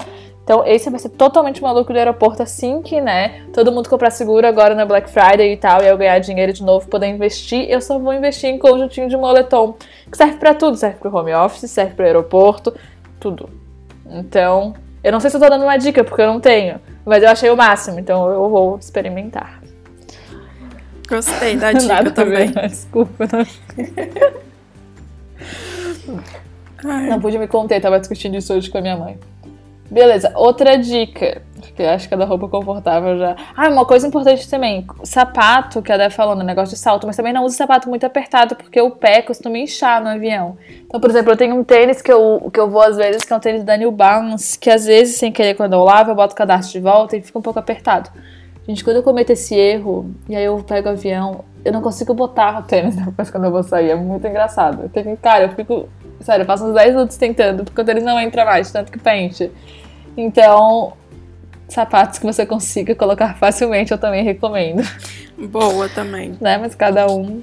Então, 0.42 0.64
esse 0.66 0.88
vai 0.88 0.98
ser 0.98 1.10
totalmente 1.10 1.62
maluco 1.62 1.92
do 1.92 1.98
aeroporto, 1.98 2.42
assim 2.42 2.80
que, 2.80 3.02
né, 3.02 3.42
todo 3.52 3.70
mundo 3.70 3.90
comprar 3.90 4.10
seguro 4.10 4.46
agora 4.46 4.74
na 4.74 4.86
Black 4.86 5.10
Friday 5.10 5.52
e 5.52 5.56
tal, 5.58 5.82
e 5.82 5.86
eu 5.86 5.98
ganhar 5.98 6.18
dinheiro 6.20 6.54
de 6.54 6.64
novo, 6.64 6.88
poder 6.88 7.06
investir, 7.06 7.70
eu 7.70 7.82
só 7.82 7.98
vou 7.98 8.12
investir 8.12 8.48
em 8.50 8.58
conjuntinho 8.58 9.08
de 9.08 9.16
moletom, 9.16 9.76
que 10.10 10.16
serve 10.16 10.38
para 10.38 10.52
tudo, 10.54 10.76
serve 10.76 10.96
pro 10.96 11.14
home 11.14 11.32
office, 11.34 11.70
serve 11.70 11.94
pro 11.94 12.04
aeroporto, 12.04 12.74
tudo. 13.20 13.48
Então, 14.10 14.74
eu 15.02 15.10
não 15.10 15.20
sei 15.20 15.30
se 15.30 15.36
eu 15.36 15.40
tô 15.40 15.48
dando 15.48 15.64
uma 15.64 15.76
dica, 15.76 16.04
porque 16.04 16.22
eu 16.22 16.26
não 16.26 16.40
tenho. 16.40 16.80
Mas 17.04 17.22
eu 17.22 17.28
achei 17.28 17.50
o 17.50 17.56
máximo, 17.56 17.98
então 17.98 18.30
eu 18.30 18.48
vou 18.48 18.78
experimentar. 18.78 19.60
Gostei 21.08 21.56
da 21.56 21.72
dica 21.74 21.92
Nada 21.92 22.10
também. 22.10 22.52
Ver, 22.52 22.68
desculpa. 22.68 23.26
Não. 26.84 27.00
não 27.08 27.20
pude 27.20 27.38
me 27.38 27.48
conter, 27.48 27.80
tava 27.80 27.98
discutindo 27.98 28.36
isso 28.36 28.54
hoje 28.54 28.70
com 28.70 28.78
a 28.78 28.80
minha 28.80 28.96
mãe. 28.96 29.18
Beleza, 29.90 30.32
outra 30.36 30.76
dica. 30.78 31.42
Porque 31.68 31.82
acho 31.82 32.08
que 32.08 32.14
é 32.14 32.16
da 32.16 32.24
roupa 32.24 32.48
confortável 32.48 33.18
já. 33.18 33.36
Ah, 33.56 33.68
uma 33.68 33.84
coisa 33.84 34.06
importante 34.06 34.48
também: 34.48 34.86
sapato, 35.04 35.82
que 35.82 35.92
a 35.92 35.96
Dé 35.96 36.10
falou 36.10 36.34
no 36.34 36.42
negócio 36.42 36.74
de 36.74 36.80
salto, 36.80 37.06
mas 37.06 37.16
também 37.16 37.32
não 37.32 37.44
use 37.44 37.56
sapato 37.56 37.88
muito 37.88 38.04
apertado, 38.04 38.54
porque 38.56 38.80
o 38.80 38.90
pé 38.90 39.22
costuma 39.22 39.58
inchar 39.58 40.02
no 40.02 40.08
avião. 40.08 40.56
Então, 40.84 41.00
por 41.00 41.10
exemplo, 41.10 41.32
eu 41.32 41.36
tenho 41.36 41.54
um 41.54 41.64
tênis 41.64 42.02
que 42.02 42.12
eu, 42.12 42.50
que 42.52 42.60
eu 42.60 42.68
vou 42.68 42.82
às 42.82 42.96
vezes, 42.96 43.24
que 43.24 43.32
é 43.32 43.36
um 43.36 43.40
tênis 43.40 43.64
da 43.64 43.76
New 43.76 43.90
Balance, 43.90 44.58
que 44.58 44.70
às 44.70 44.84
vezes, 44.84 45.16
sem 45.16 45.32
querer, 45.32 45.54
quando 45.54 45.74
eu 45.74 45.84
lavo, 45.84 46.10
eu 46.10 46.14
boto 46.14 46.34
o 46.34 46.36
cadastro 46.36 46.72
de 46.72 46.80
volta 46.80 47.16
e 47.16 47.22
fica 47.22 47.38
um 47.38 47.42
pouco 47.42 47.58
apertado. 47.58 48.10
Gente, 48.66 48.84
quando 48.84 48.96
eu 48.96 49.02
cometo 49.02 49.30
esse 49.30 49.54
erro, 49.56 50.14
e 50.28 50.36
aí 50.36 50.44
eu 50.44 50.56
pego 50.62 50.88
o 50.88 50.92
avião, 50.92 51.44
eu 51.64 51.72
não 51.72 51.82
consigo 51.82 52.14
botar 52.14 52.60
o 52.60 52.62
tênis 52.62 52.94
depois 52.96 53.30
quando 53.30 53.44
eu 53.44 53.50
vou 53.50 53.62
sair. 53.62 53.90
É 53.90 53.96
muito 53.96 54.26
engraçado. 54.26 54.82
Eu 54.82 54.88
tenho, 54.88 55.16
cara, 55.16 55.44
eu 55.44 55.48
fico. 55.50 55.88
Sério, 56.20 56.42
eu 56.42 56.46
passo 56.46 56.64
uns 56.64 56.74
10 56.74 56.94
minutos 56.94 57.16
tentando, 57.16 57.64
porque 57.64 57.80
o 57.80 57.84
tênis 57.84 58.04
não 58.04 58.18
entra 58.20 58.44
mais, 58.44 58.70
tanto 58.70 58.92
que 58.92 58.98
pente. 58.98 59.50
Então, 60.16 60.92
sapatos 61.72 62.18
que 62.18 62.26
você 62.26 62.46
consiga 62.46 62.94
colocar 62.94 63.36
facilmente, 63.36 63.92
eu 63.92 63.98
também 63.98 64.22
recomendo. 64.24 64.82
Boa 65.38 65.88
também. 65.88 66.36
né? 66.40 66.58
Mas 66.58 66.74
cada 66.74 67.06
um. 67.06 67.42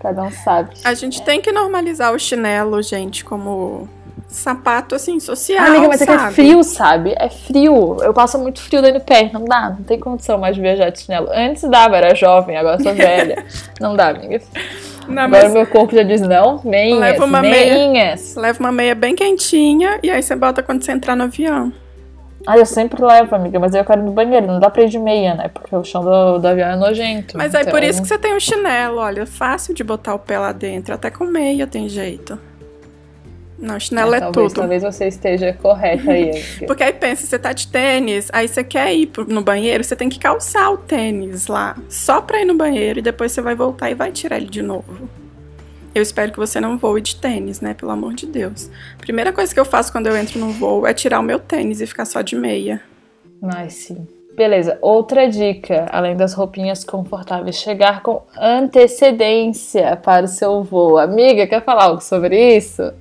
Cada 0.00 0.22
um 0.22 0.30
sabe. 0.30 0.74
A 0.84 0.94
gente 0.94 1.22
tem 1.22 1.40
que 1.40 1.52
normalizar 1.52 2.12
o 2.12 2.18
chinelo, 2.18 2.80
gente, 2.82 3.24
como 3.24 3.88
sapato 4.28 4.94
assim, 4.94 5.18
social. 5.20 5.66
Amiga, 5.66 5.88
mas 5.88 5.98
sabe? 5.98 6.12
é 6.12 6.16
que 6.16 6.22
é 6.22 6.30
frio, 6.30 6.62
sabe? 6.62 7.14
É 7.18 7.28
frio. 7.28 7.96
Eu 8.00 8.14
passo 8.14 8.38
muito 8.38 8.60
frio 8.60 8.80
dentro 8.80 9.00
do 9.00 9.04
pé. 9.04 9.28
Não 9.32 9.44
dá, 9.44 9.70
não 9.70 9.82
tem 9.82 9.98
condição 9.98 10.38
mais 10.38 10.54
de 10.54 10.62
viajar 10.62 10.90
de 10.90 11.00
chinelo. 11.00 11.28
Antes 11.32 11.64
dava, 11.64 11.96
era 11.96 12.14
jovem, 12.14 12.56
agora 12.56 12.82
sou 12.82 12.94
velha. 12.94 13.44
não 13.80 13.94
dá, 13.94 14.08
amiga. 14.08 14.40
Não, 15.08 15.24
Agora 15.24 15.48
meu 15.48 15.66
corpo 15.66 15.94
já 15.94 16.04
diz 16.04 16.20
não, 16.20 16.60
meinhas, 16.64 17.00
leva 17.00 17.24
uma 17.24 17.42
meinhas. 17.42 18.34
Meia, 18.34 18.46
leva 18.46 18.60
uma 18.60 18.70
meia 18.70 18.94
bem 18.94 19.16
quentinha 19.16 19.98
e 20.02 20.10
aí 20.10 20.22
você 20.22 20.36
bota 20.36 20.62
quando 20.62 20.84
você 20.84 20.92
entrar 20.92 21.16
no 21.16 21.24
avião. 21.24 21.72
Ah, 22.46 22.56
eu 22.56 22.64
sempre 22.64 23.02
levo, 23.02 23.34
amiga, 23.34 23.58
mas 23.58 23.74
eu 23.74 23.84
quero 23.84 24.00
ir 24.00 24.04
no 24.04 24.12
banheiro, 24.12 24.46
não 24.46 24.58
dá 24.58 24.70
pra 24.70 24.82
ir 24.82 24.88
de 24.88 24.98
meia, 24.98 25.34
né? 25.34 25.48
Porque 25.48 25.74
o 25.74 25.84
chão 25.84 26.02
do, 26.02 26.38
do 26.38 26.48
avião 26.48 26.70
é 26.70 26.76
nojento. 26.76 27.36
Mas 27.36 27.48
então... 27.48 27.60
aí 27.60 27.70
por 27.70 27.82
isso 27.82 28.00
que 28.00 28.08
você 28.08 28.18
tem 28.18 28.34
o 28.34 28.40
chinelo, 28.40 28.98
olha, 28.98 29.26
fácil 29.26 29.74
de 29.74 29.84
botar 29.84 30.14
o 30.14 30.18
pé 30.18 30.38
lá 30.38 30.52
dentro, 30.52 30.94
até 30.94 31.10
com 31.10 31.24
meia 31.24 31.66
tem 31.66 31.88
jeito. 31.88 32.38
Não, 33.58 33.78
chinelo 33.78 34.14
é, 34.14 34.16
é 34.16 34.20
talvez, 34.20 34.52
tudo. 34.52 34.60
Talvez 34.60 34.82
você 34.82 35.06
esteja 35.08 35.52
correta 35.52 36.10
aí. 36.10 36.42
Porque 36.66 36.82
aí 36.82 36.94
pensa, 36.94 37.26
você 37.26 37.38
tá 37.38 37.52
de 37.52 37.66
tênis, 37.66 38.30
aí 38.32 38.48
você 38.48 38.64
quer 38.64 38.94
ir 38.94 39.10
no 39.28 39.42
banheiro, 39.42 39.84
você 39.84 39.94
tem 39.94 40.08
que 40.08 40.18
calçar 40.18 40.70
o 40.70 40.78
tênis 40.78 41.46
lá, 41.46 41.76
só 41.90 42.22
pra 42.22 42.40
ir 42.40 42.46
no 42.46 42.54
banheiro, 42.54 43.00
e 43.00 43.02
depois 43.02 43.32
você 43.32 43.42
vai 43.42 43.54
voltar 43.54 43.90
e 43.90 43.94
vai 43.94 44.10
tirar 44.10 44.38
ele 44.38 44.46
de 44.46 44.62
novo. 44.62 45.09
Eu 45.94 46.02
espero 46.02 46.30
que 46.30 46.38
você 46.38 46.60
não 46.60 46.78
voe 46.78 47.00
de 47.00 47.16
tênis, 47.16 47.60
né? 47.60 47.74
Pelo 47.74 47.90
amor 47.90 48.14
de 48.14 48.26
Deus. 48.26 48.70
Primeira 48.98 49.32
coisa 49.32 49.52
que 49.52 49.58
eu 49.58 49.64
faço 49.64 49.90
quando 49.90 50.06
eu 50.06 50.16
entro 50.16 50.38
no 50.38 50.50
voo 50.50 50.86
é 50.86 50.94
tirar 50.94 51.18
o 51.18 51.22
meu 51.22 51.38
tênis 51.38 51.80
e 51.80 51.86
ficar 51.86 52.04
só 52.04 52.22
de 52.22 52.36
meia. 52.36 52.80
Mas 53.40 53.72
sim. 53.72 54.06
Beleza, 54.36 54.78
outra 54.80 55.28
dica, 55.28 55.86
além 55.90 56.16
das 56.16 56.32
roupinhas 56.32 56.84
confortáveis, 56.84 57.56
chegar 57.56 58.02
com 58.02 58.22
antecedência 58.38 59.96
para 59.96 60.24
o 60.24 60.28
seu 60.28 60.62
voo. 60.62 60.96
Amiga, 60.96 61.46
quer 61.46 61.62
falar 61.62 61.84
algo 61.84 62.00
sobre 62.00 62.56
isso? 62.56 62.92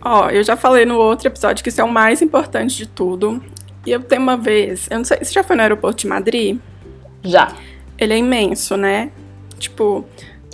Ó, 0.00 0.28
eu 0.28 0.44
já 0.44 0.54
falei 0.54 0.84
no 0.84 0.98
outro 0.98 1.28
episódio 1.28 1.64
que 1.64 1.70
isso 1.70 1.80
é 1.80 1.84
o 1.84 1.90
mais 1.90 2.20
importante 2.20 2.76
de 2.76 2.86
tudo. 2.86 3.42
E 3.86 3.90
eu 3.90 4.02
tenho 4.02 4.20
uma 4.20 4.36
vez, 4.36 4.86
eu 4.90 4.98
não 4.98 5.04
sei, 5.04 5.18
você 5.18 5.32
já 5.32 5.42
foi 5.42 5.56
no 5.56 5.62
aeroporto 5.62 6.02
de 6.02 6.06
Madrid? 6.06 6.58
Já. 7.22 7.54
Ele 7.98 8.12
é 8.12 8.18
imenso, 8.18 8.76
né? 8.76 9.10
Tipo, 9.58 10.04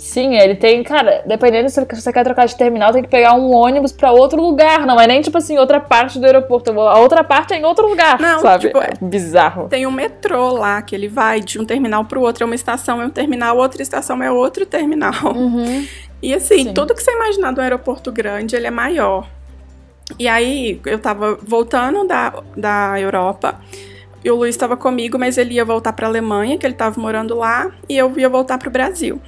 Sim, 0.01 0.35
ele 0.35 0.55
tem, 0.55 0.81
cara, 0.81 1.21
dependendo 1.27 1.69
se 1.69 1.79
você 1.79 2.11
quer 2.11 2.23
trocar 2.23 2.47
de 2.47 2.55
terminal, 2.55 2.91
tem 2.91 3.03
que 3.03 3.07
pegar 3.07 3.35
um 3.35 3.53
ônibus 3.53 3.91
para 3.91 4.11
outro 4.11 4.41
lugar. 4.41 4.83
Não 4.83 4.99
é 4.99 5.05
nem 5.05 5.21
tipo 5.21 5.37
assim, 5.37 5.59
outra 5.59 5.79
parte 5.79 6.17
do 6.17 6.25
aeroporto. 6.25 6.71
A 6.71 6.97
outra 6.97 7.23
parte 7.23 7.53
é 7.53 7.59
em 7.59 7.63
outro 7.63 7.87
lugar. 7.87 8.19
Não, 8.19 8.39
sabe? 8.39 8.65
Tipo, 8.65 8.79
é 8.79 8.89
bizarro. 8.99 9.69
Tem 9.69 9.85
um 9.85 9.91
metrô 9.91 10.53
lá 10.53 10.81
que 10.81 10.95
ele 10.95 11.07
vai 11.07 11.39
de 11.39 11.59
um 11.61 11.65
terminal 11.65 12.03
pro 12.03 12.19
outro. 12.19 12.43
É 12.43 12.45
uma 12.47 12.55
estação, 12.55 12.99
é 12.99 13.05
um 13.05 13.11
terminal, 13.11 13.55
outra 13.57 13.79
estação 13.83 14.23
é 14.23 14.31
outro 14.31 14.65
terminal. 14.65 15.35
Uhum. 15.35 15.85
E 16.19 16.33
assim, 16.33 16.63
Sim. 16.63 16.73
tudo 16.73 16.95
que 16.95 17.03
você 17.03 17.11
imaginar 17.11 17.51
do 17.51 17.61
aeroporto 17.61 18.11
grande, 18.11 18.55
ele 18.55 18.65
é 18.65 18.71
maior. 18.71 19.27
E 20.17 20.27
aí, 20.27 20.81
eu 20.83 20.97
tava 20.97 21.37
voltando 21.43 22.07
da, 22.07 22.33
da 22.57 22.99
Europa. 22.99 23.61
E 24.25 24.31
o 24.31 24.35
Luiz 24.35 24.55
estava 24.55 24.75
comigo, 24.75 25.19
mas 25.19 25.37
ele 25.37 25.53
ia 25.53 25.65
voltar 25.65 25.93
para 25.93 26.07
Alemanha, 26.07 26.57
que 26.57 26.65
ele 26.65 26.73
estava 26.73 26.99
morando 26.99 27.35
lá, 27.35 27.71
e 27.87 27.95
eu 27.95 28.11
ia 28.17 28.29
voltar 28.29 28.57
para 28.57 28.67
o 28.67 28.71
Brasil. 28.71 29.21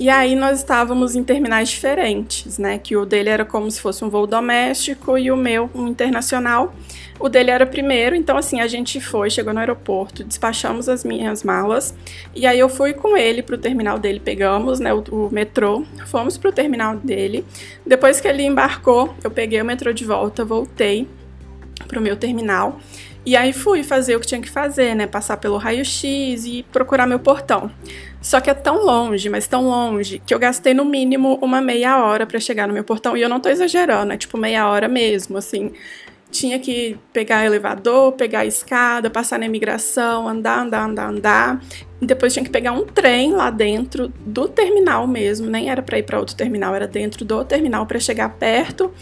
E 0.00 0.08
aí 0.08 0.34
nós 0.34 0.60
estávamos 0.60 1.14
em 1.14 1.22
terminais 1.22 1.68
diferentes, 1.68 2.56
né? 2.56 2.78
Que 2.78 2.96
o 2.96 3.04
dele 3.04 3.28
era 3.28 3.44
como 3.44 3.70
se 3.70 3.78
fosse 3.78 4.02
um 4.02 4.08
voo 4.08 4.26
doméstico 4.26 5.18
e 5.18 5.30
o 5.30 5.36
meu 5.36 5.68
um 5.74 5.88
internacional. 5.88 6.74
O 7.18 7.28
dele 7.28 7.50
era 7.50 7.66
primeiro, 7.66 8.16
então 8.16 8.38
assim, 8.38 8.62
a 8.62 8.66
gente 8.66 8.98
foi, 8.98 9.28
chegou 9.28 9.52
no 9.52 9.60
aeroporto, 9.60 10.24
despachamos 10.24 10.88
as 10.88 11.04
minhas 11.04 11.44
malas 11.44 11.94
e 12.34 12.46
aí 12.46 12.58
eu 12.58 12.70
fui 12.70 12.94
com 12.94 13.14
ele 13.14 13.42
pro 13.42 13.58
terminal 13.58 13.98
dele, 13.98 14.18
pegamos, 14.18 14.80
né, 14.80 14.90
o, 14.94 15.04
o 15.10 15.28
metrô, 15.30 15.84
fomos 16.06 16.38
pro 16.38 16.50
terminal 16.50 16.96
dele. 16.96 17.44
Depois 17.84 18.22
que 18.22 18.26
ele 18.26 18.42
embarcou, 18.42 19.14
eu 19.22 19.30
peguei 19.30 19.60
o 19.60 19.66
metrô 19.66 19.92
de 19.92 20.06
volta, 20.06 20.46
voltei 20.46 21.06
pro 21.86 22.00
meu 22.00 22.16
terminal. 22.16 22.80
E 23.24 23.36
aí 23.36 23.52
fui 23.52 23.82
fazer 23.82 24.16
o 24.16 24.20
que 24.20 24.26
tinha 24.26 24.40
que 24.40 24.48
fazer, 24.48 24.94
né? 24.94 25.06
Passar 25.06 25.36
pelo 25.36 25.58
raio-x 25.58 26.44
e 26.46 26.64
procurar 26.72 27.06
meu 27.06 27.18
portão. 27.18 27.70
Só 28.20 28.40
que 28.40 28.50
é 28.50 28.54
tão 28.54 28.84
longe, 28.84 29.28
mas 29.28 29.46
tão 29.46 29.64
longe, 29.64 30.22
que 30.24 30.32
eu 30.32 30.38
gastei 30.38 30.74
no 30.74 30.84
mínimo 30.84 31.38
uma 31.42 31.60
meia 31.60 32.02
hora 32.02 32.26
para 32.26 32.40
chegar 32.40 32.66
no 32.66 32.74
meu 32.74 32.84
portão. 32.84 33.16
E 33.16 33.22
eu 33.22 33.28
não 33.28 33.40
tô 33.40 33.48
exagerando, 33.48 34.12
é 34.12 34.16
tipo 34.16 34.38
meia 34.38 34.68
hora 34.68 34.88
mesmo, 34.88 35.36
assim. 35.36 35.72
Tinha 36.30 36.60
que 36.60 36.96
pegar 37.12 37.44
elevador, 37.44 38.12
pegar 38.12 38.46
escada, 38.46 39.10
passar 39.10 39.38
na 39.38 39.46
imigração, 39.46 40.28
andar, 40.28 40.60
andar, 40.60 40.84
andar, 40.84 41.08
andar. 41.08 41.60
E 42.00 42.06
depois 42.06 42.32
tinha 42.32 42.44
que 42.44 42.50
pegar 42.50 42.72
um 42.72 42.86
trem 42.86 43.32
lá 43.32 43.50
dentro 43.50 44.08
do 44.24 44.48
terminal 44.48 45.06
mesmo, 45.06 45.50
nem 45.50 45.68
era 45.68 45.82
para 45.82 45.98
ir 45.98 46.04
para 46.04 46.18
outro 46.18 46.36
terminal, 46.36 46.74
era 46.74 46.86
dentro 46.86 47.24
do 47.24 47.44
terminal 47.44 47.84
para 47.84 47.98
chegar 47.98 48.28
perto 48.30 48.92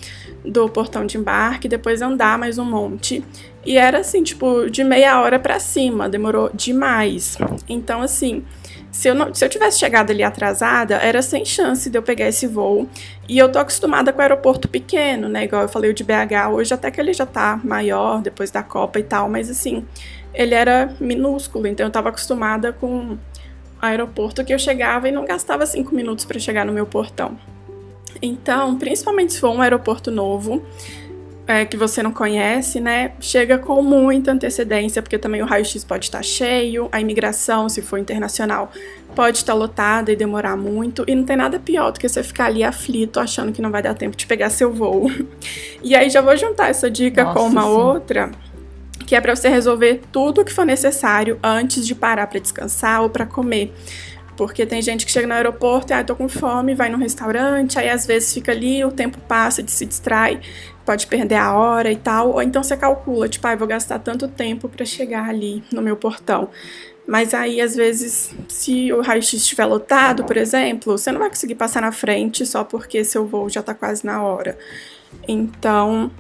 do 0.45 0.69
portão 0.69 1.05
de 1.05 1.19
embarque, 1.19 1.69
depois 1.69 2.01
andar 2.01 2.39
mais 2.39 2.59
um 2.59 2.65
monte. 2.65 3.25
E 3.65 3.77
era 3.77 3.99
assim, 3.99 4.23
tipo, 4.23 4.71
de 4.71 4.83
meia 4.83 5.21
hora 5.21 5.39
para 5.39 5.59
cima, 5.59 6.09
demorou 6.09 6.51
demais. 6.55 7.37
Então, 7.69 8.01
assim, 8.01 8.45
se 8.91 9.09
eu, 9.09 9.15
não, 9.15 9.35
se 9.35 9.45
eu 9.45 9.49
tivesse 9.49 9.79
chegado 9.79 10.11
ali 10.11 10.23
atrasada, 10.23 10.97
era 10.97 11.21
sem 11.21 11.45
chance 11.45 11.91
de 11.91 11.99
eu 11.99 12.03
pegar 12.03 12.29
esse 12.29 12.47
voo. 12.47 12.89
E 13.29 13.39
eu 13.39 13.51
tô 13.51 13.59
acostumada 13.59 14.13
com 14.13 14.19
o 14.19 14.23
aeroporto 14.23 14.69
pequeno, 14.69 15.29
né? 15.29 15.45
Igual 15.45 15.63
eu 15.63 15.69
falei 15.69 15.91
o 15.91 15.95
de 15.95 16.03
BH, 16.03 16.51
hoje 16.53 16.73
até 16.73 16.91
que 16.91 17.01
ele 17.01 17.13
já 17.13 17.27
tá 17.27 17.61
maior 17.63 18.23
depois 18.23 18.51
da 18.51 18.63
Copa 18.63 18.99
e 18.99 19.03
tal, 19.03 19.29
mas 19.29 19.51
assim, 19.51 19.85
ele 20.33 20.55
era 20.55 20.95
minúsculo, 20.99 21.67
então 21.67 21.87
eu 21.87 21.93
tava 21.93 22.09
acostumada 22.09 22.73
com 22.73 23.19
aeroporto 23.81 24.45
que 24.45 24.53
eu 24.53 24.59
chegava 24.59 25.09
e 25.09 25.13
não 25.13 25.25
gastava 25.25 25.67
cinco 25.67 25.95
minutos 25.95 26.25
para 26.25 26.39
chegar 26.39 26.65
no 26.65 26.73
meu 26.73 26.87
portão. 26.87 27.39
Então, 28.21 28.77
principalmente 28.77 29.35
se 29.35 29.41
for 29.41 29.51
um 29.51 29.63
aeroporto 29.63 30.11
novo, 30.11 30.63
é, 31.49 31.65
que 31.65 31.79
você 31.79 32.03
não 32.03 32.13
conhece, 32.13 32.79
né? 32.79 33.13
Chega 33.21 33.57
com 33.57 33.83
muita 33.83 34.33
antecedência, 34.33 35.01
porque 35.01 35.17
também 35.17 35.41
o 35.41 35.47
raio-x 35.47 35.83
pode 35.83 36.05
estar 36.05 36.23
cheio, 36.23 36.91
a 36.93 37.01
imigração, 37.01 37.71
se 37.71 37.81
for 37.81 37.99
internacional, 37.99 38.71
pode 39.15 39.39
estar 39.39 39.55
lotada 39.55 40.13
e 40.13 40.17
demorar 40.17 40.59
muito, 40.59 41.05
e 41.09 41.15
não 41.15 41.25
tem 41.25 41.37
nada 41.37 41.59
pior 41.59 41.91
do 41.91 41.99
que 41.99 42.07
você 42.07 42.23
ficar 42.23 42.47
ali 42.47 42.63
aflito, 42.63 43.19
achando 43.19 43.51
que 43.51 43.63
não 43.63 43.71
vai 43.71 43.83
dar 43.83 43.95
tempo 43.95 44.15
de 44.15 44.27
pegar 44.27 44.51
seu 44.51 44.71
voo. 44.71 45.11
E 45.81 45.95
aí 45.95 46.11
já 46.11 46.21
vou 46.21 46.37
juntar 46.37 46.69
essa 46.69 46.91
dica 46.91 47.23
Nossa, 47.23 47.39
com 47.39 47.47
uma 47.47 47.63
sim. 47.63 47.69
outra, 47.69 48.31
que 49.07 49.15
é 49.15 49.21
para 49.21 49.35
você 49.35 49.49
resolver 49.49 50.03
tudo 50.13 50.41
o 50.41 50.45
que 50.45 50.53
for 50.53 50.67
necessário 50.67 51.39
antes 51.43 51.87
de 51.87 51.95
parar 51.95 52.27
para 52.27 52.41
descansar 52.41 53.01
ou 53.01 53.09
para 53.09 53.25
comer. 53.25 53.73
Porque 54.39 54.65
tem 54.65 54.81
gente 54.81 55.05
que 55.05 55.11
chega 55.11 55.27
no 55.27 55.35
aeroporto 55.35 55.93
e, 55.93 55.95
ah, 55.95 56.05
tô 56.05 56.15
com 56.15 56.29
fome, 56.29 56.73
vai 56.73 56.89
num 56.89 56.97
restaurante, 56.97 57.77
aí 57.77 57.91
às 57.91 58.07
vezes 58.07 58.33
fica 58.33 58.53
ali, 58.53 58.85
o 58.85 58.93
tempo 58.93 59.19
passa, 59.23 59.65
se 59.67 59.85
distrai, 59.85 60.41
pode 60.87 61.09
perder 61.09 61.35
a 61.35 61.53
hora 61.53 61.91
e 61.91 61.97
tal. 61.97 62.31
Ou 62.31 62.41
então 62.41 62.63
você 62.63 62.77
calcula, 62.77 63.29
tipo, 63.29 63.45
ah, 63.49 63.57
vou 63.57 63.67
gastar 63.67 63.99
tanto 63.99 64.29
tempo 64.29 64.69
para 64.69 64.87
chegar 64.87 65.29
ali 65.29 65.65
no 65.73 65.83
meu 65.83 65.97
portão. 65.97 66.51
Mas 67.05 67.35
aí, 67.35 67.61
às 67.61 67.75
vezes, 67.75 68.33
se 68.49 68.93
o 68.93 69.01
raio-x 69.01 69.33
estiver 69.33 69.65
lotado, 69.65 70.23
por 70.23 70.37
exemplo, 70.37 70.97
você 70.97 71.11
não 71.11 71.19
vai 71.19 71.31
conseguir 71.31 71.57
passar 71.57 71.83
na 71.83 71.91
frente 71.91 72.47
só 72.47 72.63
porque 72.63 73.03
seu 73.03 73.27
voo 73.27 73.49
já 73.49 73.61
tá 73.61 73.75
quase 73.75 74.07
na 74.07 74.23
hora. 74.23 74.57
Então, 75.27 76.13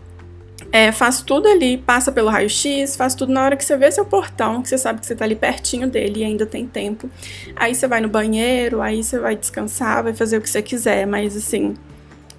é, 0.71 0.93
faz 0.93 1.23
tudo 1.23 1.49
ali, 1.49 1.79
passa 1.79 2.13
pelo 2.13 2.29
raio-x, 2.29 2.97
faz 2.97 3.15
tudo 3.15 3.33
na 3.33 3.45
hora 3.45 3.57
que 3.57 3.65
você 3.65 3.77
vê 3.77 3.91
seu 3.91 4.05
portão, 4.05 4.61
que 4.63 4.69
você 4.69 4.77
sabe 4.77 5.01
que 5.01 5.07
você 5.07 5.15
tá 5.15 5.25
ali 5.25 5.35
pertinho 5.35 5.89
dele 5.89 6.21
e 6.21 6.25
ainda 6.25 6.45
tem 6.45 6.67
tempo. 6.67 7.09
Aí 7.57 7.75
você 7.75 7.89
vai 7.89 8.01
no 8.01 8.09
banheiro, 8.09 8.83
aí 8.83 9.03
você 9.03 9.19
vai 9.19 9.35
descansar, 9.35 10.03
vai 10.05 10.13
fazer 10.13 10.37
o 10.37 10.41
que 10.41 10.51
você 10.51 10.61
quiser, 10.61 11.07
mas 11.07 11.37
assim, 11.37 11.75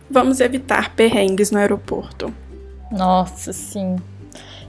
vamos 0.09 0.39
evitar 0.39 0.93
perrengues 0.95 1.49
no 1.49 1.57
aeroporto. 1.57 2.33
Nossa, 2.91 3.51
sim. 3.51 3.95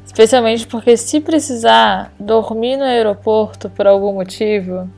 Especialmente 0.04 0.66
porque 0.66 0.96
se 0.96 1.20
precisar 1.20 2.12
dormir 2.18 2.76
no 2.76 2.84
aeroporto 2.84 3.70
por 3.70 3.86
algum 3.86 4.14
motivo, 4.14 4.90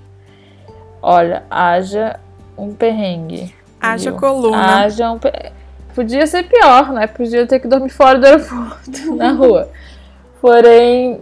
olha, 1.03 1.43
haja 1.51 2.19
um 2.57 2.73
perrengue. 2.73 3.55
Haja 3.81 4.11
viu? 4.11 4.21
coluna. 4.21 4.85
Haja 4.85 5.11
um 5.11 5.19
perrengue. 5.19 5.62
Podia 5.95 6.26
ser 6.26 6.45
pior, 6.45 6.93
né? 6.93 7.07
Podia 7.07 7.47
ter 7.47 7.59
que 7.59 7.68
dormir 7.68 7.90
fora 7.90 8.18
do 8.18 8.26
aeroporto, 8.26 9.14
na 9.16 9.32
rua. 9.32 9.68
Porém, 10.40 11.20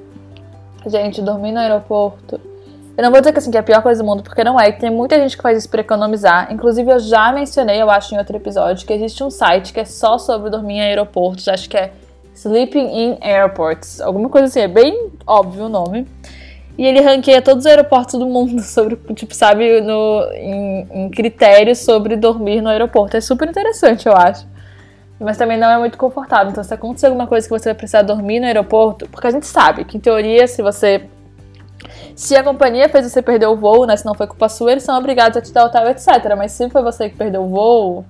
gente, 0.86 1.20
dormir 1.20 1.52
no 1.52 1.58
aeroporto. 1.58 2.40
Eu 2.96 3.04
não 3.04 3.10
vou 3.10 3.20
dizer 3.20 3.32
que, 3.32 3.38
assim, 3.38 3.50
que 3.50 3.56
é 3.56 3.60
a 3.60 3.62
pior 3.62 3.82
coisa 3.82 4.02
do 4.02 4.06
mundo, 4.06 4.22
porque 4.22 4.44
não 4.44 4.60
é. 4.60 4.70
Tem 4.70 4.90
muita 4.90 5.18
gente 5.18 5.36
que 5.36 5.42
faz 5.42 5.58
isso 5.58 5.68
pra 5.68 5.80
economizar. 5.80 6.52
Inclusive, 6.52 6.90
eu 6.90 6.98
já 6.98 7.32
mencionei, 7.32 7.80
eu 7.80 7.90
acho, 7.90 8.14
em 8.14 8.18
outro 8.18 8.36
episódio, 8.36 8.86
que 8.86 8.92
existe 8.92 9.24
um 9.24 9.30
site 9.30 9.72
que 9.72 9.80
é 9.80 9.84
só 9.84 10.18
sobre 10.18 10.50
dormir 10.50 10.74
em 10.74 10.80
aeroportos. 10.82 11.48
Acho 11.48 11.68
que 11.68 11.76
é 11.76 11.92
Sleeping 12.34 12.86
in 12.86 13.18
Airports. 13.20 14.00
Alguma 14.00 14.28
coisa 14.28 14.46
assim, 14.46 14.60
é 14.60 14.68
bem 14.68 15.10
óbvio 15.26 15.64
o 15.64 15.68
nome. 15.68 16.06
E 16.78 16.86
ele 16.86 17.00
ranqueia 17.00 17.42
todos 17.42 17.64
os 17.64 17.66
aeroportos 17.66 18.18
do 18.18 18.26
mundo 18.26 18.60
sobre, 18.62 18.96
tipo, 19.14 19.34
sabe, 19.34 19.80
no, 19.80 20.30
em, 20.34 20.88
em 20.92 21.10
critérios 21.10 21.78
sobre 21.78 22.16
dormir 22.16 22.60
no 22.60 22.68
aeroporto. 22.68 23.16
É 23.16 23.20
super 23.20 23.48
interessante, 23.48 24.06
eu 24.06 24.16
acho 24.16 24.46
mas 25.24 25.36
também 25.36 25.58
não 25.58 25.70
é 25.70 25.78
muito 25.78 25.98
confortável. 25.98 26.50
Então, 26.50 26.64
se 26.64 26.72
acontecer 26.72 27.06
alguma 27.06 27.26
coisa 27.26 27.46
que 27.46 27.50
você 27.50 27.68
vai 27.68 27.74
precisar 27.74 28.02
dormir 28.02 28.40
no 28.40 28.46
aeroporto, 28.46 29.06
porque 29.08 29.26
a 29.26 29.30
gente 29.30 29.46
sabe 29.46 29.84
que, 29.84 29.96
em 29.96 30.00
teoria, 30.00 30.46
se 30.46 30.62
você. 30.62 31.08
Se 32.14 32.36
a 32.36 32.42
companhia 32.42 32.88
fez 32.88 33.10
você 33.10 33.22
perder 33.22 33.46
o 33.46 33.56
voo, 33.56 33.86
né? 33.86 33.96
Se 33.96 34.04
não 34.04 34.14
foi 34.14 34.26
culpa 34.26 34.48
sua, 34.48 34.72
eles 34.72 34.82
são 34.82 34.96
obrigados 34.98 35.36
a 35.36 35.40
te 35.40 35.52
dar 35.52 35.64
hotel, 35.64 35.88
etc. 35.88 36.34
Mas 36.36 36.52
se 36.52 36.68
foi 36.70 36.82
você 36.82 37.08
que 37.08 37.16
perdeu 37.16 37.42
o 37.42 37.48
voo, 37.48 38.04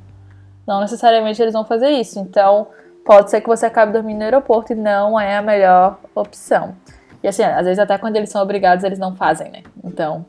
não 0.67 0.81
necessariamente 0.81 1.41
eles 1.41 1.53
vão 1.53 1.65
fazer 1.65 1.91
isso. 1.91 2.19
Então, 2.19 2.69
pode 3.05 3.31
ser 3.31 3.41
que 3.41 3.49
você 3.49 3.67
acabe 3.67 3.93
dormindo 3.93 4.19
no 4.19 4.25
aeroporto 4.25 4.73
e 4.73 4.77
não 4.77 5.19
é 5.19 5.37
a 5.37 5.43
melhor 5.43 5.99
opção. 6.15 6.75
E 7.23 7.29
assim, 7.29 7.43
às 7.43 7.65
vezes 7.65 7.79
até 7.79 7.99
quando 7.99 8.17
eles 8.17 8.31
são 8.31 8.43
obrigados, 8.43 8.85
eles 8.85 8.99
não 8.99 9.15
fazem, 9.15 9.51
né? 9.51 9.63
Então, 9.85 10.25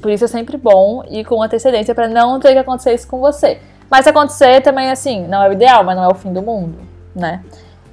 por 0.00 0.10
isso 0.10 0.24
é 0.24 0.28
sempre 0.28 0.56
bom 0.56 1.02
ir 1.08 1.24
com 1.24 1.42
antecedência 1.42 1.94
para 1.94 2.08
não 2.08 2.40
ter 2.40 2.52
que 2.52 2.58
acontecer 2.58 2.94
isso 2.94 3.06
com 3.08 3.20
você. 3.20 3.60
Mas 3.90 4.04
se 4.04 4.10
acontecer 4.10 4.60
também, 4.62 4.90
assim, 4.90 5.26
não 5.26 5.42
é 5.42 5.48
o 5.48 5.52
ideal, 5.52 5.84
mas 5.84 5.96
não 5.96 6.04
é 6.04 6.08
o 6.08 6.14
fim 6.14 6.32
do 6.32 6.42
mundo, 6.42 6.78
né? 7.14 7.42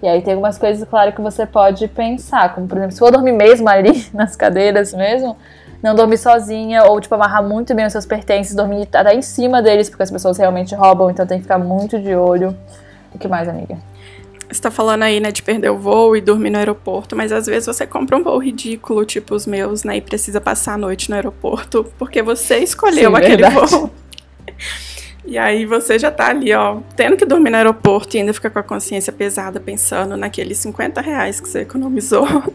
E 0.02 0.08
aí 0.08 0.22
tem 0.22 0.34
algumas 0.34 0.58
coisas, 0.58 0.88
claro, 0.90 1.14
que 1.14 1.22
você 1.22 1.46
pode 1.46 1.88
pensar, 1.88 2.54
como 2.54 2.68
por 2.68 2.78
exemplo, 2.78 2.94
se 2.94 3.00
for 3.00 3.12
dormir 3.12 3.32
mesmo 3.32 3.70
ali 3.70 4.06
nas 4.14 4.36
cadeiras 4.36 4.94
mesmo, 4.94 5.38
não 5.82 5.96
dormir 5.96 6.18
sozinha, 6.18 6.84
ou 6.84 7.00
tipo, 7.00 7.16
amarrar 7.16 7.44
muito 7.44 7.74
bem 7.74 7.86
os 7.86 7.92
seus 7.92 8.06
pertences, 8.06 8.56
dormir 8.56 8.88
até 8.94 9.14
em 9.14 9.22
cima 9.22 9.62
deles, 9.62 9.90
porque 9.90 10.04
as 10.04 10.12
pessoas 10.12 10.38
realmente 10.38 10.76
roubam, 10.76 11.10
então 11.10 11.26
tem 11.26 11.38
que 11.38 11.44
ficar 11.44 11.58
muito 11.58 12.00
de 12.02 12.14
olho. 12.16 12.58
O 13.14 13.20
que 13.20 13.28
mais, 13.28 13.48
amiga? 13.48 13.78
Você 14.52 14.62
tá 14.62 14.70
falando 14.70 15.04
aí, 15.04 15.20
né, 15.20 15.32
de 15.32 15.42
perder 15.42 15.70
o 15.70 15.78
voo 15.78 16.16
e 16.18 16.22
dormir 16.22 16.50
no 16.50 16.58
aeroporto, 16.58 17.16
mas 17.16 17.32
às 17.32 17.46
vezes 17.46 17.66
você 17.66 17.88
compra 17.88 18.18
um 18.18 18.24
voo 18.24 18.38
ridículo, 18.38 19.06
tipo 19.06 19.34
os 19.34 19.48
meus, 19.48 19.84
né, 19.84 19.98
e 19.98 20.02
precisa 20.02 20.42
passar 20.42 20.74
a 20.74 20.78
noite 20.78 21.10
no 21.10 21.16
aeroporto, 21.16 21.86
porque 21.98 22.22
você 22.22 22.58
escolheu 22.58 23.12
Sim, 23.12 23.18
aquele 23.18 23.44
verdade. 23.44 23.72
voo. 23.72 23.90
E 25.26 25.38
aí 25.38 25.66
você 25.66 25.98
já 25.98 26.12
tá 26.12 26.28
ali, 26.28 26.54
ó, 26.54 26.82
tendo 26.96 27.16
que 27.16 27.26
dormir 27.26 27.50
no 27.50 27.58
aeroporto 27.58 28.16
e 28.16 28.20
ainda 28.20 28.34
fica 28.34 28.50
com 28.50 28.60
a 28.60 28.64
consciência 28.64 29.14
pesada 29.14 29.60
pensando 29.60 30.18
naqueles 30.18 30.58
50 30.58 31.00
reais 31.00 31.40
que 31.40 31.48
você 31.48 31.62
economizou. 31.62 32.28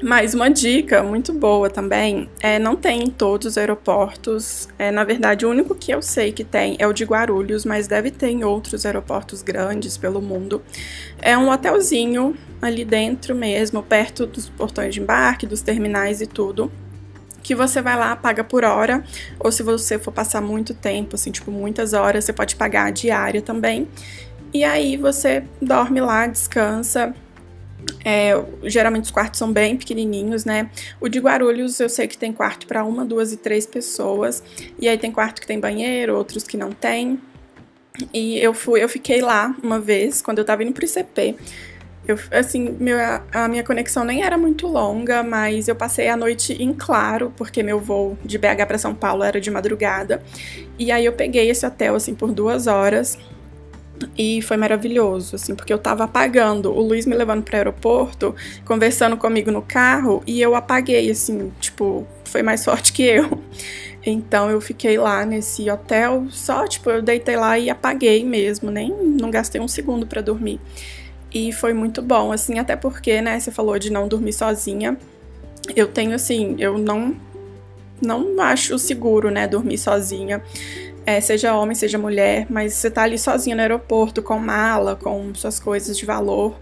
Mas 0.00 0.32
uma 0.32 0.48
dica 0.48 1.02
muito 1.02 1.32
boa 1.32 1.68
também 1.68 2.30
é 2.40 2.56
não 2.56 2.76
tem 2.76 3.02
em 3.02 3.10
todos 3.10 3.48
os 3.48 3.58
aeroportos. 3.58 4.68
É, 4.78 4.92
na 4.92 5.02
verdade, 5.02 5.44
o 5.44 5.50
único 5.50 5.74
que 5.74 5.90
eu 5.90 6.00
sei 6.00 6.30
que 6.30 6.44
tem 6.44 6.76
é 6.78 6.86
o 6.86 6.92
de 6.92 7.04
Guarulhos, 7.04 7.64
mas 7.64 7.88
deve 7.88 8.12
ter 8.12 8.28
em 8.28 8.44
outros 8.44 8.86
aeroportos 8.86 9.42
grandes 9.42 9.98
pelo 9.98 10.22
mundo. 10.22 10.62
É 11.20 11.36
um 11.36 11.50
hotelzinho 11.50 12.36
ali 12.62 12.84
dentro 12.84 13.34
mesmo, 13.34 13.82
perto 13.82 14.24
dos 14.24 14.48
portões 14.48 14.94
de 14.94 15.00
embarque, 15.00 15.48
dos 15.48 15.62
terminais 15.62 16.20
e 16.20 16.28
tudo 16.28 16.70
que 17.48 17.54
você 17.54 17.80
vai 17.80 17.96
lá, 17.96 18.14
paga 18.14 18.44
por 18.44 18.62
hora, 18.62 19.02
ou 19.40 19.50
se 19.50 19.62
você 19.62 19.98
for 19.98 20.12
passar 20.12 20.42
muito 20.42 20.74
tempo, 20.74 21.14
assim, 21.14 21.30
tipo 21.30 21.50
muitas 21.50 21.94
horas, 21.94 22.26
você 22.26 22.32
pode 22.34 22.54
pagar 22.54 22.84
a 22.84 22.90
diária 22.90 23.40
também. 23.40 23.88
E 24.52 24.62
aí 24.62 24.98
você 24.98 25.42
dorme 25.58 25.98
lá, 25.98 26.26
descansa. 26.26 27.14
É, 28.04 28.32
geralmente 28.64 29.04
os 29.04 29.10
quartos 29.10 29.38
são 29.38 29.50
bem 29.50 29.78
pequenininhos, 29.78 30.44
né? 30.44 30.68
O 31.00 31.08
de 31.08 31.20
Guarulhos 31.20 31.80
eu 31.80 31.88
sei 31.88 32.06
que 32.06 32.18
tem 32.18 32.34
quarto 32.34 32.66
para 32.66 32.84
uma, 32.84 33.02
duas 33.02 33.32
e 33.32 33.38
três 33.38 33.64
pessoas. 33.64 34.42
E 34.78 34.86
aí 34.86 34.98
tem 34.98 35.10
quarto 35.10 35.40
que 35.40 35.46
tem 35.46 35.58
banheiro, 35.58 36.18
outros 36.18 36.44
que 36.44 36.58
não 36.58 36.70
tem. 36.70 37.18
E 38.12 38.38
eu 38.40 38.52
fui, 38.52 38.84
eu 38.84 38.90
fiquei 38.90 39.22
lá 39.22 39.56
uma 39.62 39.80
vez 39.80 40.20
quando 40.20 40.36
eu 40.36 40.44
tava 40.44 40.62
indo 40.62 40.72
pro 40.72 40.84
ICP. 40.84 41.34
Eu, 42.08 42.18
assim, 42.30 42.74
meu, 42.80 42.96
a 43.30 43.46
minha 43.48 43.62
conexão 43.62 44.02
nem 44.02 44.22
era 44.22 44.38
muito 44.38 44.66
longa, 44.66 45.22
mas 45.22 45.68
eu 45.68 45.76
passei 45.76 46.08
a 46.08 46.16
noite 46.16 46.54
em 46.54 46.72
claro, 46.72 47.30
porque 47.36 47.62
meu 47.62 47.78
voo 47.78 48.16
de 48.24 48.38
BH 48.38 48.64
para 48.66 48.78
São 48.78 48.94
Paulo 48.94 49.22
era 49.22 49.38
de 49.38 49.50
madrugada. 49.50 50.22
E 50.78 50.90
aí 50.90 51.04
eu 51.04 51.12
peguei 51.12 51.50
esse 51.50 51.66
hotel, 51.66 51.94
assim, 51.94 52.14
por 52.14 52.32
duas 52.32 52.66
horas. 52.66 53.18
E 54.16 54.40
foi 54.40 54.56
maravilhoso, 54.56 55.36
assim, 55.36 55.54
porque 55.54 55.70
eu 55.70 55.78
tava 55.78 56.04
apagando. 56.04 56.72
O 56.72 56.80
Luiz 56.80 57.04
me 57.04 57.14
levando 57.14 57.42
pro 57.42 57.54
aeroporto, 57.54 58.34
conversando 58.64 59.18
comigo 59.18 59.50
no 59.50 59.60
carro, 59.60 60.22
e 60.26 60.40
eu 60.40 60.54
apaguei, 60.54 61.10
assim, 61.10 61.52
tipo, 61.60 62.06
foi 62.24 62.42
mais 62.42 62.64
forte 62.64 62.90
que 62.90 63.02
eu. 63.02 63.38
Então 64.06 64.48
eu 64.48 64.62
fiquei 64.62 64.96
lá 64.96 65.26
nesse 65.26 65.68
hotel, 65.68 66.26
só, 66.30 66.66
tipo, 66.66 66.88
eu 66.88 67.02
deitei 67.02 67.36
lá 67.36 67.58
e 67.58 67.68
apaguei 67.68 68.24
mesmo, 68.24 68.70
nem 68.70 68.90
não 68.90 69.30
gastei 69.30 69.60
um 69.60 69.68
segundo 69.68 70.06
para 70.06 70.22
dormir. 70.22 70.58
E 71.32 71.52
foi 71.52 71.72
muito 71.72 72.00
bom, 72.00 72.32
assim, 72.32 72.58
até 72.58 72.74
porque, 72.74 73.20
né, 73.20 73.38
você 73.38 73.50
falou 73.50 73.78
de 73.78 73.90
não 73.90 74.08
dormir 74.08 74.32
sozinha. 74.32 74.96
Eu 75.76 75.86
tenho, 75.88 76.14
assim, 76.14 76.56
eu 76.58 76.78
não, 76.78 77.14
não 78.00 78.40
acho 78.40 78.78
seguro, 78.78 79.30
né, 79.30 79.46
dormir 79.46 79.78
sozinha. 79.78 80.42
É, 81.04 81.20
seja 81.20 81.54
homem, 81.54 81.74
seja 81.74 81.98
mulher, 81.98 82.46
mas 82.50 82.74
você 82.74 82.90
tá 82.90 83.02
ali 83.02 83.18
sozinha 83.18 83.56
no 83.56 83.62
aeroporto, 83.62 84.22
com 84.22 84.38
mala, 84.38 84.94
com 84.96 85.34
suas 85.34 85.58
coisas 85.58 85.96
de 85.96 86.04
valor 86.04 86.58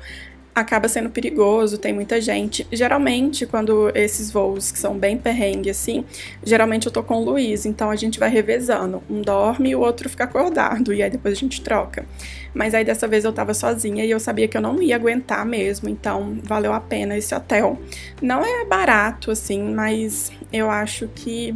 acaba 0.57 0.89
sendo 0.89 1.11
perigoso, 1.11 1.77
tem 1.77 1.93
muita 1.93 2.19
gente. 2.19 2.67
Geralmente, 2.73 3.45
quando 3.45 3.93
esses 3.95 4.31
voos 4.31 4.73
que 4.73 4.79
são 4.79 4.97
bem 4.97 5.19
perrengue 5.19 5.69
assim, 5.69 6.03
geralmente 6.43 6.87
eu 6.87 6.93
tô 6.93 7.03
com 7.03 7.17
o 7.17 7.25
Luiz, 7.25 7.67
então 7.67 7.91
a 7.91 7.97
gente 7.97 8.19
vai 8.19 8.31
revezando. 8.31 9.03
Um 9.11 9.21
dorme 9.21 9.69
e 9.69 9.77
o 9.77 9.81
outro 9.81 10.09
fica 10.09 10.25
acordado, 10.25 10.95
e 10.95 11.03
aí 11.03 11.11
depois 11.11 11.37
a 11.37 11.39
gente 11.39 11.61
troca. 11.61 12.07
Mas 12.55 12.73
aí 12.73 12.87
dessa 12.87 13.07
vez 13.07 13.27
eu 13.27 13.35
tava 13.35 13.53
sozinha 13.53 14.03
e 14.03 14.11
eu 14.11 14.19
sabia 14.19 14.49
que 14.49 14.57
eu 14.57 14.63
não 14.63 14.81
ia 14.81 14.97
aguentar 14.97 15.45
mesmo, 15.45 15.91
então 15.91 16.39
valeu 16.43 16.73
a 16.73 16.81
pena 16.81 17.19
esse 17.19 17.35
hotel. 17.35 17.79
Não 18.23 18.43
é 18.43 18.65
barato 18.65 19.31
assim, 19.31 19.63
mas 19.75 20.33
eu 20.51 20.71
acho 20.71 21.07
que 21.15 21.55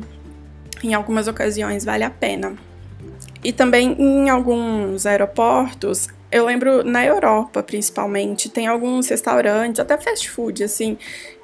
em 0.84 0.92
algumas 0.92 1.26
ocasiões 1.26 1.86
vale 1.86 2.04
a 2.04 2.10
pena. 2.10 2.54
E 3.42 3.50
também 3.50 3.96
em 3.98 4.28
alguns 4.28 5.06
aeroportos 5.06 6.06
eu 6.30 6.44
lembro 6.44 6.84
na 6.84 7.04
Europa, 7.04 7.62
principalmente, 7.62 8.48
tem 8.48 8.66
alguns 8.66 9.08
restaurantes, 9.08 9.80
até 9.80 9.98
fast 9.98 10.30
food, 10.30 10.62
assim, 10.62 10.96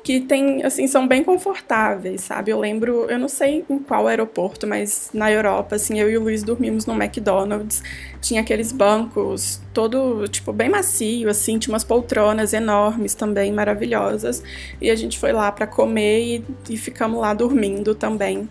que 0.04 0.20
tem, 0.20 0.62
assim, 0.62 0.86
são 0.86 1.08
bem 1.08 1.24
confortáveis, 1.24 2.20
sabe? 2.20 2.52
Eu 2.52 2.60
lembro, 2.60 3.10
eu 3.10 3.18
não 3.18 3.28
sei 3.28 3.64
em 3.68 3.80
qual 3.80 4.06
aeroporto, 4.06 4.64
mas 4.64 5.10
na 5.12 5.32
Europa, 5.32 5.74
assim, 5.74 5.98
eu 5.98 6.08
e 6.08 6.16
o 6.16 6.20
Luiz 6.20 6.44
dormimos 6.44 6.86
no 6.86 6.94
McDonald's, 6.94 7.82
tinha 8.20 8.40
aqueles 8.40 8.70
bancos 8.70 9.60
todo, 9.74 10.28
tipo, 10.28 10.52
bem 10.52 10.68
macio, 10.68 11.28
assim, 11.28 11.58
tinha 11.58 11.72
umas 11.72 11.82
poltronas 11.82 12.52
enormes 12.52 13.16
também, 13.16 13.52
maravilhosas, 13.52 14.40
e 14.80 14.88
a 14.88 14.94
gente 14.94 15.18
foi 15.18 15.32
lá 15.32 15.50
para 15.50 15.66
comer 15.66 16.20
e, 16.20 16.44
e 16.70 16.76
ficamos 16.76 17.20
lá 17.20 17.34
dormindo 17.34 17.92
também. 17.92 18.48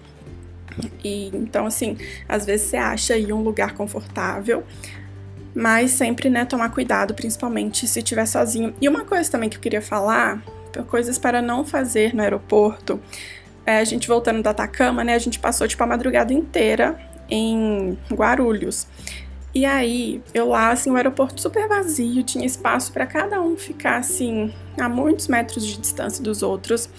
E 1.02 1.28
então, 1.34 1.66
assim, 1.66 1.98
às 2.28 2.46
vezes 2.46 2.68
você 2.68 2.76
acha 2.76 3.14
aí 3.14 3.32
um 3.32 3.42
lugar 3.42 3.74
confortável, 3.76 4.64
mas 5.56 5.92
sempre, 5.92 6.30
né, 6.30 6.44
tomar 6.44 6.70
cuidado, 6.70 7.14
principalmente 7.14 7.88
se 7.88 8.00
estiver 8.00 8.26
sozinho. 8.26 8.76
E 8.82 8.90
uma 8.90 9.06
coisa 9.06 9.32
também 9.32 9.50
que 9.50 9.56
eu 9.56 9.62
queria 9.62 9.82
falar, 9.82 10.44
coisas 10.90 11.18
para 11.18 11.42
não 11.42 11.64
fazer 11.64 12.14
no 12.14 12.22
aeroporto. 12.22 13.00
É, 13.66 13.80
a 13.80 13.84
gente 13.86 14.08
voltando 14.08 14.44
da 14.44 14.50
Atacama, 14.50 15.04
né, 15.04 15.16
a 15.16 15.20
gente 15.20 15.40
passou 15.40 15.66
tipo 15.68 15.82
a 15.82 15.88
madrugada 15.88 16.34
inteira 16.34 17.00
em 17.30 17.98
Guarulhos. 18.12 18.86
E 19.54 19.66
aí, 19.66 20.22
eu 20.34 20.50
lá, 20.50 20.72
assim, 20.72 20.92
o 20.92 20.98
aeroporto 20.98 21.40
super 21.40 21.66
vazio, 21.70 22.22
tinha 22.24 22.46
espaço 22.46 22.92
para 22.92 23.08
cada 23.08 23.42
um 23.42 23.56
ficar 23.56 23.96
assim 23.96 24.54
a 24.78 24.90
muitos 24.90 25.30
metros 25.30 25.66
de 25.66 25.78
distância 25.78 26.22
dos 26.22 26.44
outros. 26.44 26.90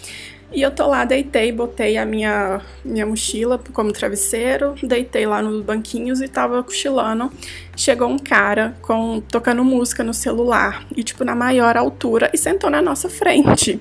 E 0.52 0.62
eu 0.62 0.70
tô 0.70 0.86
lá, 0.86 1.04
deitei, 1.04 1.50
botei 1.50 1.98
a 1.98 2.06
minha, 2.06 2.60
minha 2.84 3.04
mochila 3.04 3.60
como 3.72 3.92
travesseiro, 3.92 4.74
deitei 4.80 5.26
lá 5.26 5.42
nos 5.42 5.62
banquinhos 5.62 6.20
e 6.20 6.28
tava 6.28 6.62
cochilando. 6.62 7.32
Chegou 7.76 8.08
um 8.08 8.18
cara 8.18 8.76
com 8.80 9.20
tocando 9.20 9.64
música 9.64 10.04
no 10.04 10.14
celular 10.14 10.86
e 10.96 11.02
tipo 11.02 11.24
na 11.24 11.34
maior 11.34 11.76
altura 11.76 12.30
e 12.32 12.38
sentou 12.38 12.70
na 12.70 12.80
nossa 12.80 13.08
frente. 13.08 13.80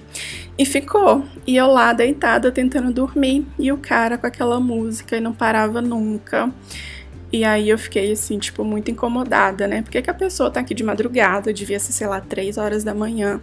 E 0.58 0.66
ficou. 0.66 1.24
E 1.46 1.56
eu 1.56 1.68
lá 1.68 1.94
deitada 1.94 2.52
tentando 2.52 2.92
dormir 2.92 3.46
e 3.60 3.72
o 3.72 3.78
cara 3.78 4.18
com 4.18 4.26
aquela 4.26 4.60
música 4.60 5.18
e 5.18 5.22
não 5.22 5.34
parava 5.34 5.82
nunca. 5.82 6.52
E 7.32 7.44
aí 7.44 7.70
eu 7.70 7.78
fiquei 7.78 8.12
assim, 8.12 8.40
tipo, 8.40 8.64
muito 8.64 8.90
incomodada, 8.90 9.68
né? 9.68 9.82
Por 9.82 9.92
que, 9.92 10.02
que 10.02 10.10
a 10.10 10.14
pessoa 10.14 10.50
tá 10.50 10.62
aqui 10.62 10.74
de 10.74 10.84
madrugada, 10.84 11.54
devia 11.54 11.80
ser, 11.80 11.92
sei 11.92 12.08
lá, 12.08 12.22
três 12.22 12.58
horas 12.58 12.84
da 12.84 12.94
manhã, 12.94 13.42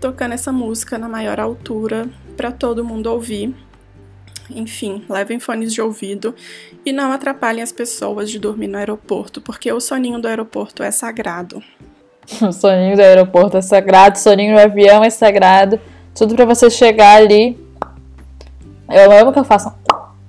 tocando 0.00 0.32
essa 0.32 0.52
música 0.52 0.98
na 0.98 1.08
maior 1.08 1.40
altura 1.40 2.08
para 2.36 2.52
todo 2.52 2.84
mundo 2.84 3.06
ouvir. 3.06 3.54
Enfim, 4.50 5.04
levem 5.08 5.38
fones 5.38 5.72
de 5.72 5.80
ouvido 5.80 6.34
e 6.84 6.92
não 6.92 7.12
atrapalhem 7.12 7.62
as 7.62 7.72
pessoas 7.72 8.30
de 8.30 8.38
dormir 8.38 8.68
no 8.68 8.76
aeroporto, 8.76 9.40
porque 9.40 9.72
o 9.72 9.80
soninho 9.80 10.20
do 10.20 10.28
aeroporto 10.28 10.82
é 10.82 10.90
sagrado. 10.90 11.62
O 12.40 12.52
soninho 12.52 12.94
do 12.94 13.02
aeroporto 13.02 13.56
é 13.56 13.60
sagrado, 13.60 14.16
o 14.16 14.20
soninho 14.20 14.54
do 14.54 14.60
avião 14.60 15.02
é 15.02 15.10
sagrado. 15.10 15.80
Tudo 16.14 16.36
para 16.36 16.44
você 16.44 16.70
chegar 16.70 17.16
ali. 17.16 17.58
Eu 18.88 19.10
amo 19.10 19.32
que 19.32 19.38
eu 19.40 19.44
faço 19.44 19.72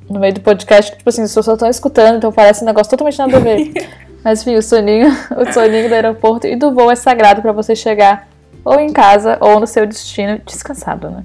no 0.10 0.20
meio 0.20 0.34
do 0.34 0.41
podcast, 0.41 0.95
tipo 0.95 1.10
assim, 1.10 1.22
as 1.22 1.34
pessoas 1.34 1.56
estão 1.56 1.70
escutando, 1.70 2.18
então 2.18 2.32
parece 2.32 2.64
um 2.64 2.66
negócio 2.66 2.89
totalmente 2.89 3.18
nada 3.20 3.38
a 3.38 3.39
ver. 3.39 3.72
Mas 4.24 4.41
enfim, 4.41 4.56
o 4.56 4.62
soninho, 4.62 5.10
o 5.36 5.54
soninho 5.54 5.89
do 5.89 5.95
aeroporto 5.95 6.47
e 6.47 6.56
do 6.56 6.74
voo 6.74 6.89
é 6.89 6.95
sagrado 6.95 7.41
para 7.41 7.51
você 7.51 7.76
chegar 7.76 8.28
ou 8.64 8.80
em 8.80 8.91
casa 8.91 9.38
ou 9.41 9.60
no 9.60 9.68
seu 9.68 9.86
destino 9.86 10.41
descansado, 10.45 11.10
né? 11.10 11.24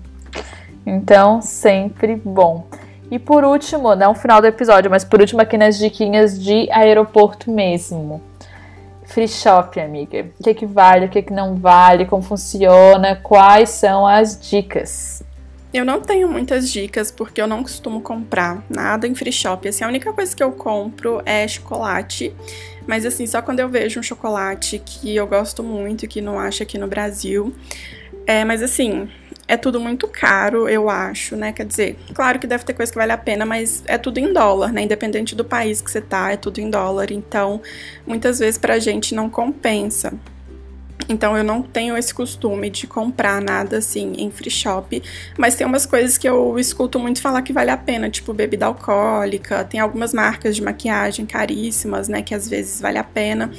Então, 0.89 1.43
sempre 1.43 2.17
bom. 2.17 2.67
E 3.11 3.19
por 3.19 3.45
último, 3.45 3.95
não 3.95 4.15
final 4.15 4.41
do 4.41 4.47
episódio, 4.47 4.91
mas 4.91 5.05
por 5.05 5.21
último 5.21 5.43
aqui 5.43 5.59
nas 5.59 5.79
diquinhas 5.79 6.43
de 6.43 6.67
aeroporto 6.71 7.51
mesmo. 7.51 8.23
Free 9.05 9.29
shop, 9.29 9.79
amiga. 9.79 10.31
O 10.41 10.43
que, 10.43 10.51
é 10.51 10.55
que 10.55 10.65
vale, 10.65 11.07
o 11.07 11.09
que, 11.11 11.19
é 11.19 11.23
que 11.23 11.33
não 11.33 11.57
vale, 11.57 12.07
como 12.07 12.23
funciona, 12.23 13.17
quais 13.17 13.69
são 13.69 14.07
as 14.07 14.39
dicas? 14.41 15.23
Eu 15.75 15.85
não 15.85 16.01
tenho 16.01 16.27
muitas 16.27 16.73
dicas 16.73 17.11
porque 17.11 17.41
eu 17.41 17.47
não 17.47 17.63
costumo 17.63 18.01
comprar 18.01 18.65
nada 18.71 19.07
em 19.07 19.15
free 19.15 19.33
shop. 19.33 19.69
Assim, 19.69 19.85
a 19.85 19.89
única 19.89 20.11
coisa 20.15 20.35
que 20.35 20.43
eu 20.43 20.53
compro 20.53 21.21
é 21.27 21.47
chocolate. 21.47 22.35
Mas 22.87 23.05
assim, 23.05 23.27
só 23.27 23.43
quando 23.43 23.61
eu 23.61 23.69
vejo 23.69 24.01
um 24.01 24.03
chocolate 24.03 24.79
que 24.79 25.15
eu 25.15 25.27
gosto 25.27 25.63
muito 25.63 26.07
e 26.07 26.09
que 26.09 26.23
não 26.23 26.41
acho 26.41 26.63
aqui 26.63 26.79
no 26.79 26.87
Brasil. 26.87 27.55
É, 28.27 28.45
mas 28.45 28.63
assim, 28.63 29.09
é 29.49 29.57
tudo 29.57 29.81
muito 29.81 30.07
caro, 30.07 30.69
eu 30.69 30.91
acho, 30.91 31.35
né? 31.35 31.53
Quer 31.53 31.65
dizer, 31.65 31.99
claro 32.15 32.39
que 32.39 32.47
deve 32.47 32.65
ter 32.65 32.75
coisa 32.75 32.93
que 32.93 32.99
vale 32.99 33.13
a 33.13 33.17
pena, 33.19 33.47
mas 33.47 33.83
é 33.87 33.97
tudo 33.97 34.19
em 34.19 34.31
dólar, 34.31 34.71
né? 34.71 34.83
Independente 34.83 35.35
do 35.35 35.45
país 35.45 35.81
que 35.81 35.91
você 35.91 36.03
tá, 36.03 36.31
é 36.31 36.37
tudo 36.37 36.61
em 36.61 36.69
dólar. 36.69 37.11
Então, 37.11 37.63
muitas 38.07 38.39
vezes 38.39 38.59
pra 38.59 38.79
gente 38.79 39.15
não 39.15 39.31
compensa. 39.31 40.13
Então 41.07 41.37
eu 41.37 41.45
não 41.45 41.63
tenho 41.63 41.97
esse 41.97 42.13
costume 42.13 42.69
de 42.69 42.87
comprar 42.87 43.41
nada 43.41 43.79
assim 43.79 44.13
em 44.19 44.31
free 44.31 44.51
shop, 44.51 45.03
mas 45.39 45.55
tem 45.55 45.67
umas 45.67 45.87
coisas 45.87 46.19
que 46.19 46.29
eu 46.29 46.59
escuto 46.59 46.99
muito 46.99 47.23
falar 47.23 47.43
que 47.43 47.53
vale 47.53 47.71
a 47.71 47.77
pena, 47.77 48.11
tipo 48.11 48.33
bebida 48.35 48.67
alcoólica, 48.67 49.65
tem 49.65 49.81
algumas 49.81 50.13
marcas 50.13 50.57
de 50.57 50.63
maquiagem 50.63 51.25
caríssimas, 51.25 52.09
né, 52.09 52.21
que 52.21 52.35
às 52.35 52.49
vezes 52.49 52.81
vale 52.81 52.99
a 52.99 53.05
pena. 53.05 53.51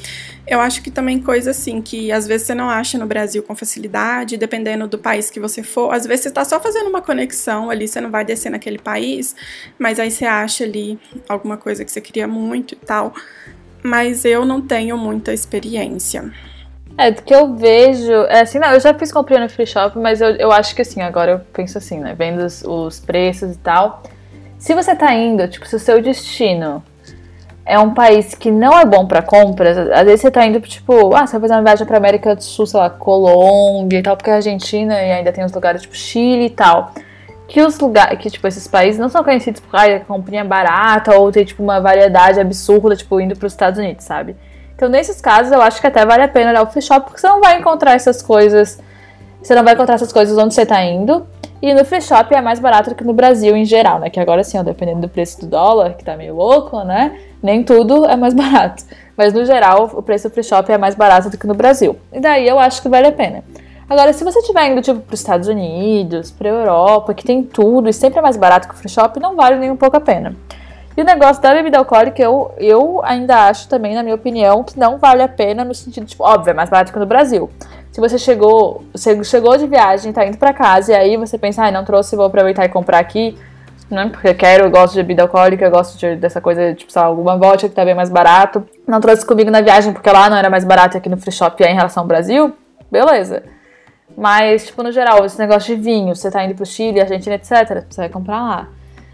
Eu 0.45 0.59
acho 0.59 0.81
que 0.81 0.91
também 0.91 1.19
coisa 1.19 1.51
assim 1.51 1.81
que 1.81 2.11
às 2.11 2.27
vezes 2.27 2.47
você 2.47 2.55
não 2.55 2.69
acha 2.69 2.97
no 2.97 3.05
Brasil 3.05 3.41
com 3.41 3.55
facilidade, 3.55 4.37
dependendo 4.37 4.87
do 4.87 4.97
país 4.97 5.29
que 5.29 5.39
você 5.39 5.63
for. 5.63 5.93
Às 5.93 6.05
vezes 6.05 6.23
você 6.23 6.31
tá 6.31 6.43
só 6.43 6.59
fazendo 6.59 6.89
uma 6.89 7.01
conexão 7.01 7.69
ali, 7.69 7.87
você 7.87 8.01
não 8.01 8.11
vai 8.11 8.25
descer 8.25 8.49
naquele 8.49 8.77
país, 8.77 9.35
mas 9.77 9.99
aí 9.99 10.11
você 10.11 10.25
acha 10.25 10.63
ali 10.63 10.99
alguma 11.27 11.57
coisa 11.57 11.85
que 11.85 11.91
você 11.91 12.01
queria 12.01 12.27
muito 12.27 12.73
e 12.73 12.77
tal. 12.77 13.13
Mas 13.81 14.25
eu 14.25 14.45
não 14.45 14.61
tenho 14.61 14.97
muita 14.97 15.33
experiência. 15.33 16.31
É, 16.99 17.11
do 17.11 17.21
que 17.21 17.33
eu 17.33 17.55
vejo. 17.55 18.11
É 18.27 18.41
assim, 18.41 18.59
não, 18.59 18.73
eu 18.73 18.79
já 18.81 18.93
fiz 18.93 19.09
comprinha 19.09 19.39
no 19.39 19.49
free 19.49 19.65
shop, 19.65 19.97
mas 19.97 20.19
eu, 20.19 20.31
eu 20.31 20.51
acho 20.51 20.75
que 20.75 20.81
assim, 20.81 21.01
agora 21.01 21.31
eu 21.31 21.39
penso 21.53 21.77
assim, 21.77 21.97
né? 21.97 22.13
Vendo 22.13 22.39
os, 22.39 22.61
os 22.61 22.99
preços 22.99 23.55
e 23.55 23.57
tal. 23.57 24.03
Se 24.57 24.73
você 24.73 24.93
tá 24.93 25.13
indo, 25.13 25.47
tipo, 25.47 25.65
se 25.65 25.77
o 25.77 25.79
seu 25.79 26.01
destino 26.01 26.83
é 27.65 27.79
um 27.79 27.93
país 27.93 28.35
que 28.35 28.51
não 28.51 28.77
é 28.77 28.83
bom 28.83 29.07
para 29.07 29.21
compras, 29.21 29.77
às 29.77 30.03
vezes 30.03 30.19
você 30.19 30.29
tá 30.29 30.45
indo, 30.45 30.59
tipo, 30.59 31.15
ah, 31.15 31.25
você 31.25 31.39
vai 31.39 31.41
fazer 31.47 31.53
uma 31.53 31.63
viagem 31.63 31.87
pra 31.87 31.95
América 31.95 32.35
do 32.35 32.43
Sul, 32.43 32.65
sei 32.67 32.77
lá, 32.81 32.89
Colômbia 32.89 33.99
e 33.99 34.03
tal, 34.03 34.17
porque 34.17 34.29
a 34.29 34.35
Argentina 34.35 35.01
e 35.01 35.11
ainda 35.13 35.31
tem 35.31 35.45
os 35.45 35.53
lugares 35.53 35.83
tipo 35.83 35.95
Chile 35.95 36.47
e 36.47 36.49
tal. 36.49 36.91
Que 37.47 37.61
os 37.61 37.79
lugares, 37.79 38.19
que 38.19 38.29
tipo, 38.29 38.45
esses 38.45 38.67
países 38.67 38.99
não 38.99 39.07
são 39.07 39.23
conhecidos 39.23 39.61
por, 39.61 39.73
ah, 39.73 40.01
comprinha 40.01 40.43
barata 40.43 41.15
ou 41.15 41.31
tem, 41.31 41.45
tipo, 41.45 41.63
uma 41.63 41.79
variedade 41.79 42.41
absurda, 42.41 42.93
tipo, 42.93 43.21
indo 43.21 43.37
pros 43.37 43.53
Estados 43.53 43.79
Unidos, 43.79 44.03
sabe? 44.03 44.35
Então, 44.79 44.87
nesses 44.87 45.19
casos, 45.19 45.51
eu 45.51 45.61
acho 45.61 45.81
que 45.81 45.87
até 45.87 46.05
vale 46.05 46.23
a 46.23 46.27
pena 46.29 46.51
olhar 46.51 46.63
o 46.63 46.67
free 46.67 46.81
shop, 46.81 47.07
porque 47.07 47.19
você 47.19 47.27
não 47.27 47.41
vai 47.41 47.59
encontrar 47.59 47.95
essas 47.95 48.21
coisas. 48.21 48.79
Você 49.43 49.53
não 49.53 49.61
vai 49.61 49.73
encontrar 49.73 49.95
essas 49.95 50.13
coisas 50.13 50.37
onde 50.37 50.53
você 50.53 50.65
tá 50.65 50.81
indo. 50.81 51.27
E 51.61 51.73
no 51.73 51.83
free 51.83 52.01
shop 52.01 52.33
é 52.33 52.39
mais 52.39 52.61
barato 52.61 52.91
do 52.91 52.95
que 52.95 53.03
no 53.03 53.11
Brasil 53.11 53.57
em 53.57 53.65
geral, 53.65 53.99
né? 53.99 54.09
Que 54.09 54.21
agora 54.21 54.41
sim, 54.41 54.63
dependendo 54.63 55.01
do 55.01 55.09
preço 55.09 55.41
do 55.41 55.47
dólar, 55.47 55.95
que 55.95 56.05
tá 56.05 56.15
meio 56.15 56.33
louco, 56.33 56.81
né? 56.85 57.19
Nem 57.43 57.61
tudo 57.61 58.05
é 58.05 58.15
mais 58.15 58.31
barato. 58.33 58.85
Mas 59.17 59.33
no 59.33 59.43
geral, 59.43 59.91
o 59.93 60.01
preço 60.01 60.29
do 60.29 60.33
free 60.33 60.45
shop 60.45 60.71
é 60.71 60.77
mais 60.77 60.95
barato 60.95 61.29
do 61.29 61.37
que 61.37 61.45
no 61.45 61.53
Brasil. 61.53 61.97
E 62.13 62.21
daí 62.21 62.47
eu 62.47 62.57
acho 62.57 62.81
que 62.81 62.87
vale 62.87 63.07
a 63.07 63.11
pena. 63.11 63.43
Agora, 63.89 64.13
se 64.13 64.23
você 64.23 64.39
estiver 64.39 64.65
indo, 64.71 64.81
tipo, 64.81 65.01
pros 65.01 65.19
Estados 65.19 65.49
Unidos, 65.49 66.31
pra 66.31 66.47
Europa, 66.47 67.13
que 67.13 67.25
tem 67.25 67.43
tudo 67.43 67.89
e 67.89 67.93
sempre 67.93 68.19
é 68.19 68.21
mais 68.21 68.37
barato 68.37 68.69
que 68.69 68.75
o 68.75 68.77
free 68.77 68.87
shop, 68.87 69.19
não 69.19 69.35
vale 69.35 69.57
nem 69.57 69.69
um 69.69 69.75
pouco 69.75 69.97
a 69.97 69.99
pena. 69.99 70.37
E 70.99 71.01
o 71.01 71.05
negócio 71.05 71.41
da 71.41 71.53
bebida 71.53 71.77
alcoólica, 71.77 72.21
eu, 72.21 72.53
eu 72.57 72.99
ainda 73.05 73.47
acho 73.47 73.69
também, 73.69 73.95
na 73.95 74.03
minha 74.03 74.15
opinião, 74.15 74.65
que 74.65 74.77
não 74.77 74.97
vale 74.97 75.23
a 75.23 75.29
pena 75.29 75.63
no 75.63 75.73
sentido, 75.73 76.05
tipo, 76.05 76.25
óbvio, 76.25 76.51
é 76.51 76.53
mais 76.53 76.69
barato 76.69 76.91
que 76.91 76.99
no 76.99 77.05
Brasil. 77.05 77.49
Se 77.89 78.01
você 78.01 78.17
chegou, 78.17 78.83
você 78.91 79.23
chegou 79.23 79.55
de 79.55 79.65
viagem, 79.65 80.11
tá 80.11 80.25
indo 80.25 80.37
para 80.37 80.51
casa, 80.51 80.91
e 80.91 80.95
aí 80.95 81.15
você 81.15 81.37
pensa, 81.37 81.63
ah, 81.63 81.71
não 81.71 81.85
trouxe, 81.85 82.17
vou 82.17 82.25
aproveitar 82.25 82.65
e 82.65 82.67
comprar 82.67 82.99
aqui, 82.99 83.37
né? 83.89 84.09
Porque 84.11 84.27
eu 84.27 84.35
quero, 84.35 84.65
eu 84.65 84.69
gosto 84.69 84.91
de 84.91 85.01
bebida 85.01 85.21
alcoólica, 85.21 85.63
eu 85.63 85.71
gosto 85.71 85.97
de, 85.97 86.17
dessa 86.17 86.41
coisa, 86.41 86.73
tipo, 86.73 86.91
sei 86.91 87.01
lá, 87.01 87.07
alguma 87.07 87.37
vodka 87.37 87.69
que 87.69 87.75
tá 87.75 87.85
bem 87.85 87.95
mais 87.95 88.09
barato. 88.09 88.67
Não 88.85 88.99
trouxe 88.99 89.25
comigo 89.25 89.49
na 89.49 89.61
viagem 89.61 89.93
porque 89.93 90.11
lá 90.11 90.29
não 90.29 90.35
era 90.35 90.49
mais 90.49 90.65
barato 90.65 90.97
aqui 90.97 91.07
no 91.07 91.15
free 91.15 91.31
shop 91.31 91.63
é 91.63 91.71
em 91.71 91.75
relação 91.75 92.03
ao 92.03 92.07
Brasil, 92.07 92.53
beleza. 92.91 93.43
Mas, 94.17 94.65
tipo, 94.65 94.83
no 94.83 94.91
geral, 94.91 95.23
esse 95.23 95.39
negócio 95.39 95.73
de 95.73 95.81
vinho, 95.81 96.13
você 96.13 96.29
tá 96.29 96.43
indo 96.43 96.55
pro 96.55 96.65
Chile, 96.65 96.99
Argentina, 96.99 97.35
etc., 97.35 97.85
você 97.89 98.01
vai 98.01 98.09
comprar 98.09 98.41
lá 98.41 98.67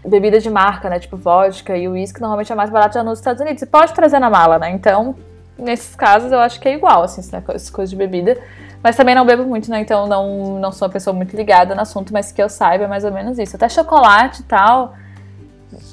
bebida 0.06 0.38
de 0.38 0.48
marca, 0.48 0.88
né? 0.88 0.98
Tipo 0.98 1.16
vodka 1.16 1.76
e 1.76 1.88
uísque, 1.88 2.20
normalmente 2.20 2.52
é 2.52 2.54
mais 2.54 2.70
barato 2.70 2.94
já 2.94 3.02
nos 3.02 3.18
Estados 3.18 3.40
Unidos. 3.40 3.60
Você 3.60 3.66
pode 3.66 3.92
trazer 3.92 4.18
na 4.18 4.30
mala, 4.30 4.58
né? 4.58 4.70
Então, 4.70 5.14
nesses 5.58 5.94
casos, 5.94 6.32
eu 6.32 6.38
acho 6.38 6.60
que 6.60 6.68
é 6.68 6.74
igual, 6.74 7.02
assim, 7.02 7.20
essas 7.20 7.70
coisas 7.70 7.90
de 7.90 7.96
bebida. 7.96 8.36
Mas 8.82 8.94
também 8.94 9.14
não 9.14 9.26
bebo 9.26 9.44
muito, 9.44 9.70
né? 9.70 9.80
Então 9.80 10.06
não, 10.06 10.60
não 10.60 10.70
sou 10.70 10.86
uma 10.86 10.92
pessoa 10.92 11.14
muito 11.14 11.34
ligada 11.36 11.74
no 11.74 11.80
assunto, 11.80 12.12
mas 12.12 12.30
que 12.30 12.40
eu 12.40 12.48
saiba 12.48 12.84
é 12.84 12.86
mais 12.86 13.04
ou 13.04 13.10
menos 13.10 13.38
isso. 13.38 13.56
Até 13.56 13.68
chocolate 13.68 14.42
e 14.42 14.44
tal. 14.44 14.94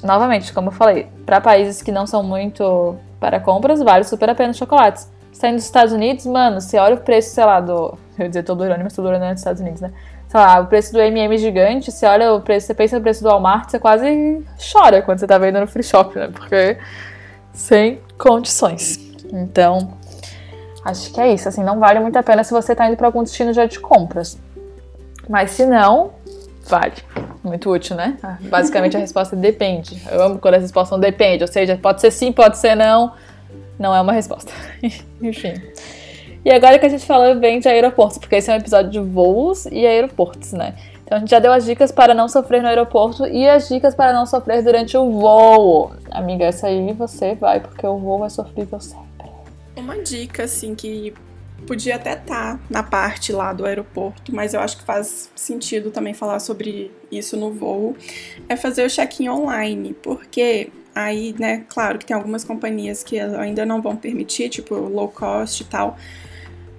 Novamente, 0.02 0.52
como 0.52 0.68
eu 0.68 0.72
falei, 0.72 1.08
para 1.26 1.40
países 1.40 1.82
que 1.82 1.90
não 1.90 2.06
são 2.06 2.22
muito 2.22 2.96
para 3.18 3.40
compras, 3.40 3.82
vale 3.82 4.04
super 4.04 4.30
a 4.30 4.34
pena 4.34 4.52
chocolates. 4.52 5.10
Você 5.32 5.40
tá 5.40 5.48
indo 5.48 5.56
dos 5.56 5.64
Estados 5.64 5.92
Unidos, 5.92 6.24
mano, 6.26 6.60
você 6.60 6.78
olha 6.78 6.94
o 6.94 7.00
preço, 7.00 7.34
sei 7.34 7.44
lá, 7.44 7.60
do. 7.60 7.98
Eu 8.16 8.24
ia 8.24 8.28
dizer 8.28 8.44
Toblerone, 8.44 8.84
mas 8.84 8.92
Toblerone 8.92 9.24
é 9.24 9.30
dos 9.30 9.40
Estados 9.40 9.60
Unidos, 9.60 9.80
né? 9.80 9.92
Sei 10.34 10.40
lá, 10.40 10.58
o 10.58 10.66
preço 10.66 10.92
do 10.92 11.00
MM 11.00 11.38
gigante, 11.38 11.92
você 11.92 12.04
olha 12.06 12.32
o 12.32 12.40
preço, 12.40 12.66
você 12.66 12.74
pensa 12.74 12.96
no 12.96 13.02
preço 13.02 13.22
do 13.22 13.28
Walmart, 13.28 13.70
você 13.70 13.78
quase 13.78 14.44
chora 14.72 15.00
quando 15.00 15.20
você 15.20 15.28
tá 15.28 15.38
vendo 15.38 15.60
no 15.60 15.66
free 15.68 15.84
shop, 15.84 16.18
né? 16.18 16.28
Porque 16.32 16.76
sem 17.52 18.00
condições. 18.18 18.98
Então, 19.32 19.96
acho 20.84 21.12
que 21.12 21.20
é 21.20 21.32
isso, 21.32 21.48
assim, 21.48 21.62
não 21.62 21.78
vale 21.78 22.00
muito 22.00 22.16
a 22.16 22.22
pena 22.22 22.42
se 22.42 22.52
você 22.52 22.74
tá 22.74 22.88
indo 22.88 22.96
para 22.96 23.06
algum 23.06 23.22
destino 23.22 23.52
já 23.52 23.64
de 23.66 23.78
compras. 23.78 24.36
Mas 25.28 25.52
se 25.52 25.66
não, 25.66 26.14
vale. 26.66 26.94
Muito 27.44 27.70
útil, 27.70 27.94
né? 27.94 28.18
Ah, 28.20 28.36
basicamente 28.40 28.96
a 28.96 28.98
resposta 29.00 29.36
depende. 29.36 30.02
Eu 30.10 30.20
amo 30.20 30.40
quando 30.40 30.54
a 30.54 30.58
resposta 30.58 30.96
não 30.96 31.00
depende, 31.00 31.44
ou 31.44 31.48
seja, 31.48 31.78
pode 31.80 32.00
ser 32.00 32.10
sim, 32.10 32.32
pode 32.32 32.58
ser 32.58 32.74
não. 32.74 33.12
Não 33.78 33.94
é 33.94 34.00
uma 34.00 34.12
resposta. 34.12 34.52
Enfim. 35.22 35.54
E 36.44 36.52
agora 36.52 36.78
que 36.78 36.84
a 36.84 36.88
gente 36.88 37.06
falou 37.06 37.34
bem 37.36 37.58
de 37.58 37.68
aeroportos, 37.68 38.18
porque 38.18 38.36
esse 38.36 38.50
é 38.50 38.54
um 38.54 38.58
episódio 38.58 38.90
de 38.90 39.00
voos 39.00 39.64
e 39.66 39.86
aeroportos, 39.86 40.52
né? 40.52 40.74
Então 41.04 41.16
a 41.16 41.20
gente 41.20 41.30
já 41.30 41.38
deu 41.38 41.52
as 41.52 41.64
dicas 41.64 41.90
para 41.90 42.14
não 42.14 42.28
sofrer 42.28 42.60
no 42.60 42.68
aeroporto 42.68 43.26
e 43.26 43.48
as 43.48 43.68
dicas 43.68 43.94
para 43.94 44.12
não 44.12 44.26
sofrer 44.26 44.62
durante 44.62 44.96
o 44.96 45.10
voo. 45.10 45.92
Amiga, 46.10 46.44
essa 46.44 46.66
aí 46.66 46.92
você 46.92 47.34
vai, 47.34 47.60
porque 47.60 47.86
o 47.86 47.96
voo 47.98 48.24
é 48.24 48.28
sofrível 48.28 48.78
sempre. 48.80 49.04
Uma 49.76 49.98
dica, 50.02 50.44
assim, 50.44 50.74
que 50.74 51.14
podia 51.66 51.96
até 51.96 52.12
estar 52.12 52.58
tá 52.58 52.60
na 52.68 52.82
parte 52.82 53.32
lá 53.32 53.52
do 53.52 53.64
aeroporto, 53.64 54.34
mas 54.34 54.52
eu 54.52 54.60
acho 54.60 54.76
que 54.76 54.84
faz 54.84 55.30
sentido 55.34 55.90
também 55.90 56.12
falar 56.12 56.38
sobre 56.40 56.90
isso 57.10 57.36
no 57.36 57.52
voo, 57.52 57.96
é 58.48 58.56
fazer 58.56 58.84
o 58.84 58.90
check-in 58.90 59.28
online, 59.28 59.94
porque 60.02 60.70
aí, 60.94 61.34
né, 61.38 61.64
claro 61.68 61.98
que 61.98 62.04
tem 62.04 62.14
algumas 62.14 62.44
companhias 62.44 63.02
que 63.02 63.18
ainda 63.18 63.64
não 63.64 63.80
vão 63.80 63.96
permitir, 63.96 64.48
tipo 64.48 64.74
low 64.74 65.08
cost 65.08 65.62
e 65.62 65.64
tal, 65.64 65.96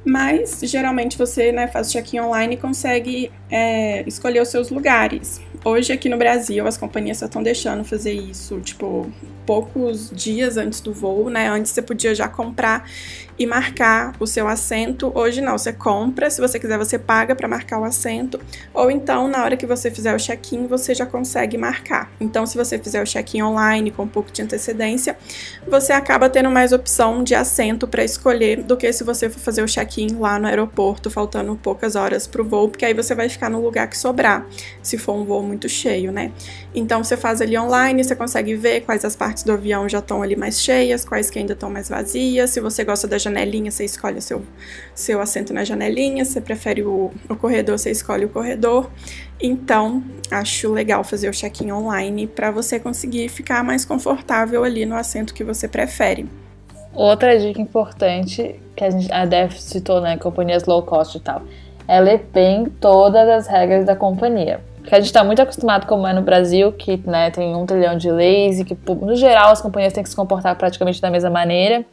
mas 0.06 0.60
geralmente 0.64 1.18
você 1.18 1.52
né, 1.52 1.68
faz 1.68 1.90
o 1.90 1.92
check-in 1.92 2.20
online 2.20 2.56
e 2.56 2.58
consegue 2.58 3.32
é, 3.50 4.08
escolher 4.08 4.42
os 4.42 4.50
seus 4.50 4.70
lugares. 4.70 5.42
Hoje 5.64 5.92
aqui 5.92 6.08
no 6.08 6.18
Brasil 6.18 6.68
as 6.68 6.78
companhias 6.78 7.18
só 7.18 7.26
estão 7.26 7.42
deixando 7.42 7.84
fazer 7.84 8.14
isso, 8.14 8.60
tipo, 8.62 9.12
poucos 9.46 10.10
dias 10.12 10.58
antes 10.58 10.80
do 10.80 10.94
voo, 10.94 11.30
né? 11.30 11.50
Antes 11.50 11.72
você 11.72 11.82
podia 11.82 12.14
já 12.16 12.28
comprar 12.28 12.86
e 13.38 13.46
marcar 13.46 14.14
o 14.20 14.26
seu 14.26 14.48
assento. 14.48 15.12
Hoje 15.14 15.42
não, 15.42 15.58
você 15.58 15.74
compra, 15.74 16.30
se 16.30 16.40
você 16.40 16.60
quiser 16.60 16.78
você 16.78 16.98
paga 16.98 17.36
para 17.36 17.48
marcar 17.48 17.80
o 17.80 17.84
assento, 17.84 18.40
ou 18.74 18.90
então 18.90 19.28
na 19.28 19.44
hora 19.44 19.58
que 19.58 19.66
você 19.66 19.92
fizer 19.92 20.16
o 20.16 20.18
check-in, 20.18 20.68
você 20.68 20.96
já 20.96 21.06
consegue 21.06 21.58
marcar. 21.58 22.12
Então, 22.20 22.46
se 22.46 22.58
você 22.58 22.78
fizer 22.80 23.02
o 23.02 23.06
check-in 23.06 23.42
online 23.42 23.92
com 23.92 24.04
um 24.04 24.08
pouco 24.08 24.32
de 24.32 24.42
antecedência, 24.42 25.18
você 25.68 25.94
acaba 25.94 26.30
tendo 26.30 26.50
mais 26.50 26.72
opção 26.72 27.24
de 27.24 27.36
assento 27.36 27.88
para 27.88 28.04
escolher 28.04 28.64
do 28.64 28.78
que 28.78 28.92
se 28.94 29.04
você 29.04 29.30
for 29.30 29.40
fazer 29.40 29.64
o 29.64 29.68
check-in 29.68 30.16
lá 30.18 30.40
no 30.40 30.48
aeroporto, 30.48 31.10
faltando 31.10 31.56
poucas 31.56 31.96
horas 31.96 32.26
para 32.28 32.42
o 32.42 32.46
voo, 32.46 32.70
porque 32.70 32.86
aí 32.86 32.94
você 32.94 33.14
vai 33.14 33.28
ficar 33.28 33.50
no 33.50 33.62
lugar 33.62 33.88
que 33.88 33.98
sobrar, 33.98 34.46
se 34.82 34.98
for 34.98 35.14
um 35.14 35.26
voo 35.26 35.44
muito 35.44 35.68
cheio, 35.68 36.12
né? 36.12 36.32
Então, 36.74 37.04
você 37.04 37.18
faz 37.18 37.42
ali 37.42 37.58
online, 37.58 38.04
você 38.04 38.16
consegue 38.16 38.56
ver 38.56 38.82
quais 38.82 39.04
as 39.04 39.16
partes 39.16 39.35
do 39.44 39.52
avião 39.52 39.90
já 39.90 40.00
estão 40.00 40.22
ali 40.22 40.36
mais 40.36 40.62
cheias, 40.62 41.04
quais 41.04 41.30
que 41.30 41.40
ainda 41.40 41.54
estão 41.54 41.70
mais 41.70 41.90
vazias. 41.90 42.52
Se 42.52 42.60
você 42.60 42.84
gosta 42.84 43.08
da 43.08 43.18
janelinha, 43.18 43.72
você 43.72 43.84
escolhe 43.84 44.22
seu, 44.22 44.44
seu 44.94 45.20
assento 45.20 45.54
na 45.54 45.64
janelinha. 45.64 46.24
Se 46.24 46.34
você 46.34 46.42
prefere 46.42 46.84
o, 46.84 47.12
o 47.30 47.36
corredor, 47.36 47.78
você 47.78 47.92
escolhe 47.92 48.26
o 48.26 48.30
corredor. 48.30 48.90
Então, 49.42 50.04
acho 50.32 50.72
legal 50.72 51.04
fazer 51.04 51.30
o 51.30 51.34
check-in 51.34 51.72
online 51.72 52.28
para 52.28 52.52
você 52.52 52.80
conseguir 52.80 53.30
ficar 53.30 53.64
mais 53.64 53.84
confortável 53.84 54.64
ali 54.64 54.86
no 54.86 54.96
assento 54.96 55.34
que 55.34 55.44
você 55.44 55.68
prefere. 55.68 56.28
Outra 56.94 57.38
dica 57.38 57.60
importante 57.60 58.60
que 58.76 58.84
a, 58.84 58.90
gente, 58.90 59.12
a 59.12 59.26
Def 59.26 59.60
citou, 59.60 60.00
né, 60.00 60.18
companhias 60.18 60.64
low 60.64 60.82
cost 60.84 61.18
e 61.18 61.20
tal, 61.20 61.42
é 61.88 62.00
ler 62.00 62.26
bem 62.34 62.66
todas 62.66 63.28
as 63.28 63.48
regras 63.48 63.86
da 63.86 63.96
companhia. 63.96 64.62
Porque 64.86 64.94
a 64.94 65.00
gente 65.00 65.08
está 65.08 65.24
muito 65.24 65.42
acostumado, 65.42 65.88
como 65.88 66.06
é 66.06 66.14
no 66.14 66.22
Brasil, 66.22 66.72
que 66.72 67.02
né, 67.08 67.32
tem 67.32 67.56
um 67.56 67.66
trilhão 67.66 67.98
de 67.98 68.12
leis 68.12 68.60
e 68.60 68.64
que, 68.64 68.78
no 68.88 69.16
geral, 69.16 69.52
as 69.52 69.60
companhias 69.60 69.92
têm 69.92 70.04
que 70.04 70.10
se 70.10 70.16
comportar 70.16 70.56
praticamente 70.56 71.02
da 71.02 71.10
mesma 71.10 71.32
maneira. 71.32 71.84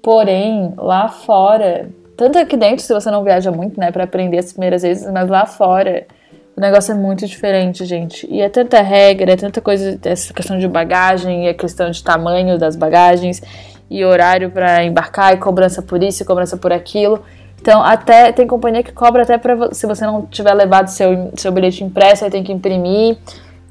Porém, 0.00 0.72
lá 0.76 1.08
fora, 1.08 1.90
tanto 2.16 2.38
aqui 2.38 2.56
dentro, 2.56 2.84
se 2.84 2.94
você 2.94 3.10
não 3.10 3.24
viaja 3.24 3.50
muito, 3.50 3.80
né, 3.80 3.90
para 3.90 4.04
aprender 4.04 4.38
as 4.38 4.52
primeiras 4.52 4.82
vezes, 4.82 5.10
mas 5.10 5.28
lá 5.28 5.44
fora, 5.44 6.06
o 6.56 6.60
negócio 6.60 6.92
é 6.92 6.94
muito 6.94 7.26
diferente, 7.26 7.84
gente. 7.84 8.28
E 8.30 8.40
é 8.40 8.48
tanta 8.48 8.80
regra, 8.80 9.32
é 9.32 9.36
tanta 9.36 9.60
coisa, 9.60 9.98
essa 10.04 10.32
questão 10.32 10.56
de 10.56 10.68
bagagem, 10.68 11.46
e 11.46 11.48
a 11.48 11.54
questão 11.54 11.90
de 11.90 12.00
tamanho 12.04 12.56
das 12.56 12.76
bagagens, 12.76 13.42
e 13.90 14.04
horário 14.04 14.52
para 14.52 14.84
embarcar, 14.84 15.34
e 15.34 15.38
cobrança 15.38 15.82
por 15.82 16.00
isso, 16.00 16.22
e 16.22 16.26
cobrança 16.26 16.56
por 16.56 16.72
aquilo. 16.72 17.24
Então, 17.64 17.82
até 17.82 18.30
tem 18.30 18.46
companhia 18.46 18.82
que 18.82 18.92
cobra 18.92 19.22
até 19.22 19.38
para 19.38 19.72
se 19.72 19.86
você 19.86 20.04
não 20.04 20.26
tiver 20.26 20.52
levado 20.52 20.88
seu, 20.88 21.32
seu 21.34 21.50
bilhete 21.50 21.82
impresso, 21.82 22.22
aí 22.22 22.30
tem 22.30 22.44
que 22.44 22.52
imprimir, 22.52 23.16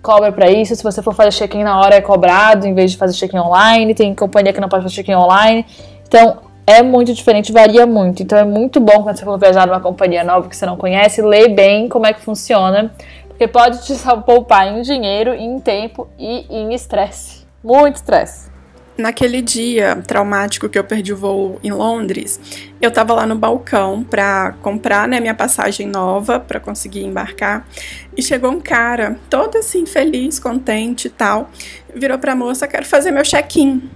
cobra 0.02 0.32
para 0.32 0.50
isso. 0.50 0.76
Se 0.76 0.82
você 0.82 1.00
for 1.00 1.14
fazer 1.14 1.30
check-in 1.30 1.64
na 1.64 1.80
hora 1.80 1.94
é 1.94 2.02
cobrado 2.02 2.66
em 2.66 2.74
vez 2.74 2.90
de 2.90 2.98
fazer 2.98 3.16
check-in 3.16 3.38
online. 3.38 3.94
Tem 3.94 4.16
companhia 4.16 4.52
que 4.52 4.60
não 4.60 4.68
pode 4.68 4.82
fazer 4.82 4.96
check-in 4.96 5.14
online. 5.14 5.64
Então, 6.08 6.40
é 6.66 6.82
muito 6.82 7.14
diferente, 7.14 7.52
varia 7.52 7.86
muito. 7.86 8.24
Então 8.24 8.36
é 8.36 8.44
muito 8.44 8.80
bom 8.80 9.04
quando 9.04 9.16
você 9.16 9.26
for 9.26 9.38
viajar 9.38 9.68
numa 9.68 9.80
companhia 9.80 10.24
nova 10.24 10.50
que 10.50 10.58
você 10.58 10.66
não 10.66 10.76
conhece, 10.76 11.22
ler 11.22 11.50
bem 11.50 11.88
como 11.88 12.08
é 12.08 12.14
que 12.14 12.22
funciona, 12.22 12.92
porque 13.28 13.48
pode 13.48 13.84
te 13.84 13.94
poupar 14.26 14.70
em 14.70 14.82
dinheiro, 14.82 15.36
em 15.36 15.60
tempo 15.60 16.08
e 16.18 16.48
em 16.50 16.74
estresse. 16.74 17.46
Muito 17.64 17.98
estresse. 17.98 18.53
Naquele 18.96 19.42
dia 19.42 19.96
traumático 20.08 20.70
que 20.70 20.78
eu 20.78 20.84
perdi 20.84 21.12
o 21.12 21.18
voo 21.18 21.60
em 21.64 21.72
Londres, 21.72 22.40
eu 22.80 22.92
tava 22.92 23.14
lá 23.14 23.26
no 23.26 23.36
balcão 23.36 24.04
pra 24.04 24.54
comprar, 24.62 25.08
né, 25.08 25.20
minha 25.20 25.34
passagem 25.34 25.88
nova 25.88 26.40
para 26.40 26.60
conseguir 26.60 27.04
embarcar. 27.04 27.68
E 28.16 28.22
chegou 28.22 28.52
um 28.52 28.62
cara, 28.62 29.18
todo 29.32 29.58
assim, 29.58 29.88
feliz, 29.88 30.38
contente 30.38 31.08
e 31.08 31.10
tal. 31.10 31.50
Virou 31.96 32.20
pra 32.20 32.36
moça, 32.36 32.68
quero 32.68 32.86
fazer 32.86 33.10
meu 33.10 33.24
check-in. 33.24 33.90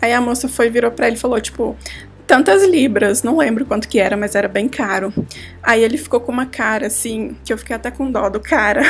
Aí 0.00 0.12
a 0.12 0.20
moça 0.20 0.48
foi, 0.48 0.70
virou 0.70 0.92
pra 0.92 1.08
ele 1.08 1.16
e 1.16 1.18
falou, 1.18 1.40
tipo, 1.40 1.76
tantas 2.26 2.64
libras, 2.64 3.22
não 3.22 3.36
lembro 3.38 3.64
quanto 3.64 3.88
que 3.88 3.98
era, 3.98 4.16
mas 4.16 4.34
era 4.34 4.48
bem 4.48 4.68
caro. 4.68 5.12
Aí 5.62 5.82
ele 5.82 5.96
ficou 5.96 6.20
com 6.20 6.30
uma 6.30 6.46
cara 6.46 6.86
assim, 6.86 7.36
que 7.44 7.52
eu 7.52 7.58
fiquei 7.58 7.74
até 7.74 7.90
com 7.90 8.10
dó 8.10 8.28
do 8.28 8.40
cara. 8.40 8.82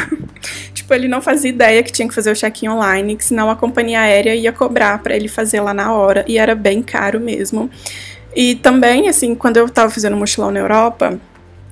Tipo, 0.86 0.94
ele 0.94 1.08
não 1.08 1.20
fazia 1.20 1.50
ideia 1.50 1.82
que 1.82 1.90
tinha 1.90 2.06
que 2.06 2.14
fazer 2.14 2.30
o 2.30 2.34
check-in 2.34 2.68
online, 2.68 3.16
que 3.16 3.24
senão 3.24 3.50
a 3.50 3.56
companhia 3.56 4.00
aérea 4.00 4.34
ia 4.36 4.52
cobrar 4.52 5.02
para 5.02 5.16
ele 5.16 5.26
fazer 5.26 5.60
lá 5.60 5.74
na 5.74 5.92
hora, 5.92 6.24
e 6.28 6.38
era 6.38 6.54
bem 6.54 6.80
caro 6.80 7.18
mesmo. 7.18 7.68
E 8.34 8.54
também, 8.54 9.08
assim, 9.08 9.34
quando 9.34 9.56
eu 9.56 9.68
tava 9.68 9.90
fazendo 9.90 10.16
mochilão 10.16 10.52
na 10.52 10.60
Europa, 10.60 11.18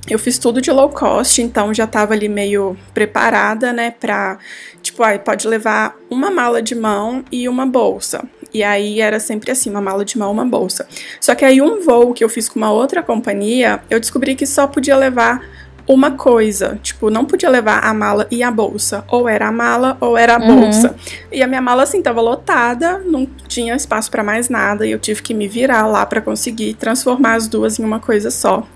eu 0.08 0.18
fiz 0.18 0.36
tudo 0.36 0.60
de 0.60 0.70
low 0.70 0.88
cost, 0.88 1.40
então 1.40 1.72
já 1.72 1.84
estava 1.84 2.12
ali 2.12 2.28
meio 2.28 2.76
preparada, 2.92 3.72
né, 3.72 3.92
pra, 3.92 4.36
tipo, 4.82 5.02
aí 5.02 5.18
pode 5.18 5.46
levar 5.46 5.96
uma 6.10 6.30
mala 6.30 6.60
de 6.60 6.74
mão 6.74 7.24
e 7.30 7.48
uma 7.48 7.64
bolsa. 7.64 8.24
E 8.52 8.62
aí 8.62 9.00
era 9.00 9.20
sempre 9.20 9.50
assim, 9.50 9.70
uma 9.70 9.80
mala 9.80 10.04
de 10.04 10.18
mão, 10.18 10.30
uma 10.32 10.44
bolsa. 10.44 10.86
Só 11.20 11.34
que 11.34 11.44
aí 11.44 11.60
um 11.60 11.80
voo 11.80 12.12
que 12.12 12.22
eu 12.22 12.28
fiz 12.28 12.48
com 12.48 12.58
uma 12.58 12.72
outra 12.72 13.02
companhia, 13.02 13.80
eu 13.88 13.98
descobri 13.98 14.34
que 14.34 14.46
só 14.46 14.66
podia 14.66 14.96
levar 14.96 15.42
uma 15.86 16.12
coisa, 16.12 16.78
tipo, 16.82 17.10
não 17.10 17.24
podia 17.24 17.50
levar 17.50 17.84
a 17.84 17.92
mala 17.92 18.26
e 18.30 18.42
a 18.42 18.50
bolsa, 18.50 19.04
ou 19.08 19.28
era 19.28 19.48
a 19.48 19.52
mala 19.52 19.96
ou 20.00 20.16
era 20.16 20.36
a 20.36 20.38
uhum. 20.40 20.60
bolsa. 20.60 20.94
E 21.30 21.42
a 21.42 21.46
minha 21.46 21.60
mala 21.60 21.82
assim 21.82 22.00
tava 22.00 22.20
lotada, 22.20 22.98
não 22.98 23.26
tinha 23.46 23.74
espaço 23.74 24.10
para 24.10 24.22
mais 24.22 24.48
nada 24.48 24.86
e 24.86 24.90
eu 24.90 24.98
tive 24.98 25.22
que 25.22 25.34
me 25.34 25.46
virar 25.46 25.86
lá 25.86 26.06
para 26.06 26.20
conseguir 26.20 26.74
transformar 26.74 27.34
as 27.34 27.48
duas 27.48 27.78
em 27.78 27.84
uma 27.84 28.00
coisa 28.00 28.30
só. 28.30 28.66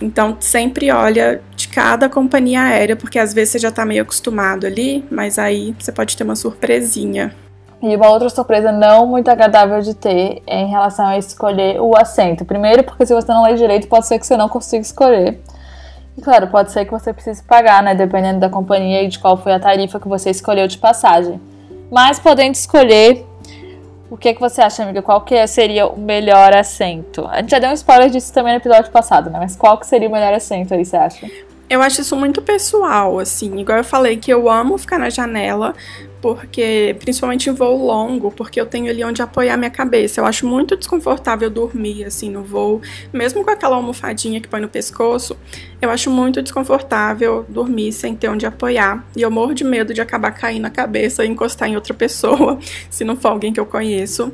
Então, 0.00 0.36
sempre 0.40 0.90
olha 0.90 1.40
de 1.56 1.68
cada 1.68 2.08
companhia 2.08 2.62
aérea, 2.62 2.96
porque 2.96 3.18
às 3.18 3.32
vezes 3.32 3.52
você 3.52 3.58
já 3.60 3.70
tá 3.70 3.84
meio 3.86 4.02
acostumado 4.02 4.66
ali, 4.66 5.04
mas 5.10 5.38
aí 5.38 5.74
você 5.78 5.92
pode 5.92 6.16
ter 6.16 6.24
uma 6.24 6.36
surpresinha. 6.36 7.34
E 7.80 7.94
uma 7.96 8.08
outra 8.08 8.28
surpresa 8.28 8.72
não 8.72 9.06
muito 9.06 9.30
agradável 9.30 9.80
de 9.80 9.94
ter 9.94 10.42
é 10.46 10.62
em 10.62 10.68
relação 10.68 11.06
a 11.06 11.18
escolher 11.18 11.80
o 11.80 11.96
assento. 11.96 12.44
Primeiro, 12.44 12.82
porque 12.82 13.06
se 13.06 13.14
você 13.14 13.28
não 13.28 13.44
lê 13.44 13.54
direito, 13.54 13.86
pode 13.88 14.06
ser 14.06 14.18
que 14.18 14.26
você 14.26 14.36
não 14.36 14.48
consiga 14.48 14.82
escolher. 14.82 15.40
Claro, 16.22 16.46
pode 16.46 16.70
ser 16.70 16.84
que 16.84 16.92
você 16.92 17.12
precise 17.12 17.42
pagar, 17.42 17.82
né? 17.82 17.94
Dependendo 17.94 18.40
da 18.40 18.48
companhia 18.48 19.02
e 19.02 19.08
de 19.08 19.18
qual 19.18 19.36
foi 19.36 19.52
a 19.52 19.58
tarifa 19.58 19.98
que 19.98 20.08
você 20.08 20.30
escolheu 20.30 20.66
de 20.66 20.78
passagem. 20.78 21.40
Mas 21.90 22.18
podendo 22.18 22.54
escolher 22.54 23.26
o 24.10 24.16
que, 24.16 24.32
que 24.32 24.40
você 24.40 24.60
acha, 24.60 24.82
amiga? 24.82 25.02
Qual 25.02 25.22
que 25.22 25.46
seria 25.46 25.86
o 25.86 25.98
melhor 25.98 26.54
assento? 26.54 27.26
A 27.26 27.40
gente 27.40 27.50
já 27.50 27.58
deu 27.58 27.70
um 27.70 27.72
spoiler 27.72 28.10
disso 28.10 28.32
também 28.32 28.52
no 28.52 28.58
episódio 28.58 28.90
passado, 28.92 29.28
né? 29.28 29.38
Mas 29.40 29.56
qual 29.56 29.76
que 29.76 29.86
seria 29.86 30.08
o 30.08 30.12
melhor 30.12 30.32
assento 30.32 30.72
aí, 30.72 30.84
você 30.84 30.96
acha? 30.96 31.28
Eu 31.68 31.82
acho 31.82 32.00
isso 32.00 32.14
muito 32.14 32.40
pessoal, 32.40 33.18
assim. 33.18 33.58
Igual 33.58 33.78
eu 33.78 33.84
falei 33.84 34.16
que 34.16 34.32
eu 34.32 34.48
amo 34.48 34.78
ficar 34.78 34.98
na 34.98 35.10
janela, 35.10 35.74
porque 36.24 36.96
principalmente 37.00 37.50
em 37.50 37.52
voo 37.52 37.84
longo, 37.84 38.30
porque 38.30 38.58
eu 38.58 38.64
tenho 38.64 38.88
ali 38.88 39.04
onde 39.04 39.20
apoiar 39.20 39.58
minha 39.58 39.70
cabeça. 39.70 40.22
Eu 40.22 40.24
acho 40.24 40.46
muito 40.46 40.74
desconfortável 40.74 41.50
dormir 41.50 42.02
assim 42.02 42.30
no 42.30 42.42
voo, 42.42 42.80
mesmo 43.12 43.44
com 43.44 43.50
aquela 43.50 43.76
almofadinha 43.76 44.40
que 44.40 44.48
põe 44.48 44.58
no 44.58 44.66
pescoço. 44.66 45.36
Eu 45.82 45.90
acho 45.90 46.10
muito 46.10 46.40
desconfortável 46.40 47.44
dormir 47.46 47.92
sem 47.92 48.16
ter 48.16 48.30
onde 48.30 48.46
apoiar. 48.46 49.06
E 49.14 49.20
eu 49.20 49.30
morro 49.30 49.52
de 49.52 49.64
medo 49.64 49.92
de 49.92 50.00
acabar 50.00 50.30
caindo 50.30 50.64
a 50.64 50.70
cabeça 50.70 51.26
e 51.26 51.28
encostar 51.28 51.68
em 51.68 51.74
outra 51.74 51.92
pessoa, 51.92 52.58
se 52.88 53.04
não 53.04 53.16
for 53.16 53.28
alguém 53.28 53.52
que 53.52 53.60
eu 53.60 53.66
conheço. 53.66 54.32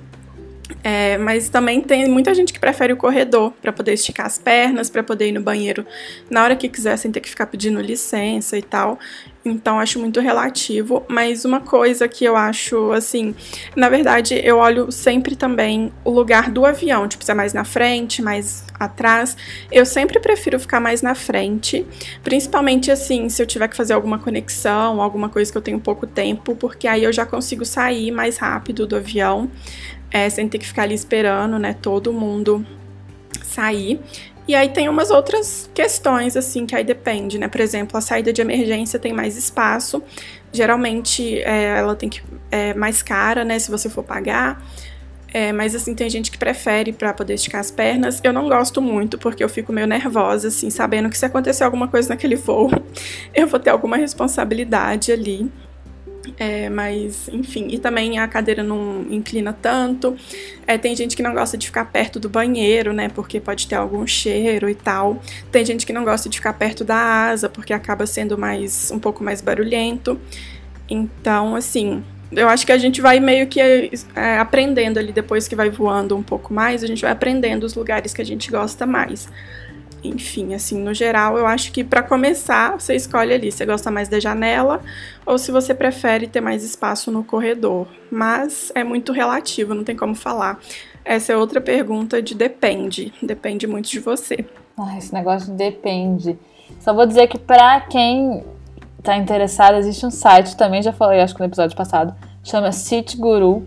É, 0.82 1.18
mas 1.18 1.48
também 1.48 1.80
tem 1.80 2.08
muita 2.08 2.34
gente 2.34 2.52
que 2.52 2.58
prefere 2.58 2.92
o 2.92 2.96
corredor 2.96 3.52
para 3.60 3.72
poder 3.72 3.92
esticar 3.92 4.26
as 4.26 4.38
pernas, 4.38 4.88
para 4.88 5.02
poder 5.02 5.28
ir 5.28 5.32
no 5.32 5.40
banheiro 5.40 5.84
na 6.30 6.42
hora 6.42 6.56
que 6.56 6.68
quiser, 6.68 6.96
sem 6.96 7.10
ter 7.10 7.20
que 7.20 7.28
ficar 7.28 7.46
pedindo 7.46 7.80
licença 7.80 8.56
e 8.56 8.62
tal. 8.62 8.98
Então 9.42 9.80
acho 9.80 9.98
muito 9.98 10.20
relativo, 10.20 11.02
mas 11.08 11.46
uma 11.46 11.60
coisa 11.60 12.06
que 12.06 12.24
eu 12.24 12.36
acho 12.36 12.92
assim, 12.92 13.34
na 13.74 13.88
verdade, 13.88 14.38
eu 14.44 14.58
olho 14.58 14.92
sempre 14.92 15.34
também 15.34 15.90
o 16.04 16.10
lugar 16.10 16.50
do 16.50 16.66
avião, 16.66 17.08
tipo, 17.08 17.24
se 17.24 17.30
é 17.30 17.34
mais 17.34 17.54
na 17.54 17.64
frente, 17.64 18.20
mais 18.20 18.64
atrás. 18.78 19.36
Eu 19.72 19.86
sempre 19.86 20.20
prefiro 20.20 20.60
ficar 20.60 20.78
mais 20.78 21.00
na 21.00 21.14
frente, 21.14 21.86
principalmente 22.22 22.90
assim, 22.90 23.30
se 23.30 23.42
eu 23.42 23.46
tiver 23.46 23.68
que 23.68 23.76
fazer 23.76 23.94
alguma 23.94 24.18
conexão, 24.18 25.00
alguma 25.00 25.30
coisa 25.30 25.50
que 25.50 25.56
eu 25.56 25.62
tenho 25.62 25.80
pouco 25.80 26.06
tempo, 26.06 26.54
porque 26.54 26.86
aí 26.86 27.02
eu 27.02 27.12
já 27.12 27.24
consigo 27.24 27.64
sair 27.64 28.10
mais 28.10 28.36
rápido 28.36 28.86
do 28.86 28.96
avião, 28.96 29.50
é, 30.10 30.28
sem 30.28 30.48
ter 30.48 30.58
que 30.58 30.66
ficar 30.66 30.82
ali 30.82 30.94
esperando, 30.94 31.58
né, 31.58 31.74
todo 31.80 32.12
mundo 32.12 32.66
sair. 33.44 34.00
E 34.48 34.54
aí 34.54 34.68
tem 34.68 34.88
umas 34.88 35.10
outras 35.10 35.70
questões, 35.72 36.36
assim, 36.36 36.66
que 36.66 36.74
aí 36.74 36.82
depende, 36.82 37.38
né? 37.38 37.46
Por 37.46 37.60
exemplo, 37.60 37.96
a 37.96 38.00
saída 38.00 38.32
de 38.32 38.40
emergência 38.40 38.98
tem 38.98 39.12
mais 39.12 39.36
espaço. 39.36 40.02
Geralmente 40.52 41.40
é, 41.42 41.78
ela 41.78 41.94
tem 41.94 42.08
que 42.08 42.20
é 42.50 42.74
mais 42.74 43.00
cara, 43.00 43.44
né? 43.44 43.58
Se 43.60 43.70
você 43.70 43.88
for 43.88 44.02
pagar. 44.02 44.60
É, 45.32 45.52
mas 45.52 45.76
assim, 45.76 45.94
tem 45.94 46.10
gente 46.10 46.30
que 46.30 46.36
prefere 46.38 46.92
para 46.92 47.14
poder 47.14 47.34
esticar 47.34 47.60
as 47.60 47.70
pernas. 47.70 48.20
Eu 48.24 48.32
não 48.32 48.48
gosto 48.48 48.82
muito, 48.82 49.16
porque 49.18 49.44
eu 49.44 49.48
fico 49.48 49.72
meio 49.72 49.86
nervosa, 49.86 50.48
assim, 50.48 50.68
sabendo 50.68 51.08
que 51.08 51.16
se 51.16 51.24
acontecer 51.24 51.62
alguma 51.62 51.86
coisa 51.86 52.08
naquele 52.08 52.34
voo, 52.34 52.70
eu 53.32 53.46
vou 53.46 53.60
ter 53.60 53.70
alguma 53.70 53.96
responsabilidade 53.96 55.12
ali. 55.12 55.48
É, 56.38 56.68
mas, 56.68 57.28
enfim, 57.32 57.68
e 57.70 57.78
também 57.78 58.18
a 58.18 58.28
cadeira 58.28 58.62
não 58.62 59.06
inclina 59.10 59.52
tanto. 59.52 60.16
É, 60.66 60.76
tem 60.76 60.94
gente 60.94 61.16
que 61.16 61.22
não 61.22 61.32
gosta 61.32 61.56
de 61.56 61.66
ficar 61.66 61.86
perto 61.86 62.20
do 62.20 62.28
banheiro, 62.28 62.92
né? 62.92 63.08
Porque 63.08 63.40
pode 63.40 63.66
ter 63.66 63.74
algum 63.74 64.06
cheiro 64.06 64.68
e 64.68 64.74
tal. 64.74 65.20
Tem 65.50 65.64
gente 65.64 65.86
que 65.86 65.92
não 65.92 66.04
gosta 66.04 66.28
de 66.28 66.36
ficar 66.36 66.52
perto 66.52 66.84
da 66.84 66.96
asa, 67.30 67.48
porque 67.48 67.72
acaba 67.72 68.06
sendo 68.06 68.36
mais 68.36 68.90
um 68.90 68.98
pouco 68.98 69.24
mais 69.24 69.40
barulhento. 69.40 70.20
Então, 70.88 71.56
assim, 71.56 72.02
eu 72.32 72.48
acho 72.48 72.66
que 72.66 72.72
a 72.72 72.78
gente 72.78 73.00
vai 73.00 73.18
meio 73.18 73.46
que 73.46 73.60
é, 73.60 74.38
aprendendo 74.38 74.98
ali 74.98 75.12
depois 75.12 75.48
que 75.48 75.56
vai 75.56 75.70
voando 75.70 76.16
um 76.16 76.22
pouco 76.22 76.52
mais, 76.52 76.84
a 76.84 76.86
gente 76.86 77.02
vai 77.02 77.10
aprendendo 77.10 77.64
os 77.64 77.74
lugares 77.74 78.12
que 78.12 78.20
a 78.20 78.26
gente 78.26 78.50
gosta 78.50 78.86
mais 78.86 79.28
enfim, 80.02 80.54
assim, 80.54 80.80
no 80.80 80.94
geral, 80.94 81.36
eu 81.36 81.46
acho 81.46 81.72
que 81.72 81.84
para 81.84 82.02
começar, 82.02 82.78
você 82.78 82.94
escolhe 82.94 83.32
ali, 83.32 83.52
você 83.52 83.66
gosta 83.66 83.90
mais 83.90 84.08
da 84.08 84.18
janela 84.18 84.80
ou 85.26 85.38
se 85.38 85.52
você 85.52 85.74
prefere 85.74 86.26
ter 86.26 86.40
mais 86.40 86.64
espaço 86.64 87.10
no 87.10 87.22
corredor. 87.22 87.86
Mas 88.10 88.72
é 88.74 88.82
muito 88.82 89.12
relativo, 89.12 89.74
não 89.74 89.84
tem 89.84 89.96
como 89.96 90.14
falar. 90.14 90.58
Essa 91.04 91.32
é 91.32 91.36
outra 91.36 91.60
pergunta 91.60 92.22
de 92.22 92.34
depende, 92.34 93.12
depende 93.22 93.66
muito 93.66 93.88
de 93.88 94.00
você. 94.00 94.44
Ah, 94.78 94.96
esse 94.96 95.12
negócio 95.12 95.52
depende. 95.52 96.38
Só 96.80 96.94
vou 96.94 97.06
dizer 97.06 97.26
que 97.26 97.38
para 97.38 97.80
quem 97.82 98.44
tá 99.02 99.16
interessado, 99.16 99.76
existe 99.76 100.04
um 100.04 100.10
site 100.10 100.56
também, 100.56 100.82
já 100.82 100.92
falei, 100.92 101.20
acho 101.20 101.34
que 101.34 101.40
no 101.40 101.46
episódio 101.46 101.76
passado, 101.76 102.14
chama 102.42 102.72
City 102.72 103.16
Guru 103.16 103.66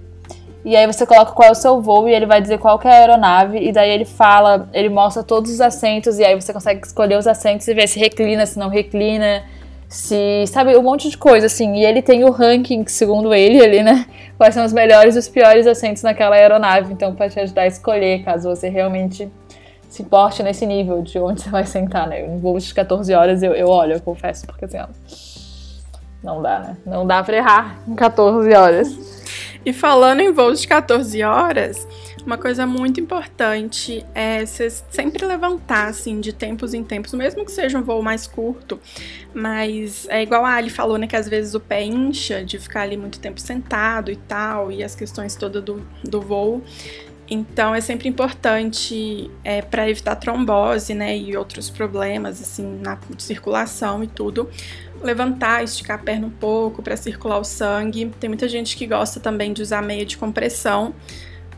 e 0.65 0.77
aí 0.77 0.87
você 0.87 1.05
coloca 1.05 1.33
qual 1.33 1.49
é 1.49 1.51
o 1.51 1.55
seu 1.55 1.81
voo 1.81 2.07
e 2.07 2.13
ele 2.13 2.25
vai 2.25 2.41
dizer 2.41 2.57
qual 2.57 2.79
é 2.85 2.87
a 2.87 2.93
aeronave. 2.93 3.57
E 3.59 3.71
daí 3.71 3.89
ele 3.89 4.05
fala, 4.05 4.69
ele 4.71 4.87
mostra 4.87 5.21
todos 5.21 5.51
os 5.51 5.59
assentos. 5.59 6.19
E 6.19 6.23
aí 6.23 6.39
você 6.39 6.53
consegue 6.53 6.85
escolher 6.85 7.17
os 7.17 7.27
assentos 7.27 7.67
e 7.67 7.73
ver 7.73 7.87
se 7.87 7.99
reclina, 7.99 8.45
se 8.45 8.57
não 8.57 8.69
reclina. 8.69 9.43
Se. 9.89 10.45
Sabe, 10.47 10.75
um 10.77 10.81
monte 10.81 11.09
de 11.09 11.17
coisa, 11.17 11.47
assim. 11.47 11.75
E 11.75 11.85
ele 11.85 12.01
tem 12.01 12.23
o 12.23 12.31
ranking, 12.31 12.85
segundo 12.87 13.33
ele, 13.33 13.61
ali, 13.61 13.83
né? 13.83 14.05
Quais 14.37 14.53
são 14.53 14.65
os 14.65 14.71
melhores 14.71 15.15
e 15.15 15.19
os 15.19 15.27
piores 15.27 15.67
assentos 15.67 16.01
naquela 16.01 16.35
aeronave. 16.35 16.93
Então, 16.93 17.13
pode 17.13 17.33
te 17.33 17.41
ajudar 17.41 17.63
a 17.63 17.67
escolher, 17.67 18.23
caso 18.23 18.49
você 18.49 18.69
realmente 18.69 19.29
se 19.89 20.01
importe 20.01 20.41
nesse 20.41 20.65
nível 20.65 21.03
de 21.03 21.19
onde 21.19 21.41
você 21.41 21.49
vai 21.49 21.65
sentar, 21.65 22.07
né? 22.07 22.25
Em 22.25 22.39
voo 22.39 22.57
de 22.57 22.73
14 22.73 23.13
horas 23.13 23.43
eu, 23.43 23.53
eu 23.53 23.67
olho, 23.67 23.93
eu 23.93 24.01
confesso, 24.01 24.47
porque 24.47 24.65
assim, 24.65 24.79
ó, 24.79 24.87
não 26.23 26.41
dá, 26.41 26.59
né? 26.59 26.77
Não 26.83 27.05
dá 27.05 27.21
pra 27.21 27.37
errar 27.37 27.77
em 27.87 27.93
14 27.93 28.51
horas. 28.55 29.22
E 29.65 29.71
falando 29.71 30.19
em 30.19 30.31
voos 30.31 30.61
de 30.61 30.67
14 30.67 31.23
horas, 31.23 31.87
uma 32.25 32.37
coisa 32.37 32.65
muito 32.65 32.99
importante 32.99 34.05
é 34.13 34.45
você 34.45 34.69
sempre 34.69 35.25
levantar, 35.25 35.87
assim, 35.87 36.19
de 36.19 36.33
tempos 36.33 36.73
em 36.73 36.83
tempos, 36.83 37.13
mesmo 37.13 37.45
que 37.45 37.51
seja 37.51 37.77
um 37.77 37.83
voo 37.83 38.01
mais 38.01 38.27
curto, 38.27 38.79
mas 39.33 40.05
é 40.09 40.21
igual 40.21 40.45
a 40.45 40.53
Ali 40.53 40.69
falou, 40.69 40.97
né, 40.97 41.07
que 41.07 41.15
às 41.15 41.29
vezes 41.29 41.53
o 41.53 41.59
pé 41.61 41.83
incha 41.83 42.43
de 42.43 42.59
ficar 42.59 42.81
ali 42.81 42.97
muito 42.97 43.19
tempo 43.19 43.39
sentado 43.39 44.11
e 44.11 44.15
tal, 44.15 44.71
e 44.71 44.83
as 44.83 44.95
questões 44.95 45.35
todas 45.35 45.63
do, 45.63 45.81
do 46.03 46.21
voo. 46.21 46.61
Então 47.29 47.73
é 47.73 47.79
sempre 47.79 48.09
importante 48.09 49.31
é, 49.43 49.61
para 49.61 49.89
evitar 49.89 50.15
trombose, 50.15 50.93
né, 50.93 51.17
e 51.17 51.35
outros 51.37 51.69
problemas 51.69 52.41
assim 52.41 52.79
na 52.81 52.97
circulação 53.17 54.03
e 54.03 54.07
tudo, 54.07 54.49
levantar, 55.03 55.63
esticar 55.63 55.99
a 55.99 56.03
perna 56.03 56.27
um 56.27 56.31
pouco 56.31 56.81
para 56.81 56.95
circular 56.97 57.37
o 57.37 57.43
sangue. 57.43 58.11
Tem 58.19 58.29
muita 58.29 58.47
gente 58.47 58.75
que 58.75 58.87
gosta 58.87 59.19
também 59.19 59.53
de 59.53 59.61
usar 59.61 59.81
meia 59.81 60.05
de 60.05 60.17
compressão 60.17 60.93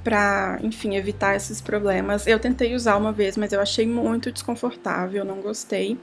para, 0.04 0.60
enfim, 0.62 0.96
evitar 0.96 1.36
esses 1.36 1.62
problemas. 1.62 2.28
Eu 2.28 2.40
tentei 2.40 2.76
usar 2.76 2.96
uma 2.96 3.12
vez, 3.12 3.38
mas 3.38 3.52
eu 3.54 3.60
achei 3.60 3.88
muito 3.88 4.32
desconfortável, 4.32 5.26
não 5.26 5.42
gostei. 5.42 5.98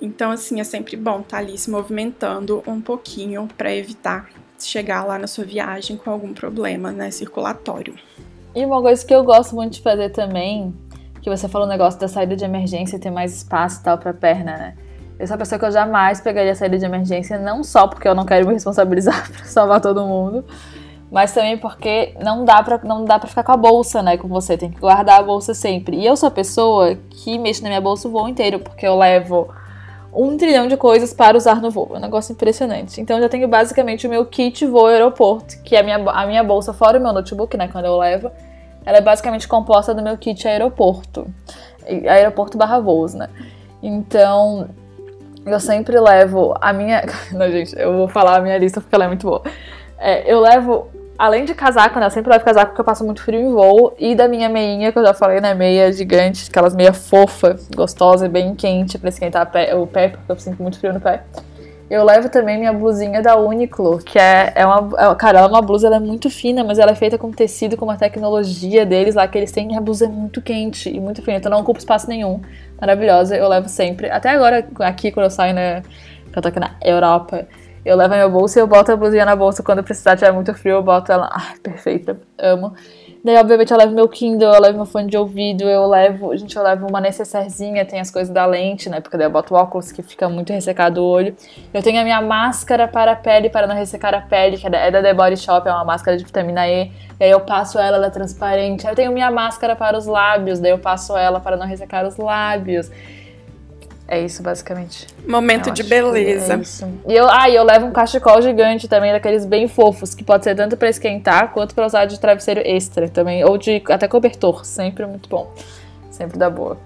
Então, 0.00 0.30
assim, 0.30 0.60
é 0.60 0.64
sempre 0.64 0.96
bom 0.96 1.20
estar 1.20 1.36
tá 1.36 1.38
ali 1.38 1.56
se 1.56 1.70
movimentando 1.70 2.62
um 2.66 2.80
pouquinho 2.80 3.48
para 3.56 3.74
evitar 3.74 4.28
chegar 4.58 5.04
lá 5.04 5.18
na 5.18 5.26
sua 5.26 5.44
viagem 5.44 5.96
com 5.96 6.10
algum 6.10 6.34
problema, 6.34 6.92
né, 6.92 7.10
circulatório. 7.10 7.94
E 8.54 8.64
uma 8.64 8.80
coisa 8.80 9.04
que 9.04 9.14
eu 9.14 9.24
gosto 9.24 9.54
muito 9.54 9.74
de 9.74 9.82
fazer 9.82 10.10
também, 10.10 10.74
que 11.22 11.30
você 11.30 11.48
falou 11.48 11.66
o 11.66 11.70
negócio 11.70 11.98
da 12.00 12.08
saída 12.08 12.36
de 12.36 12.44
emergência, 12.44 12.98
ter 12.98 13.10
mais 13.10 13.34
espaço 13.34 13.80
e 13.80 13.84
tal 13.84 13.96
pra 13.96 14.12
perna, 14.12 14.56
né? 14.56 14.74
Eu 15.20 15.26
sou 15.26 15.34
a 15.34 15.38
pessoa 15.38 15.58
que 15.58 15.66
eu 15.66 15.70
jamais 15.70 16.18
pegaria 16.18 16.52
a 16.52 16.54
saída 16.54 16.78
de 16.78 16.84
emergência, 16.86 17.38
não 17.38 17.62
só 17.62 17.86
porque 17.86 18.08
eu 18.08 18.14
não 18.14 18.24
quero 18.24 18.46
me 18.46 18.54
responsabilizar 18.54 19.28
pra 19.30 19.44
salvar 19.44 19.78
todo 19.78 20.06
mundo, 20.06 20.42
mas 21.12 21.34
também 21.34 21.58
porque 21.58 22.14
não 22.24 22.42
dá 22.42 22.62
pra, 22.62 22.80
não 22.82 23.04
dá 23.04 23.18
pra 23.18 23.28
ficar 23.28 23.44
com 23.44 23.52
a 23.52 23.56
bolsa, 23.56 24.02
né, 24.02 24.16
com 24.16 24.26
você, 24.26 24.56
tem 24.56 24.70
que 24.70 24.80
guardar 24.80 25.20
a 25.20 25.22
bolsa 25.22 25.52
sempre. 25.52 25.98
E 25.98 26.06
eu 26.06 26.16
sou 26.16 26.28
a 26.28 26.30
pessoa 26.30 26.96
que 27.10 27.38
mexe 27.38 27.62
na 27.62 27.68
minha 27.68 27.82
bolsa 27.82 28.08
o 28.08 28.10
voo 28.10 28.26
inteiro, 28.30 28.60
porque 28.60 28.86
eu 28.86 28.96
levo 28.96 29.52
um 30.10 30.38
trilhão 30.38 30.66
de 30.66 30.78
coisas 30.78 31.12
para 31.12 31.36
usar 31.36 31.60
no 31.60 31.70
voo. 31.70 31.90
É 31.92 31.98
um 31.98 32.00
negócio 32.00 32.32
impressionante. 32.32 32.98
Então 32.98 33.18
eu 33.18 33.22
já 33.24 33.28
tenho 33.28 33.46
basicamente 33.46 34.06
o 34.06 34.10
meu 34.10 34.24
kit 34.24 34.64
voo 34.64 34.86
aeroporto, 34.86 35.62
que 35.62 35.76
é 35.76 35.80
a 35.80 35.82
minha, 35.82 35.96
a 35.96 36.26
minha 36.26 36.42
bolsa, 36.42 36.72
fora 36.72 36.98
o 36.98 37.02
meu 37.02 37.12
notebook, 37.12 37.58
né, 37.58 37.68
quando 37.68 37.84
eu 37.84 37.98
levo, 37.98 38.30
ela 38.86 38.96
é 38.96 39.02
basicamente 39.02 39.46
composta 39.46 39.92
do 39.92 40.02
meu 40.02 40.16
kit 40.16 40.48
aeroporto. 40.48 41.26
Aeroporto 42.08 42.56
barra 42.56 42.80
voos, 42.80 43.12
né? 43.12 43.28
Então, 43.82 44.68
eu 45.54 45.60
sempre 45.60 45.98
levo 45.98 46.54
a 46.60 46.72
minha. 46.72 47.04
Não, 47.32 47.50
gente, 47.50 47.78
eu 47.78 47.92
vou 47.92 48.08
falar 48.08 48.36
a 48.36 48.40
minha 48.40 48.58
lista 48.58 48.80
porque 48.80 48.94
ela 48.94 49.04
é 49.04 49.08
muito 49.08 49.26
boa. 49.26 49.42
É, 49.98 50.32
eu 50.32 50.40
levo 50.40 50.88
além 51.18 51.44
de 51.44 51.54
casaco, 51.54 52.00
né? 52.00 52.06
Eu 52.06 52.10
sempre 52.10 52.30
levo 52.30 52.44
casaco 52.44 52.68
porque 52.68 52.80
eu 52.80 52.84
passo 52.84 53.04
muito 53.04 53.22
frio 53.22 53.40
em 53.40 53.52
voo. 53.52 53.94
E 53.98 54.14
da 54.14 54.26
minha 54.26 54.48
meinha, 54.48 54.90
que 54.90 54.98
eu 54.98 55.04
já 55.04 55.12
falei, 55.12 55.40
né? 55.40 55.52
Meia 55.54 55.92
gigante, 55.92 56.48
aquelas 56.48 56.74
meia 56.74 56.92
fofa, 56.92 57.58
gostosa, 57.76 58.28
bem 58.28 58.54
quente 58.54 58.98
pra 58.98 59.10
esquentar 59.10 59.50
o 59.76 59.86
pé, 59.86 60.08
porque 60.08 60.32
eu 60.32 60.38
sinto 60.38 60.62
muito 60.62 60.78
frio 60.78 60.94
no 60.94 61.00
pé. 61.00 61.22
Eu 61.90 62.04
levo 62.04 62.28
também 62.28 62.56
minha 62.56 62.72
blusinha 62.72 63.20
da 63.20 63.36
Uniqlo, 63.36 63.98
que 63.98 64.16
é, 64.16 64.52
é 64.54 64.64
uma. 64.64 64.96
É, 64.96 65.14
cara, 65.16 65.40
ela 65.40 65.48
é 65.48 65.50
uma 65.50 65.60
blusa, 65.60 65.88
ela 65.88 65.96
é 65.96 66.00
muito 66.00 66.30
fina, 66.30 66.62
mas 66.62 66.78
ela 66.78 66.92
é 66.92 66.94
feita 66.94 67.18
com 67.18 67.32
tecido, 67.32 67.76
com 67.76 67.84
uma 67.84 67.96
tecnologia 67.96 68.86
deles 68.86 69.16
lá 69.16 69.26
que 69.26 69.36
eles 69.36 69.50
têm. 69.50 69.72
E 69.72 69.76
a 69.76 69.80
blusa 69.80 70.04
é 70.04 70.08
muito 70.08 70.40
quente 70.40 70.88
e 70.88 71.00
muito 71.00 71.20
fina, 71.20 71.38
então 71.38 71.50
não 71.50 71.58
ocupa 71.58 71.80
espaço 71.80 72.08
nenhum. 72.08 72.40
Maravilhosa, 72.80 73.36
eu 73.36 73.48
levo 73.48 73.68
sempre. 73.68 74.10
Até 74.10 74.30
agora, 74.30 74.66
aqui, 74.80 75.12
quando 75.12 75.24
eu 75.24 75.30
saio, 75.30 75.54
né? 75.54 75.82
Que 76.32 76.38
eu 76.38 76.42
tô 76.42 76.48
aqui 76.48 76.60
na 76.60 76.76
Europa, 76.82 77.46
eu 77.84 77.96
levo 77.96 78.14
a 78.14 78.16
minha 78.16 78.28
bolsa 78.28 78.58
e 78.58 78.62
eu 78.62 78.66
boto 78.66 78.92
a 78.92 78.96
blusinha 78.96 79.24
na 79.24 79.36
bolsa 79.36 79.62
quando 79.62 79.82
precisar, 79.82 80.16
tiver 80.16 80.32
muito 80.32 80.52
frio, 80.54 80.76
eu 80.76 80.82
boto 80.82 81.10
ela. 81.10 81.30
Ai, 81.32 81.58
perfeita, 81.62 82.20
amo. 82.38 82.74
Daí, 83.22 83.36
obviamente, 83.36 83.70
eu 83.70 83.76
levo 83.76 83.92
meu 83.92 84.08
Kindle, 84.08 84.54
eu 84.54 84.60
levo 84.60 84.76
meu 84.76 84.86
fone 84.86 85.06
de 85.06 85.16
ouvido, 85.16 85.64
eu 85.64 85.86
levo. 85.86 86.34
Gente, 86.38 86.56
eu 86.56 86.62
levo 86.62 86.86
uma 86.86 87.02
necessairezinha, 87.02 87.84
tem 87.84 88.00
as 88.00 88.10
coisas 88.10 88.32
da 88.32 88.46
lente, 88.46 88.88
né? 88.88 89.00
Porque 89.02 89.16
daí 89.18 89.26
eu 89.26 89.30
boto 89.30 89.54
o 89.54 89.58
óculos 89.58 89.92
que 89.92 90.02
fica 90.02 90.26
muito 90.26 90.54
ressecado 90.54 91.02
o 91.02 91.06
olho. 91.06 91.36
Eu 91.72 91.82
tenho 91.82 92.00
a 92.00 92.04
minha 92.04 92.22
máscara 92.22 92.88
para 92.88 93.12
a 93.12 93.16
pele, 93.16 93.50
para 93.50 93.66
não 93.66 93.74
ressecar 93.74 94.14
a 94.14 94.22
pele, 94.22 94.56
que 94.56 94.66
é 94.66 94.90
da 94.90 95.02
The 95.02 95.12
Body 95.12 95.36
Shop, 95.36 95.68
é 95.68 95.70
uma 95.70 95.84
máscara 95.84 96.16
de 96.16 96.24
vitamina 96.24 96.66
E. 96.66 96.90
E 97.20 97.24
aí 97.24 97.30
eu 97.30 97.40
passo 97.40 97.78
ela, 97.78 97.98
ela 97.98 98.06
é 98.06 98.10
transparente. 98.10 98.86
Eu 98.86 98.94
tenho 98.94 99.12
minha 99.12 99.30
máscara 99.30 99.76
para 99.76 99.98
os 99.98 100.06
lábios, 100.06 100.58
daí 100.58 100.70
eu 100.70 100.78
passo 100.78 101.14
ela 101.14 101.40
para 101.40 101.58
não 101.58 101.66
ressecar 101.66 102.06
os 102.06 102.16
lábios. 102.16 102.90
É 104.10 104.20
isso, 104.20 104.42
basicamente. 104.42 105.06
Momento 105.24 105.68
eu 105.68 105.72
de 105.72 105.84
beleza. 105.84 106.54
É 106.54 106.56
isso. 106.58 106.84
E 107.06 107.14
eu, 107.14 107.30
ah, 107.30 107.48
e 107.48 107.54
eu 107.54 107.62
levo 107.62 107.86
um 107.86 107.92
cachecol 107.92 108.42
gigante 108.42 108.88
também, 108.88 109.12
daqueles 109.12 109.46
bem 109.46 109.68
fofos, 109.68 110.16
que 110.16 110.24
pode 110.24 110.42
ser 110.42 110.56
tanto 110.56 110.76
para 110.76 110.88
esquentar 110.88 111.52
quanto 111.52 111.76
para 111.76 111.86
usar 111.86 112.06
de 112.06 112.18
travesseiro 112.18 112.60
extra 112.64 113.08
também. 113.08 113.44
Ou 113.44 113.56
de 113.56 113.80
até 113.88 114.08
cobertor. 114.08 114.66
Sempre 114.66 115.06
muito 115.06 115.28
bom. 115.28 115.54
Sempre 116.10 116.36
dá 116.36 116.50
boa. 116.50 116.76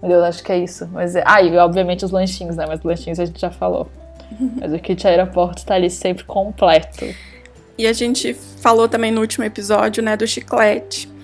Meu 0.00 0.10
Deus, 0.10 0.24
acho 0.24 0.42
que 0.42 0.50
é 0.50 0.56
isso. 0.56 0.88
Mas 0.90 1.14
é, 1.14 1.22
ah, 1.26 1.42
e 1.42 1.54
obviamente 1.58 2.06
os 2.06 2.10
lanchinhos, 2.10 2.56
né? 2.56 2.64
Mas 2.66 2.82
lanchinhos 2.82 3.20
a 3.20 3.26
gente 3.26 3.38
já 3.38 3.50
falou. 3.50 3.86
Mas 4.58 4.72
o 4.72 4.78
kit 4.78 5.06
aeroporto 5.06 5.66
tá 5.66 5.74
ali 5.74 5.90
sempre 5.90 6.24
completo. 6.24 7.04
E 7.76 7.86
a 7.86 7.92
gente 7.92 8.32
falou 8.32 8.88
também 8.88 9.12
no 9.12 9.20
último 9.20 9.44
episódio, 9.44 10.02
né, 10.02 10.16
do 10.16 10.26
chiclete 10.26 11.17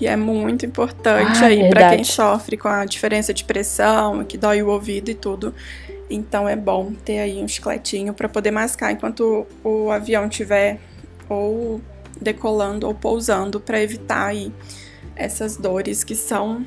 que 0.00 0.06
é 0.06 0.16
muito 0.16 0.64
importante 0.64 1.44
ah, 1.44 1.48
aí 1.48 1.68
para 1.68 1.90
quem 1.90 2.02
sofre 2.04 2.56
com 2.56 2.68
a 2.68 2.86
diferença 2.86 3.34
de 3.34 3.44
pressão, 3.44 4.24
que 4.24 4.38
dói 4.38 4.62
o 4.62 4.70
ouvido 4.70 5.10
e 5.10 5.14
tudo. 5.14 5.54
Então 6.08 6.48
é 6.48 6.56
bom 6.56 6.94
ter 7.04 7.18
aí 7.18 7.44
um 7.44 7.46
chicletinho 7.46 8.14
para 8.14 8.26
poder 8.26 8.50
mascar 8.50 8.92
enquanto 8.92 9.46
o 9.62 9.90
avião 9.90 10.24
estiver 10.24 10.80
ou 11.28 11.82
decolando 12.18 12.86
ou 12.86 12.94
pousando 12.94 13.60
para 13.60 13.78
evitar 13.78 14.28
aí 14.28 14.50
essas 15.14 15.58
dores 15.58 16.02
que 16.02 16.14
são 16.14 16.64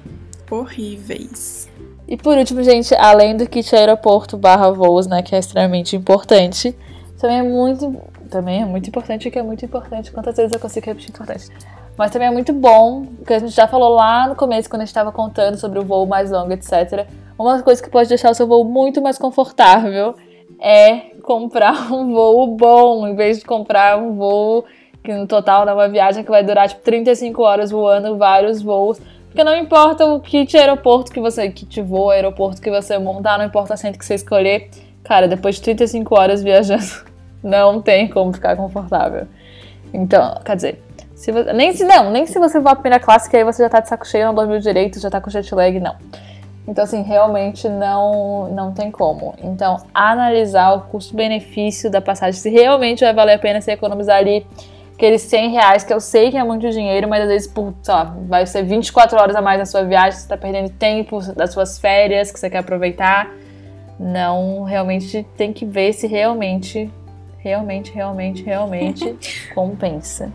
horríveis. 0.52 1.68
E 2.08 2.16
por 2.16 2.38
último, 2.38 2.62
gente, 2.62 2.94
além 2.94 3.36
do 3.36 3.50
kit 3.50 3.76
aeroporto 3.76 4.38
barra 4.38 4.70
voos, 4.70 5.08
né, 5.08 5.24
que 5.24 5.34
é 5.34 5.40
extremamente 5.40 5.96
importante, 5.96 6.76
também 7.18 7.40
é 7.40 7.44
muito, 7.44 8.00
também 8.30 8.62
é 8.62 8.66
muito 8.66 8.88
importante, 8.90 9.32
que 9.32 9.40
é 9.40 9.44
muito 9.44 9.66
importante. 9.66 10.12
Quantas 10.12 10.38
vezes 10.38 10.54
eu 10.54 10.60
consigo 10.60 10.86
repetir 10.86 11.10
importante? 11.10 11.50
Mas 11.98 12.12
também 12.12 12.28
é 12.28 12.32
muito 12.32 12.54
bom, 12.54 13.06
porque 13.18 13.34
a 13.34 13.40
gente 13.40 13.52
já 13.52 13.68
falou 13.68 13.90
lá 13.90 14.28
no 14.28 14.36
começo, 14.36 14.70
quando 14.70 14.82
a 14.82 14.86
gente 14.86 14.90
estava 14.90 15.12
contando 15.12 15.58
sobre 15.58 15.80
o 15.80 15.84
voo 15.84 16.08
mais 16.08 16.32
longo, 16.32 16.52
etc. 16.52 17.08
Uma 17.38 17.62
coisa 17.62 17.82
que 17.82 17.90
pode 17.90 18.10
deixar 18.10 18.32
o 18.32 18.34
seu 18.34 18.48
voo 18.48 18.66
muito 18.66 19.02
mais 19.02 19.18
confortável 19.18 20.16
é 20.60 21.12
comprar 21.22 21.90
um 21.94 22.14
voo 22.14 22.56
bom, 22.56 23.08
em 23.08 23.16
vez 23.16 23.40
de 23.40 23.46
comprar 23.46 23.98
um 23.98 24.16
voo 24.16 24.66
que 25.04 25.14
no 25.14 25.28
total 25.28 25.68
é 25.68 25.74
uma 25.74 25.90
viagem 25.90 26.24
que 26.24 26.32
vai 26.32 26.44
durar 26.44 26.70
tipo 26.70 26.82
35 26.82 27.42
horas 27.44 27.72
voando 27.72 28.18
vários 28.18 28.62
voos. 28.62 29.00
Porque 29.26 29.44
não 29.44 29.56
importa 29.56 30.06
o 30.06 30.20
kit 30.20 30.56
aeroporto 30.56 31.12
que 31.12 31.20
você, 31.20 31.50
kit 31.50 31.82
voo, 31.82 32.10
aeroporto 32.10 32.62
que 32.62 32.70
você 32.70 32.98
montar, 32.98 33.38
não 33.38 33.46
importa 33.46 33.72
o 33.72 33.74
assento 33.74 34.00
que 34.00 34.06
você 34.06 34.16
escolher, 34.16 34.70
cara, 35.04 35.28
depois 35.28 35.56
de 35.56 35.62
35 35.62 36.18
horas 36.18 36.42
viajando, 36.42 37.04
não 37.44 37.82
tem 37.82 38.08
como 38.08 38.32
ficar 38.32 38.56
confortável. 38.56 39.28
Então, 39.94 40.40
quer 40.46 40.56
dizer, 40.56 40.84
se 41.16 41.32
você, 41.32 41.54
nem 41.54 41.74
se 41.74 41.84
não, 41.84 42.12
nem 42.12 42.26
se 42.26 42.40
você 42.40 42.62
for 42.62 42.70
a 42.70 42.76
primeira 42.76 43.00
classe, 43.00 43.30
que 43.30 43.38
aí 43.38 43.44
você 43.44 43.64
já 43.64 43.70
tá 43.70 43.80
de 43.80 43.90
saco 43.90 44.08
cheio, 44.08 44.26
não 44.26 44.34
dormiu 44.34 44.60
direito, 44.60 45.00
já 45.00 45.10
tá 45.10 45.22
com 45.22 45.30
jet 45.30 45.54
lag, 45.54 45.80
não. 45.80 45.96
Então, 46.68 46.84
assim, 46.84 47.02
realmente 47.02 47.68
não, 47.68 48.50
não 48.50 48.74
tem 48.74 48.90
como. 48.90 49.36
Então, 49.44 49.78
analisar 49.94 50.74
o 50.74 50.82
custo-benefício 50.82 51.92
da 51.92 52.02
passagem, 52.02 52.40
se 52.40 52.50
realmente 52.50 53.04
vai 53.04 53.14
valer 53.14 53.34
a 53.34 53.40
pena 53.40 53.60
você 53.60 53.74
economizar 53.74 54.18
ali 54.18 54.46
aqueles 54.94 55.22
100 55.24 55.52
reais, 55.52 55.84
que 55.84 55.94
eu 55.94 56.00
sei 56.00 56.32
que 56.32 56.38
é 56.38 56.44
muito 56.44 56.70
dinheiro, 56.70 57.08
mas 57.10 57.24
às 57.24 57.28
vezes, 57.28 57.48
por, 57.48 57.74
sei 57.82 57.94
lá, 57.94 58.16
vai 58.28 58.46
ser 58.46 58.64
24 58.64 59.20
horas 59.20 59.36
a 59.36 59.42
mais 59.42 59.60
na 59.60 59.66
sua 59.66 59.84
viagem, 59.84 60.18
você 60.18 60.28
tá 60.28 60.38
perdendo 60.38 60.70
tempo 60.70 61.20
das 61.34 61.52
suas 61.52 61.78
férias 61.78 62.32
que 62.32 62.40
você 62.40 62.50
quer 62.50 62.60
aproveitar. 62.60 63.30
Não, 64.00 64.64
realmente 64.64 65.26
tem 65.36 65.52
que 65.52 65.66
ver 65.66 65.92
se 65.94 66.08
realmente, 66.08 66.90
realmente, 67.40 67.92
realmente, 67.92 68.44
realmente 68.44 69.18
compensa. 69.54 70.32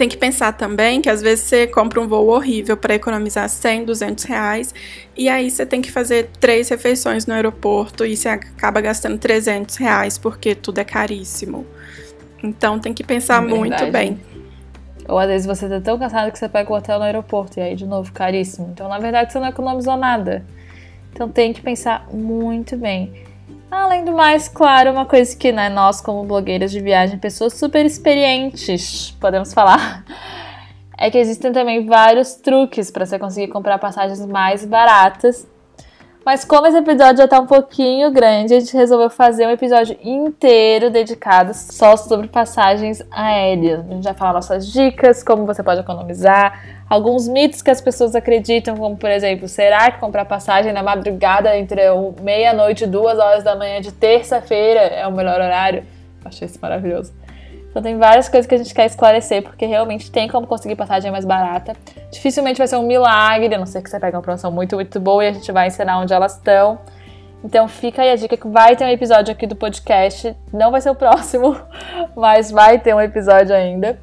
Tem 0.00 0.08
que 0.08 0.16
pensar 0.16 0.52
também 0.52 1.02
que 1.02 1.10
às 1.10 1.20
vezes 1.20 1.44
você 1.44 1.66
compra 1.66 2.00
um 2.00 2.08
voo 2.08 2.28
horrível 2.28 2.74
para 2.74 2.94
economizar 2.94 3.46
100, 3.46 3.84
200 3.84 4.24
reais 4.24 4.74
e 5.14 5.28
aí 5.28 5.50
você 5.50 5.66
tem 5.66 5.82
que 5.82 5.92
fazer 5.92 6.30
três 6.40 6.70
refeições 6.70 7.26
no 7.26 7.34
aeroporto 7.34 8.06
e 8.06 8.16
você 8.16 8.30
acaba 8.30 8.80
gastando 8.80 9.18
300 9.18 9.76
reais 9.76 10.16
porque 10.16 10.54
tudo 10.54 10.78
é 10.78 10.84
caríssimo. 10.84 11.66
Então 12.42 12.78
tem 12.78 12.94
que 12.94 13.04
pensar 13.04 13.42
é 13.42 13.46
muito 13.46 13.86
bem. 13.92 14.18
Ou 15.06 15.18
às 15.18 15.26
vezes 15.26 15.46
você 15.46 15.68
tá 15.68 15.78
tão 15.82 15.98
cansado 15.98 16.32
que 16.32 16.38
você 16.38 16.48
pega 16.48 16.72
o 16.72 16.76
hotel 16.76 16.98
no 16.98 17.04
aeroporto 17.04 17.60
e 17.60 17.62
aí 17.62 17.76
de 17.76 17.84
novo 17.84 18.10
caríssimo. 18.10 18.70
Então 18.72 18.88
na 18.88 18.98
verdade 18.98 19.30
você 19.30 19.38
não 19.38 19.48
economizou 19.48 19.98
nada. 19.98 20.46
Então 21.12 21.28
tem 21.28 21.52
que 21.52 21.60
pensar 21.60 22.08
muito 22.10 22.74
bem. 22.74 23.12
Além 23.70 24.04
do 24.04 24.12
mais, 24.12 24.48
claro, 24.48 24.90
uma 24.90 25.06
coisa 25.06 25.36
que 25.36 25.52
né, 25.52 25.68
nós, 25.68 26.00
como 26.00 26.24
blogueiras 26.24 26.72
de 26.72 26.80
viagem, 26.80 27.18
pessoas 27.18 27.54
super 27.54 27.86
experientes, 27.86 29.16
podemos 29.20 29.54
falar, 29.54 30.04
é 30.98 31.10
que 31.10 31.16
existem 31.18 31.52
também 31.52 31.86
vários 31.86 32.34
truques 32.34 32.90
para 32.90 33.06
você 33.06 33.18
conseguir 33.18 33.48
comprar 33.48 33.78
passagens 33.78 34.24
mais 34.26 34.64
baratas 34.64 35.46
mas 36.24 36.44
como 36.44 36.66
esse 36.66 36.76
episódio 36.76 37.18
já 37.18 37.28
tá 37.28 37.40
um 37.40 37.46
pouquinho 37.46 38.10
grande, 38.10 38.54
a 38.54 38.60
gente 38.60 38.76
resolveu 38.76 39.08
fazer 39.08 39.46
um 39.46 39.50
episódio 39.50 39.96
inteiro 40.02 40.90
dedicado 40.90 41.52
só 41.54 41.96
sobre 41.96 42.28
passagens 42.28 43.02
aéreas. 43.10 43.80
A 43.80 43.94
gente 43.94 44.04
vai 44.04 44.14
falar 44.14 44.34
nossas 44.34 44.66
dicas, 44.70 45.22
como 45.22 45.46
você 45.46 45.62
pode 45.62 45.80
economizar, 45.80 46.82
alguns 46.88 47.26
mitos 47.26 47.62
que 47.62 47.70
as 47.70 47.80
pessoas 47.80 48.14
acreditam, 48.14 48.76
como 48.76 48.96
por 48.96 49.10
exemplo, 49.10 49.48
será 49.48 49.90
que 49.90 49.98
comprar 49.98 50.24
passagem 50.24 50.72
na 50.72 50.82
madrugada 50.82 51.56
entre 51.56 51.80
meia-noite 52.20 52.84
e 52.84 52.86
duas 52.86 53.18
horas 53.18 53.42
da 53.42 53.56
manhã 53.56 53.80
de 53.80 53.90
terça-feira 53.90 54.80
é 54.80 55.06
o 55.06 55.12
melhor 55.12 55.40
horário? 55.40 55.84
Achei 56.24 56.46
isso 56.46 56.58
maravilhoso. 56.60 57.12
Então 57.70 57.80
tem 57.80 57.96
várias 57.96 58.28
coisas 58.28 58.48
que 58.48 58.54
a 58.54 58.58
gente 58.58 58.74
quer 58.74 58.86
esclarecer, 58.86 59.42
porque 59.42 59.64
realmente 59.64 60.10
tem 60.10 60.28
como 60.28 60.46
conseguir 60.46 60.74
passagem 60.74 61.10
mais 61.10 61.24
barata. 61.24 61.72
Dificilmente 62.10 62.58
vai 62.58 62.66
ser 62.66 62.76
um 62.76 62.82
milagre, 62.82 63.54
a 63.54 63.58
não 63.58 63.66
ser 63.66 63.80
que 63.80 63.88
você 63.88 64.00
pegue 64.00 64.16
uma 64.16 64.22
promoção 64.22 64.50
muito, 64.50 64.74
muito 64.74 64.98
boa 64.98 65.24
e 65.24 65.28
a 65.28 65.32
gente 65.32 65.50
vai 65.52 65.68
ensinar 65.68 65.98
onde 65.98 66.12
elas 66.12 66.34
estão. 66.34 66.80
Então 67.44 67.68
fica 67.68 68.02
aí 68.02 68.10
a 68.10 68.16
dica 68.16 68.36
que 68.36 68.48
vai 68.48 68.74
ter 68.74 68.84
um 68.84 68.88
episódio 68.88 69.32
aqui 69.32 69.46
do 69.46 69.54
podcast. 69.54 70.36
Não 70.52 70.72
vai 70.72 70.80
ser 70.80 70.90
o 70.90 70.94
próximo, 70.96 71.56
mas 72.16 72.50
vai 72.50 72.78
ter 72.78 72.94
um 72.94 73.00
episódio 73.00 73.54
ainda. 73.54 73.98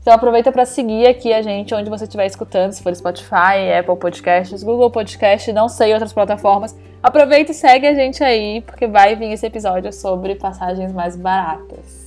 Então 0.00 0.12
aproveita 0.12 0.50
para 0.50 0.66
seguir 0.66 1.06
aqui 1.06 1.32
a 1.32 1.42
gente 1.42 1.72
onde 1.76 1.88
você 1.88 2.04
estiver 2.04 2.26
escutando, 2.26 2.72
se 2.72 2.82
for 2.82 2.94
Spotify, 2.94 3.72
Apple 3.78 3.96
Podcasts, 3.96 4.64
Google 4.64 4.90
Podcast, 4.90 5.52
não 5.52 5.68
sei 5.68 5.92
outras 5.92 6.12
plataformas. 6.12 6.76
Aproveita 7.00 7.52
e 7.52 7.54
segue 7.54 7.86
a 7.86 7.94
gente 7.94 8.22
aí, 8.22 8.60
porque 8.62 8.88
vai 8.88 9.14
vir 9.14 9.30
esse 9.30 9.46
episódio 9.46 9.92
sobre 9.92 10.34
passagens 10.34 10.92
mais 10.92 11.14
baratas. 11.14 12.01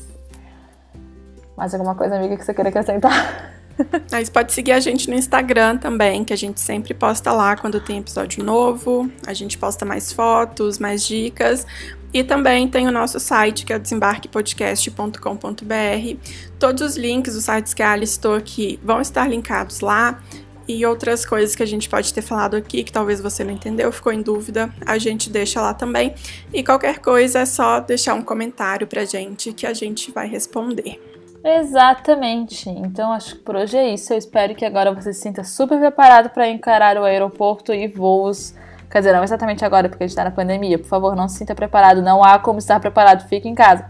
Mais 1.58 1.74
alguma 1.74 1.96
coisa, 1.96 2.16
amiga, 2.16 2.36
que 2.36 2.44
você 2.44 2.54
queira 2.54 2.70
acrescentar? 2.70 3.54
Aí 4.12 4.26
você 4.26 4.32
pode 4.32 4.54
seguir 4.54 4.72
a 4.72 4.80
gente 4.80 5.10
no 5.10 5.16
Instagram 5.16 5.78
também, 5.78 6.24
que 6.24 6.34
a 6.34 6.36
gente 6.36 6.60
sempre 6.60 6.94
posta 6.94 7.32
lá 7.32 7.56
quando 7.56 7.80
tem 7.80 8.00
episódio 8.00 8.44
novo. 8.44 9.10
A 9.26 9.34
gente 9.34 9.58
posta 9.58 9.86
mais 9.86 10.12
fotos, 10.12 10.80
mais 10.80 11.06
dicas. 11.06 11.66
E 12.14 12.24
também 12.24 12.68
tem 12.68 12.88
o 12.88 12.92
nosso 12.92 13.20
site, 13.20 13.66
que 13.66 13.74
é 13.74 13.80
desembarquepodcast.com.br. 13.80 16.18
Todos 16.58 16.82
os 16.82 16.96
links 16.96 17.34
dos 17.34 17.44
sites 17.44 17.74
que 17.74 17.84
a 17.84 17.94
listou 17.96 18.36
aqui 18.36 18.80
vão 18.82 19.02
estar 19.02 19.28
linkados 19.28 19.82
lá. 19.82 20.20
E 20.68 20.84
outras 20.84 21.26
coisas 21.26 21.56
que 21.56 21.62
a 21.62 21.66
gente 21.66 21.88
pode 21.88 22.12
ter 22.12 22.24
falado 22.24 22.56
aqui, 22.56 22.84
que 22.84 22.92
talvez 22.92 23.22
você 23.22 23.44
não 23.44 23.52
entendeu, 23.52 23.92
ficou 23.92 24.12
em 24.12 24.22
dúvida, 24.22 24.74
a 24.84 24.98
gente 24.98 25.30
deixa 25.30 25.62
lá 25.62 25.76
também. 25.76 26.16
E 26.52 26.64
qualquer 26.64 26.98
coisa 27.00 27.40
é 27.40 27.46
só 27.46 27.80
deixar 27.80 28.16
um 28.16 28.24
comentário 28.24 28.88
pra 28.88 29.06
gente 29.06 29.54
que 29.54 29.68
a 29.68 29.74
gente 29.74 30.12
vai 30.12 30.28
responder. 30.28 31.15
Exatamente. 31.46 32.68
Então 32.70 33.12
acho 33.12 33.36
que 33.36 33.42
por 33.44 33.56
hoje 33.56 33.78
é 33.78 33.94
isso. 33.94 34.12
Eu 34.12 34.18
espero 34.18 34.56
que 34.56 34.66
agora 34.66 34.92
você 34.92 35.14
se 35.14 35.22
sinta 35.22 35.44
super 35.44 35.78
preparado 35.78 36.32
para 36.32 36.50
encarar 36.50 36.98
o 36.98 37.04
aeroporto 37.04 37.72
e 37.72 37.88
voos. 37.88 38.56
Quer 38.90 39.00
dizer, 39.00 39.14
não 39.14 39.24
exatamente 39.24 39.64
agora, 39.64 39.88
porque 39.88 40.04
a 40.04 40.08
gente 40.08 40.14
está 40.14 40.24
na 40.24 40.32
pandemia. 40.32 40.80
Por 40.80 40.88
favor, 40.88 41.16
não 41.16 41.28
se 41.28 41.38
sinta 41.38 41.54
preparado. 41.54 42.02
Não 42.02 42.24
há 42.24 42.40
como 42.40 42.58
estar 42.58 42.80
preparado. 42.80 43.28
Fique 43.30 43.48
em 43.48 43.54
casa. 43.54 43.88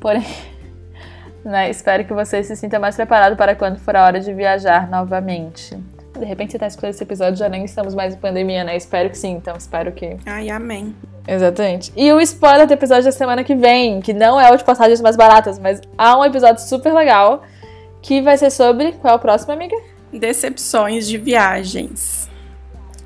Porém, 0.00 0.24
né, 1.44 1.68
espero 1.68 2.06
que 2.06 2.14
você 2.14 2.42
se 2.42 2.56
sinta 2.56 2.78
mais 2.78 2.96
preparado 2.96 3.36
para 3.36 3.54
quando 3.54 3.78
for 3.78 3.94
a 3.94 4.06
hora 4.06 4.18
de 4.18 4.32
viajar 4.32 4.88
novamente. 4.88 5.76
De 6.18 6.24
repente 6.24 6.52
você 6.52 6.56
está 6.56 6.66
escutando 6.66 6.90
esse 6.90 7.02
episódio, 7.02 7.36
já 7.36 7.48
nem 7.48 7.64
estamos 7.64 7.94
mais 7.94 8.14
em 8.14 8.18
pandemia, 8.18 8.64
né? 8.64 8.76
Espero 8.76 9.10
que 9.10 9.18
sim, 9.18 9.32
então 9.32 9.56
espero 9.56 9.92
que. 9.92 10.16
Ai, 10.26 10.48
amém. 10.50 10.94
Exatamente. 11.28 11.92
E 11.94 12.10
o 12.10 12.18
spoiler 12.22 12.66
do 12.66 12.72
episódio 12.72 13.04
da 13.04 13.12
semana 13.12 13.44
que 13.44 13.54
vem, 13.54 14.00
que 14.00 14.14
não 14.14 14.40
é 14.40 14.50
o 14.50 14.56
de 14.56 14.64
passagens 14.64 14.98
mais 15.02 15.14
baratas, 15.14 15.58
mas 15.58 15.78
há 15.98 16.18
um 16.18 16.24
episódio 16.24 16.62
super 16.62 16.94
legal 16.94 17.42
que 18.00 18.22
vai 18.22 18.38
ser 18.38 18.50
sobre. 18.50 18.92
Qual 18.92 19.12
é 19.12 19.16
o 19.16 19.20
próximo, 19.20 19.52
amiga? 19.52 19.76
Decepções 20.10 21.06
de 21.06 21.18
viagens. 21.18 22.30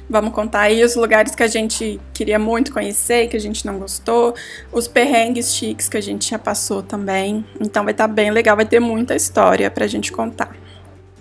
Vamos 0.08 0.32
contar 0.32 0.60
aí 0.60 0.84
os 0.84 0.94
lugares 0.94 1.34
que 1.34 1.42
a 1.42 1.48
gente 1.48 1.98
queria 2.14 2.38
muito 2.38 2.72
conhecer, 2.72 3.26
que 3.26 3.36
a 3.36 3.40
gente 3.40 3.66
não 3.66 3.78
gostou, 3.78 4.34
os 4.70 4.86
perrengues 4.86 5.54
chiques 5.54 5.88
que 5.88 5.96
a 5.96 6.02
gente 6.02 6.30
já 6.30 6.38
passou 6.38 6.80
também. 6.80 7.44
Então 7.60 7.82
vai 7.82 7.92
estar 7.92 8.06
tá 8.06 8.14
bem 8.14 8.30
legal, 8.30 8.54
vai 8.54 8.66
ter 8.66 8.78
muita 8.78 9.16
história 9.16 9.68
pra 9.68 9.88
gente 9.88 10.12
contar. 10.12 10.61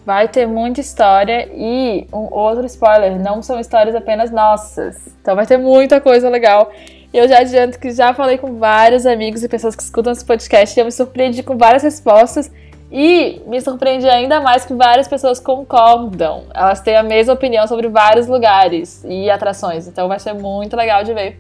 Vai 0.06 0.28
ter 0.28 0.48
muita 0.48 0.82
história 0.82 1.48
e 1.54 2.08
um 2.12 2.28
outro 2.34 2.66
spoiler, 2.66 3.20
não 3.20 3.44
são 3.44 3.60
histórias 3.60 3.96
apenas 3.96 4.32
nossas. 4.32 4.98
Então 5.22 5.36
vai 5.36 5.46
ter 5.46 5.58
muita 5.58 6.02
coisa 6.02 6.28
legal. 6.28 6.72
Eu 7.14 7.28
já 7.28 7.40
adianto 7.40 7.78
que 7.78 7.92
já 7.92 8.14
falei 8.14 8.38
com 8.38 8.58
vários 8.58 9.06
amigos 9.06 9.44
e 9.44 9.50
pessoas 9.50 9.76
que 9.76 9.84
escutam 9.84 10.12
esse 10.12 10.26
podcast 10.26 10.78
e 10.78 10.82
eu 10.82 10.86
me 10.86 10.92
surpreendi 10.92 11.44
com 11.44 11.58
várias 11.58 11.84
respostas 11.84 12.50
e 12.92 13.42
me 13.46 13.62
surpreendi 13.62 14.10
ainda 14.10 14.42
mais 14.42 14.66
que 14.66 14.74
várias 14.74 15.08
pessoas 15.08 15.40
concordam. 15.40 16.46
Elas 16.54 16.82
têm 16.82 16.96
a 16.96 17.04
mesma 17.04 17.34
opinião 17.34 17.68
sobre 17.68 17.88
vários 17.88 18.28
lugares 18.28 19.04
e 19.08 19.30
atrações. 19.30 19.88
Então 19.88 20.08
vai 20.08 20.20
ser 20.20 20.34
muito 20.34 20.76
legal 20.76 21.04
de 21.04 21.14
ver. 21.14 21.40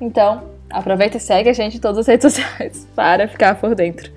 Então, 0.00 0.44
aproveita 0.70 1.16
e 1.16 1.20
segue 1.20 1.48
a 1.48 1.52
gente 1.52 1.78
em 1.78 1.80
todas 1.80 1.98
as 1.98 2.06
redes 2.06 2.32
sociais 2.32 2.86
para 2.94 3.26
ficar 3.26 3.54
por 3.56 3.74
dentro. 3.74 4.12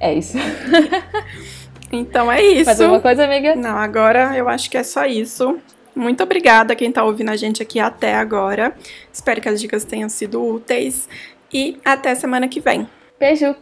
É 0.00 0.12
isso. 0.12 0.36
Então 1.92 2.32
é 2.32 2.42
isso. 2.42 2.64
Mais 2.64 2.80
alguma 2.80 3.00
coisa, 3.00 3.24
amiga? 3.24 3.54
Não, 3.54 3.76
agora 3.76 4.36
eu 4.36 4.48
acho 4.48 4.70
que 4.70 4.78
é 4.78 4.82
só 4.82 5.04
isso. 5.04 5.58
Muito 5.94 6.22
obrigada 6.22 6.72
a 6.72 6.76
quem 6.76 6.88
está 6.88 7.04
ouvindo 7.04 7.30
a 7.30 7.36
gente 7.36 7.62
aqui 7.62 7.78
até 7.78 8.14
agora. 8.14 8.74
Espero 9.12 9.40
que 9.40 9.48
as 9.48 9.60
dicas 9.60 9.84
tenham 9.84 10.08
sido 10.08 10.42
úteis 10.42 11.06
e 11.52 11.78
até 11.84 12.14
semana 12.14 12.48
que 12.48 12.60
vem. 12.60 12.88
Beijo! 13.20 13.54